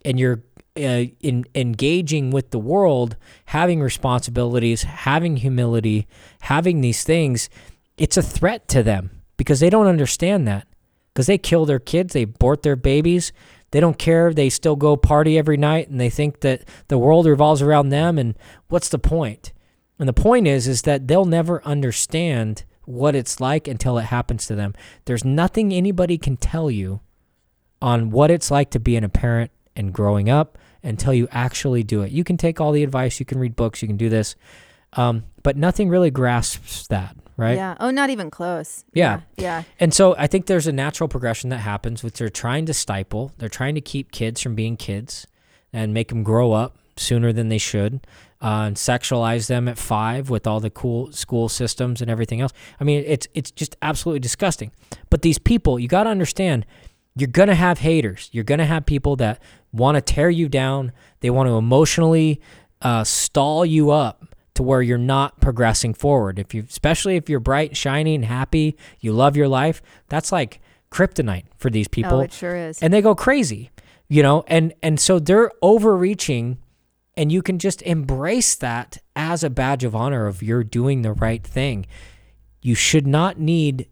and 0.06 0.20
you're 0.20 0.44
uh, 0.78 1.08
in, 1.22 1.46
engaging 1.56 2.32
with 2.32 2.52
the 2.52 2.60
world 2.60 3.16
having 3.46 3.82
responsibilities 3.82 4.84
having 4.84 5.38
humility 5.38 6.08
having 6.42 6.82
these 6.82 7.04
things 7.04 7.50
it's 7.98 8.18
a 8.18 8.22
threat 8.22 8.68
to 8.68 8.84
them 8.84 9.10
because 9.38 9.60
they 9.60 9.70
don't 9.70 9.88
understand 9.88 10.48
that 10.48 10.68
because 11.16 11.28
they 11.28 11.38
kill 11.38 11.66
their 11.66 11.80
kids, 11.80 12.14
they 12.14 12.24
abort 12.24 12.62
their 12.62 12.76
babies. 12.76 13.32
They 13.72 13.80
don't 13.80 13.98
care. 13.98 14.34
They 14.34 14.50
still 14.50 14.76
go 14.76 14.96
party 14.96 15.38
every 15.38 15.58
night, 15.58 15.90
and 15.90 16.00
they 16.00 16.10
think 16.10 16.42
that 16.42 16.64
the 16.88 16.98
world 16.98 17.26
revolves 17.26 17.62
around 17.62 17.90
them. 17.90 18.18
And 18.18 18.36
what's 18.68 18.90
the 18.90 19.00
point? 19.00 19.52
And 20.00 20.08
the 20.08 20.14
point 20.14 20.48
is, 20.48 20.68
is 20.68 20.84
that 20.84 21.08
they'll 21.08 21.26
never 21.26 21.64
understand 21.66 22.64
what 22.86 23.16
it's 23.16 23.40
like 23.40 23.68
until 23.68 23.98
it 23.98 24.06
happens 24.06 24.46
to 24.48 24.56
them. 24.56 24.74
There's 25.06 25.26
nothing 25.26 25.74
anybody 25.74 26.18
can 26.18 26.38
tell 26.38 26.70
you 26.70 27.02
on 27.82 28.12
what 28.12 28.32
it's 28.32 28.52
like 28.52 28.70
to 28.72 28.80
be 28.80 28.96
an 28.96 29.10
parent 29.10 29.52
and 29.76 29.94
growing 29.94 30.30
up 30.30 30.58
until 30.84 31.14
you 31.14 31.28
actually 31.32 31.84
do 31.84 32.02
it. 32.04 32.12
You 32.12 32.24
can 32.24 32.38
take 32.38 32.62
all 32.62 32.72
the 32.72 32.84
advice, 32.84 33.20
you 33.20 33.26
can 33.26 33.40
read 33.40 33.56
books, 33.56 33.82
you 33.82 33.88
can 33.88 33.98
do 33.98 34.10
this, 34.10 34.36
um, 34.94 35.24
but 35.44 35.58
nothing 35.58 35.90
really 35.90 36.12
grasps 36.12 36.88
that, 36.88 37.16
right? 37.38 37.56
Yeah. 37.56 37.76
Oh, 37.80 37.92
not 37.92 38.10
even 38.10 38.30
close. 38.30 38.86
Yeah. 38.94 39.22
Yeah. 39.38 39.64
And 39.80 39.94
so 39.94 40.16
I 40.18 40.28
think 40.28 40.46
there's 40.46 40.68
a 40.68 40.72
natural 40.72 41.08
progression 41.08 41.50
that 41.50 41.60
happens, 41.60 42.04
which 42.04 42.18
they're 42.18 42.30
trying 42.30 42.66
to 42.68 42.74
stifle. 42.74 43.32
They're 43.38 43.50
trying 43.50 43.76
to 43.76 43.82
keep 43.82 44.12
kids 44.12 44.42
from 44.42 44.56
being 44.56 44.78
kids 44.78 45.28
and 45.74 45.94
make 45.94 46.10
them 46.10 46.24
grow 46.24 46.54
up 46.54 46.78
sooner 46.98 47.34
than 47.34 47.50
they 47.50 47.58
should, 47.58 48.08
uh, 48.42 48.64
and 48.68 48.78
sexualize 48.78 49.48
them 49.48 49.68
at 49.68 49.78
five 49.78 50.30
with 50.30 50.48
all 50.48 50.60
the 50.60 50.70
cool 50.70 51.12
school 51.12 51.50
systems 51.50 52.02
and 52.02 52.10
everything 52.10 52.40
else. 52.42 52.54
I 52.80 52.84
mean, 52.84 53.04
it's 53.06 53.28
it's 53.34 53.52
just 53.52 53.76
absolutely 53.82 54.22
disgusting. 54.22 54.72
But 55.10 55.22
these 55.22 55.38
people, 55.38 55.78
you 55.78 55.88
got 55.88 56.04
to 56.04 56.10
understand, 56.10 56.66
you're 57.16 57.28
gonna 57.28 57.56
have 57.56 57.80
haters. 57.80 58.30
You're 58.32 58.44
gonna 58.44 58.66
have 58.66 58.86
people 58.86 59.16
that 59.18 59.42
want 59.74 59.96
to 59.96 60.02
tear 60.02 60.30
you 60.30 60.48
down. 60.48 60.92
They 61.20 61.30
want 61.30 61.48
to 61.48 61.58
emotionally 61.58 62.42
uh, 62.82 63.04
stall 63.04 63.66
you 63.66 63.92
up 63.92 64.35
to 64.56 64.64
where 64.64 64.82
you're 64.82 64.98
not 64.98 65.40
progressing 65.40 65.94
forward. 65.94 66.40
If 66.40 66.54
you, 66.54 66.66
especially 66.68 67.16
if 67.18 67.30
you're 67.30 67.40
bright, 67.40 67.78
shiny, 67.78 68.16
and 68.16 68.26
happy, 68.26 68.78
you 69.00 69.14
love 69.14 69.38
your 69.38 69.48
life. 69.48 69.82
That's 70.10 70.32
like 70.32 70.60
kryptonite 70.92 71.46
for 71.58 71.70
these 71.70 71.88
people. 71.88 72.18
Oh, 72.18 72.22
it 72.22 72.34
sure 72.34 72.56
is. 72.56 72.82
And 72.82 72.94
they 72.94 73.02
go 73.02 73.14
crazy, 73.16 73.70
you 74.08 74.24
know. 74.24 74.44
And 74.48 74.74
and 74.82 75.00
so 75.00 75.20
they're 75.20 75.52
overreaching, 75.62 76.58
and 77.16 77.32
you 77.32 77.42
can 77.42 77.60
just 77.60 77.82
embrace 77.84 78.56
that 78.56 78.98
as 79.16 79.44
a 79.44 79.50
badge 79.50 79.84
of 79.84 79.96
honor 79.96 80.26
of 80.26 80.42
you're 80.42 80.64
doing 80.64 81.02
the 81.02 81.14
right 81.14 81.44
thing. 81.44 81.86
You 82.62 82.76
should 82.76 83.06
not 83.06 83.38
need 83.38 83.88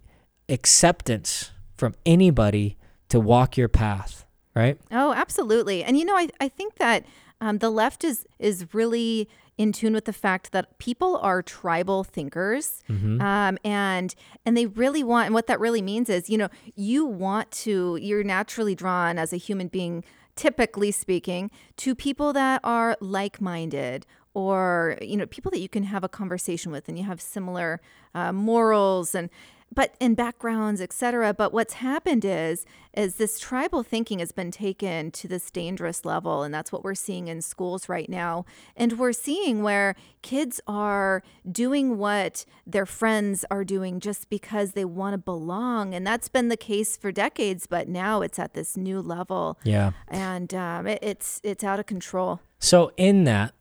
acceptance 0.49 1.51
from 1.76 1.93
anybody 2.05 2.78
to 3.09 3.20
walk 3.20 3.57
your 3.57 3.68
path, 3.68 4.26
right? 4.55 4.80
Oh, 4.91 5.14
absolutely. 5.14 5.84
And 5.84 5.97
you 5.97 6.05
know, 6.05 6.16
I, 6.16 6.30
I 6.39 6.47
think 6.47 6.76
that 6.76 7.05
um, 7.41 7.57
the 7.57 7.70
left 7.70 8.05
is 8.05 8.26
is 8.39 8.74
really 8.74 9.28
in 9.58 9.72
tune 9.72 9.93
with 9.93 10.06
the 10.06 10.14
fact 10.14 10.51
that 10.51 10.78
people 10.80 11.18
are 11.18 11.41
tribal 11.43 12.04
thinkers, 12.04 12.84
Mhm. 12.89 13.22
um, 13.22 13.58
and 13.64 14.16
and 14.45 14.58
they 14.58 14.66
really 14.66 15.04
want. 15.04 15.28
And 15.28 15.34
what 15.36 15.47
that 15.47 15.60
really 15.60 15.82
means 15.82 16.10
is, 16.10 16.30
you 16.30 16.38
know, 16.38 16.49
you 16.76 17.06
want 17.06 17.51
to. 17.64 17.97
You're 18.01 18.24
naturally 18.24 18.76
drawn 18.76 19.20
as 19.20 19.32
a 19.34 19.38
human 19.38 19.68
being, 19.68 20.04
typically 20.36 20.91
speaking, 20.91 21.51
to 21.78 21.93
people 21.95 22.34
that 22.34 22.62
are 22.64 22.97
like 22.99 23.39
minded. 23.41 24.06
Or 24.36 24.97
you 24.99 25.16
know 25.16 25.28
people 25.28 25.51
that 25.51 25.60
you 25.60 25.70
can 25.70 25.84
have 25.84 26.04
a 26.04 26.10
conversation 26.10 26.72
with, 26.72 26.89
and 26.89 26.97
you 26.97 27.04
have 27.06 27.22
similar 27.22 27.80
uh, 28.16 28.32
morals 28.34 29.14
and 29.14 29.30
but 29.74 29.95
in 29.99 30.13
backgrounds, 30.15 30.82
etc. 30.82 31.34
But 31.34 31.53
what's 31.53 31.74
happened 31.76 32.24
is 32.26 32.65
is 32.95 33.15
this 33.15 33.39
tribal 33.39 33.82
thinking 33.82 34.19
has 34.19 34.32
been 34.32 34.51
taken 34.51 35.09
to 35.09 35.28
this 35.28 35.49
dangerous 35.49 36.05
level, 36.05 36.43
and 36.43 36.53
that's 36.53 36.71
what 36.71 36.84
we're 36.84 36.93
seeing 36.93 37.28
in 37.28 37.41
schools 37.41 37.89
right 37.89 38.07
now. 38.07 38.45
And 38.78 38.99
we're 38.99 39.13
seeing 39.13 39.63
where 39.63 39.95
kids 40.21 40.61
are 40.67 41.24
doing 41.51 41.97
what 41.97 42.45
their 42.67 42.86
friends 42.86 43.43
are 43.49 43.63
doing 43.63 43.99
just 43.99 44.30
because 44.30 44.74
they 44.74 44.86
want 44.86 45.13
to 45.15 45.17
belong, 45.17 45.95
and 45.95 46.05
that's 46.05 46.30
been 46.30 46.49
the 46.49 46.57
case 46.57 46.95
for 46.95 47.11
decades. 47.11 47.65
But 47.65 47.88
now 47.88 48.21
it's 48.21 48.38
at 48.38 48.53
this 48.53 48.78
new 48.78 49.01
level. 49.01 49.57
Yeah. 49.63 49.91
and 50.07 50.53
um, 50.53 50.86
it, 50.88 50.99
it's 51.01 51.41
it's 51.43 51.63
out 51.63 51.80
of 51.80 51.88
control. 51.88 52.39
So 52.59 52.91
in 52.95 53.24
that, 53.24 53.53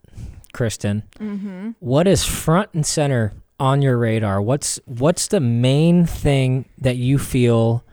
Kristen, 0.53 1.05
Mhm. 1.19 1.75
what 1.81 2.07
is 2.07 2.25
front 2.25 2.69
and 2.75 2.85
center 2.85 3.33
on 3.63 3.81
your 3.81 3.97
radar? 3.97 4.43
What's 4.43 4.81
what's 4.87 5.29
the 5.29 5.39
main 5.39 6.05
thing 6.05 6.65
that 6.79 6.97
you 6.97 7.17
feel 7.17 7.85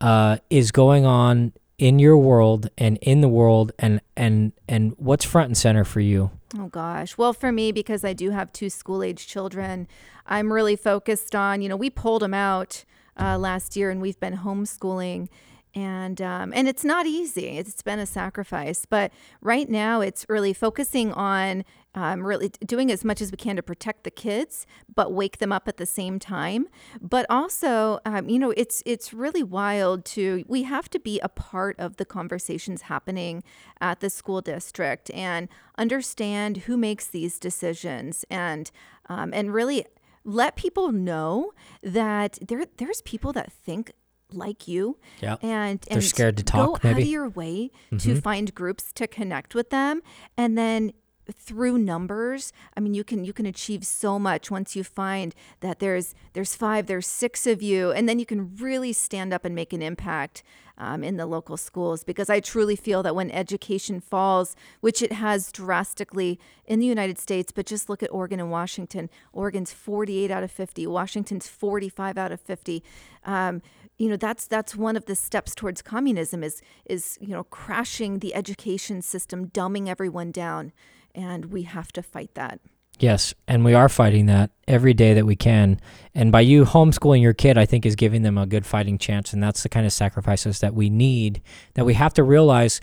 uh, 0.00 0.36
is 0.50 0.70
going 0.70 1.04
on 1.04 1.52
in 1.78 1.98
your 1.98 2.16
world 2.16 2.70
and 2.78 2.96
in 3.02 3.22
the 3.22 3.28
world, 3.28 3.72
and 3.76 4.00
and 4.16 4.52
and 4.68 4.94
what's 4.98 5.24
front 5.24 5.48
and 5.48 5.56
center 5.56 5.84
for 5.84 5.98
you? 5.98 6.30
Oh 6.56 6.68
gosh. 6.68 7.18
Well, 7.18 7.32
for 7.32 7.50
me, 7.50 7.72
because 7.72 8.04
I 8.04 8.12
do 8.12 8.30
have 8.30 8.52
two 8.52 8.70
school 8.70 9.02
age 9.02 9.26
children, 9.26 9.88
I'm 10.26 10.52
really 10.52 10.76
focused 10.76 11.34
on, 11.34 11.60
you 11.60 11.68
know, 11.68 11.76
we 11.76 11.90
pulled 11.90 12.22
them 12.22 12.32
out 12.32 12.84
uh, 13.18 13.36
last 13.36 13.74
year 13.76 13.90
and 13.90 14.00
we've 14.00 14.20
been 14.20 14.38
homeschooling. 14.38 15.28
And 15.76 16.22
um, 16.22 16.54
and 16.54 16.66
it's 16.66 16.84
not 16.84 17.04
easy. 17.04 17.58
It's 17.58 17.82
been 17.82 17.98
a 17.98 18.06
sacrifice, 18.06 18.86
but 18.86 19.12
right 19.42 19.68
now 19.68 20.00
it's 20.00 20.24
really 20.26 20.54
focusing 20.54 21.12
on 21.12 21.66
um, 21.94 22.26
really 22.26 22.48
doing 22.64 22.90
as 22.90 23.04
much 23.04 23.20
as 23.20 23.30
we 23.30 23.36
can 23.36 23.56
to 23.56 23.62
protect 23.62 24.04
the 24.04 24.10
kids, 24.10 24.66
but 24.94 25.12
wake 25.12 25.36
them 25.36 25.52
up 25.52 25.68
at 25.68 25.76
the 25.76 25.84
same 25.84 26.18
time. 26.18 26.68
But 27.02 27.26
also, 27.28 28.00
um, 28.06 28.26
you 28.26 28.38
know, 28.38 28.54
it's 28.56 28.82
it's 28.86 29.12
really 29.12 29.42
wild 29.42 30.06
to 30.06 30.44
we 30.48 30.62
have 30.62 30.88
to 30.90 30.98
be 30.98 31.20
a 31.20 31.28
part 31.28 31.78
of 31.78 31.98
the 31.98 32.06
conversations 32.06 32.82
happening 32.82 33.44
at 33.78 34.00
the 34.00 34.08
school 34.08 34.40
district 34.40 35.10
and 35.10 35.46
understand 35.76 36.56
who 36.58 36.78
makes 36.78 37.06
these 37.06 37.38
decisions 37.38 38.24
and 38.30 38.70
um, 39.10 39.34
and 39.34 39.52
really 39.52 39.84
let 40.24 40.56
people 40.56 40.90
know 40.90 41.52
that 41.82 42.38
there 42.40 42.64
there's 42.78 43.02
people 43.02 43.34
that 43.34 43.52
think 43.52 43.92
like 44.36 44.68
you 44.68 44.98
Yeah. 45.20 45.36
and 45.42 45.52
and, 45.66 45.80
They're 45.90 46.00
scared 46.02 46.36
to 46.36 46.44
talk. 46.44 46.66
go 46.66 46.72
talk, 46.74 46.84
out 46.84 46.98
of 47.00 47.06
your 47.06 47.28
way 47.28 47.70
to 47.90 47.96
Mhm. 47.96 48.22
find 48.22 48.54
groups 48.54 48.92
to 48.94 49.06
connect 49.06 49.54
with 49.54 49.70
them 49.70 50.02
and 50.36 50.56
then 50.56 50.92
through 51.32 51.78
numbers 51.78 52.52
i 52.76 52.80
mean 52.80 52.94
you 52.94 53.04
can 53.04 53.24
you 53.24 53.32
can 53.32 53.46
achieve 53.46 53.84
so 53.84 54.18
much 54.18 54.50
once 54.50 54.76
you 54.76 54.84
find 54.84 55.34
that 55.60 55.78
there's 55.78 56.14
there's 56.32 56.54
five 56.54 56.86
there's 56.86 57.06
six 57.06 57.46
of 57.46 57.62
you 57.62 57.90
and 57.90 58.08
then 58.08 58.18
you 58.18 58.26
can 58.26 58.54
really 58.56 58.92
stand 58.92 59.32
up 59.32 59.44
and 59.44 59.54
make 59.54 59.72
an 59.72 59.82
impact 59.82 60.42
um, 60.78 61.02
in 61.02 61.16
the 61.16 61.26
local 61.26 61.56
schools. 61.56 62.04
Because 62.04 62.30
i 62.30 62.40
truly 62.40 62.76
feel 62.76 63.02
that 63.02 63.14
when 63.14 63.30
education 63.30 64.00
falls 64.00 64.56
which 64.80 65.02
it 65.02 65.12
has 65.12 65.50
drastically 65.52 66.38
in 66.66 66.78
the 66.80 66.86
united 66.86 67.18
states 67.18 67.52
but 67.52 67.66
just 67.66 67.88
look 67.88 68.02
at 68.02 68.12
oregon 68.12 68.40
and 68.40 68.50
washington. 68.50 69.08
Oregon's 69.32 69.72
48 69.72 70.30
out 70.30 70.42
of 70.42 70.50
50 70.50 70.86
washington's 70.86 71.48
45 71.48 72.18
out 72.18 72.32
of 72.32 72.40
50 72.40 72.82
um, 73.24 73.62
you 73.98 74.08
know 74.08 74.16
that's 74.16 74.46
that's 74.46 74.76
one 74.76 74.96
of 74.96 75.06
the 75.06 75.16
steps 75.16 75.54
towards 75.54 75.82
communism 75.82 76.42
is 76.42 76.62
is 76.84 77.18
you 77.20 77.28
know 77.28 77.44
crashing 77.44 78.18
the 78.18 78.34
education 78.34 79.02
system 79.02 79.48
dumbing 79.48 79.88
everyone 79.88 80.30
down 80.30 80.72
and 81.16 81.46
we 81.46 81.62
have 81.62 81.90
to 81.90 82.02
fight 82.02 82.32
that 82.34 82.60
Yes, 82.98 83.34
and 83.46 83.64
we 83.64 83.74
are 83.74 83.88
fighting 83.88 84.26
that 84.26 84.50
every 84.66 84.94
day 84.94 85.12
that 85.14 85.26
we 85.26 85.36
can. 85.36 85.80
And 86.14 86.32
by 86.32 86.40
you 86.40 86.64
homeschooling 86.64 87.20
your 87.20 87.34
kid, 87.34 87.58
I 87.58 87.66
think 87.66 87.84
is 87.84 87.94
giving 87.94 88.22
them 88.22 88.38
a 88.38 88.46
good 88.46 88.64
fighting 88.64 88.96
chance. 88.96 89.32
And 89.32 89.42
that's 89.42 89.62
the 89.62 89.68
kind 89.68 89.84
of 89.84 89.92
sacrifices 89.92 90.60
that 90.60 90.74
we 90.74 90.88
need. 90.88 91.42
That 91.74 91.84
we 91.84 91.94
have 91.94 92.14
to 92.14 92.22
realize 92.22 92.80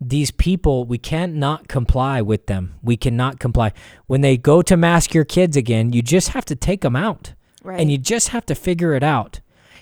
these 0.00 0.30
people, 0.30 0.86
we 0.86 0.96
can't 0.96 1.34
not 1.34 1.68
comply 1.68 2.22
with 2.22 2.46
them. 2.46 2.74
We 2.82 2.96
cannot 2.96 3.38
comply. 3.38 3.72
When 4.06 4.22
they 4.22 4.38
go 4.38 4.62
to 4.62 4.76
mask 4.78 5.12
your 5.12 5.26
kids 5.26 5.58
again, 5.58 5.92
you 5.92 6.00
just 6.00 6.28
have 6.28 6.46
to 6.46 6.56
take 6.56 6.80
them 6.80 6.96
out. 6.96 7.34
Right. 7.62 7.78
And 7.78 7.92
you 7.92 7.98
just 7.98 8.28
have 8.28 8.46
to 8.46 8.54
figure 8.54 8.94
it 8.94 9.02
out. 9.02 9.40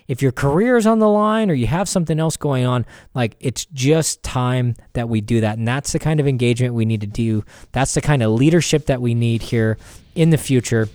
If 0.09 0.23
your 0.23 0.33
career 0.33 0.77
is 0.79 0.87
on 0.87 0.99
the 0.99 1.09
line 1.09 1.51
or 1.51 1.55
you 1.55 1.67
have 1.67 1.89
something 1.89 2.19
else 2.19 2.37
going 2.37 2.65
on, 2.65 2.87
like 3.15 3.37
it's 3.41 3.67
just 3.67 4.23
time 4.23 4.75
that 4.95 5.09
we 5.09 5.21
do 5.21 5.43
that. 5.43 5.59
And 5.59 5.69
that's 5.69 5.93
the 5.93 5.99
kind 5.99 6.19
of 6.19 6.27
engagement 6.27 6.75
we 6.75 6.87
need 6.87 7.03
to 7.03 7.07
do. 7.07 7.45
That's 7.73 7.95
the 7.95 8.01
kind 8.01 8.23
of 8.23 8.33
leadership 8.33 8.87
that 8.87 9.03
we 9.03 9.15
need 9.15 9.43
here 9.43 9.77
in 10.15 10.31
the 10.31 10.39
future 10.39 10.89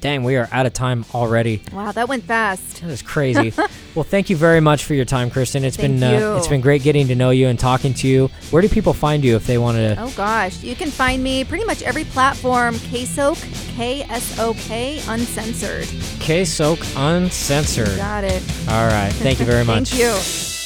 Dang, 0.00 0.22
we 0.22 0.36
are 0.36 0.48
out 0.52 0.64
of 0.64 0.72
time 0.72 1.04
already. 1.12 1.60
Wow, 1.72 1.90
that 1.90 2.08
went 2.08 2.24
fast. 2.24 2.80
That 2.82 2.90
is 2.90 3.02
crazy. 3.02 3.52
well, 3.94 4.04
thank 4.04 4.30
you 4.30 4.36
very 4.36 4.60
much 4.60 4.84
for 4.84 4.94
your 4.94 5.04
time, 5.04 5.28
Kristen. 5.28 5.64
It's 5.64 5.76
Thank 5.76 6.00
been 6.00 6.12
you. 6.12 6.26
Uh, 6.26 6.36
it's 6.36 6.46
been 6.46 6.60
great 6.60 6.82
getting 6.82 7.08
to 7.08 7.16
know 7.16 7.30
you 7.30 7.48
and 7.48 7.58
talking 7.58 7.94
to 7.94 8.08
you. 8.08 8.28
Where 8.50 8.62
do 8.62 8.68
people 8.68 8.92
find 8.92 9.24
you 9.24 9.34
if 9.34 9.46
they 9.46 9.58
wanted 9.58 9.96
to? 9.96 10.02
Oh 10.02 10.12
gosh, 10.16 10.62
you 10.62 10.76
can 10.76 10.90
find 10.90 11.22
me 11.22 11.44
pretty 11.44 11.64
much 11.64 11.82
every 11.82 12.04
platform. 12.04 12.76
KSOK, 12.76 13.76
K 13.76 14.02
S 14.04 14.38
O 14.38 14.54
K, 14.54 15.00
uncensored. 15.08 15.88
K 16.20 16.44
Soak 16.44 16.78
Uncensored. 16.96 17.96
Got 17.96 18.24
it. 18.24 18.42
All 18.68 18.86
right. 18.86 19.12
Thank 19.14 19.40
you 19.40 19.46
very 19.46 19.64
much. 19.64 19.90
Thank 19.90 20.00
you. 20.00 20.57